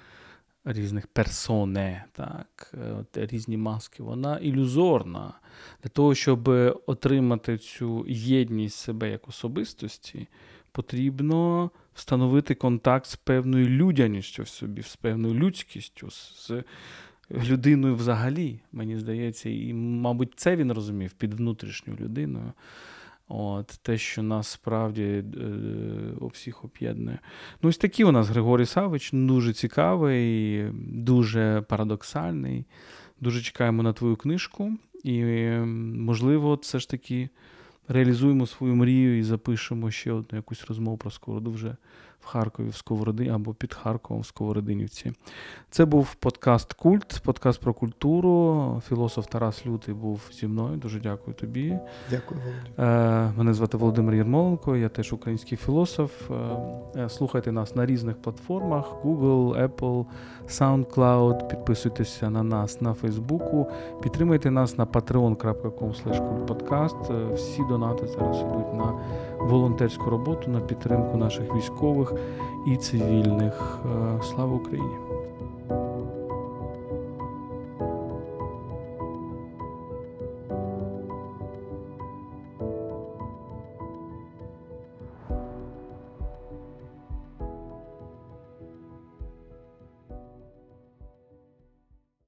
різних 0.65 1.07
персоне, 1.07 2.05
так, 2.11 2.74
от, 2.99 3.17
різні 3.17 3.57
маски, 3.57 4.03
вона 4.03 4.38
ілюзорна. 4.38 5.34
Для 5.84 5.89
того, 5.89 6.15
щоб 6.15 6.47
отримати 6.86 7.57
цю 7.57 8.05
єдність 8.07 8.78
себе 8.78 9.09
як 9.09 9.28
особистості, 9.28 10.28
потрібно 10.72 11.72
встановити 11.93 12.55
контакт 12.55 13.05
з 13.05 13.15
певною 13.15 13.70
людяністю 13.70 14.43
в 14.43 14.47
собі, 14.47 14.82
з 14.82 14.95
певною 14.95 15.34
людськістю. 15.34 16.09
з 16.11 16.63
Людиною 17.32 17.95
взагалі, 17.95 18.59
мені 18.72 18.97
здається, 18.97 19.49
і, 19.49 19.74
мабуть, 19.74 20.34
це 20.36 20.55
він 20.55 20.72
розумів 20.72 21.11
під 21.11 21.34
внутрішньою 21.34 21.99
людиною. 21.99 22.53
От, 23.30 23.80
Те, 23.82 23.97
що 23.97 24.23
нас 24.23 24.47
справді 24.47 25.03
е, 25.03 25.23
всіх 26.21 26.65
об'єднує. 26.65 27.19
Ну, 27.61 27.69
ось 27.69 27.77
такий 27.77 28.05
у 28.05 28.11
нас 28.11 28.30
Григорій 28.30 28.65
Савич, 28.65 29.09
дуже 29.13 29.53
цікавий, 29.53 30.63
дуже 30.91 31.63
парадоксальний. 31.69 32.65
Дуже 33.21 33.41
чекаємо 33.41 33.84
на 33.84 33.93
твою 33.93 34.15
книжку. 34.15 34.71
І, 35.03 35.23
можливо, 35.95 36.55
все 36.61 36.80
ж 36.80 36.89
таки 36.89 37.30
реалізуємо 37.88 38.47
свою 38.47 38.75
мрію 38.75 39.19
і 39.19 39.23
запишемо 39.23 39.91
ще 39.91 40.11
одну 40.11 40.38
якусь 40.38 40.65
розмову 40.65 40.97
про 40.97 41.11
Сковороду 41.11 41.51
вже 41.51 41.75
в 42.22 42.26
Харкові 42.26 42.70
в 42.70 42.76
Сковороди 42.76 43.28
або 43.28 43.53
під 43.53 43.74
Харковом 43.74 44.22
в 44.22 44.26
Сковородинівці. 44.26 45.11
Це 45.70 45.86
був 45.86 46.15
подкаст 46.15 46.74
Культ, 46.74 47.22
подкаст 47.24 47.61
про 47.61 47.74
культуру. 47.74 48.82
Філософ 48.88 49.28
Тарас 49.28 49.65
Лютий 49.65 49.93
був 49.93 50.22
зі 50.32 50.47
мною. 50.47 50.78
Дуже 50.78 50.99
дякую 50.99 51.36
тобі. 51.36 51.80
Дякую, 52.09 52.41
Володимир. 52.41 53.38
Мене 53.38 53.53
звати 53.53 53.78
Володимир 53.78 54.15
Єрмоленко, 54.15 54.76
я 54.76 54.89
теж 54.89 55.13
український 55.13 55.57
філософ. 55.57 56.32
Е, 56.95 57.09
слухайте 57.09 57.51
нас 57.51 57.76
на 57.76 57.86
різних 57.86 58.22
платформах: 58.22 58.86
Google, 59.03 59.70
Apple, 59.70 60.05
SoundCloud. 60.47 61.47
Підписуйтеся 61.47 62.30
на 62.30 62.43
нас 62.43 62.82
на 62.82 62.93
Фейсбуку. 62.93 63.72
Підтримайте 64.01 64.51
нас 64.51 64.78
на 64.78 64.86
patreon.com 64.86 66.45
podcast. 66.45 67.34
Всі 67.34 67.61
донати 67.70 68.07
зараз 68.07 68.38
йдуть 68.38 68.74
на 68.74 68.93
волонтерську 69.39 70.09
роботу, 70.09 70.51
на 70.51 70.59
підтримку 70.59 71.17
наших 71.17 71.55
військових 71.55 72.13
і 72.65 72.77
цивільних. 72.77 73.79
Е, 73.85 74.23
слава 74.23 74.55
Україні! 74.55 75.09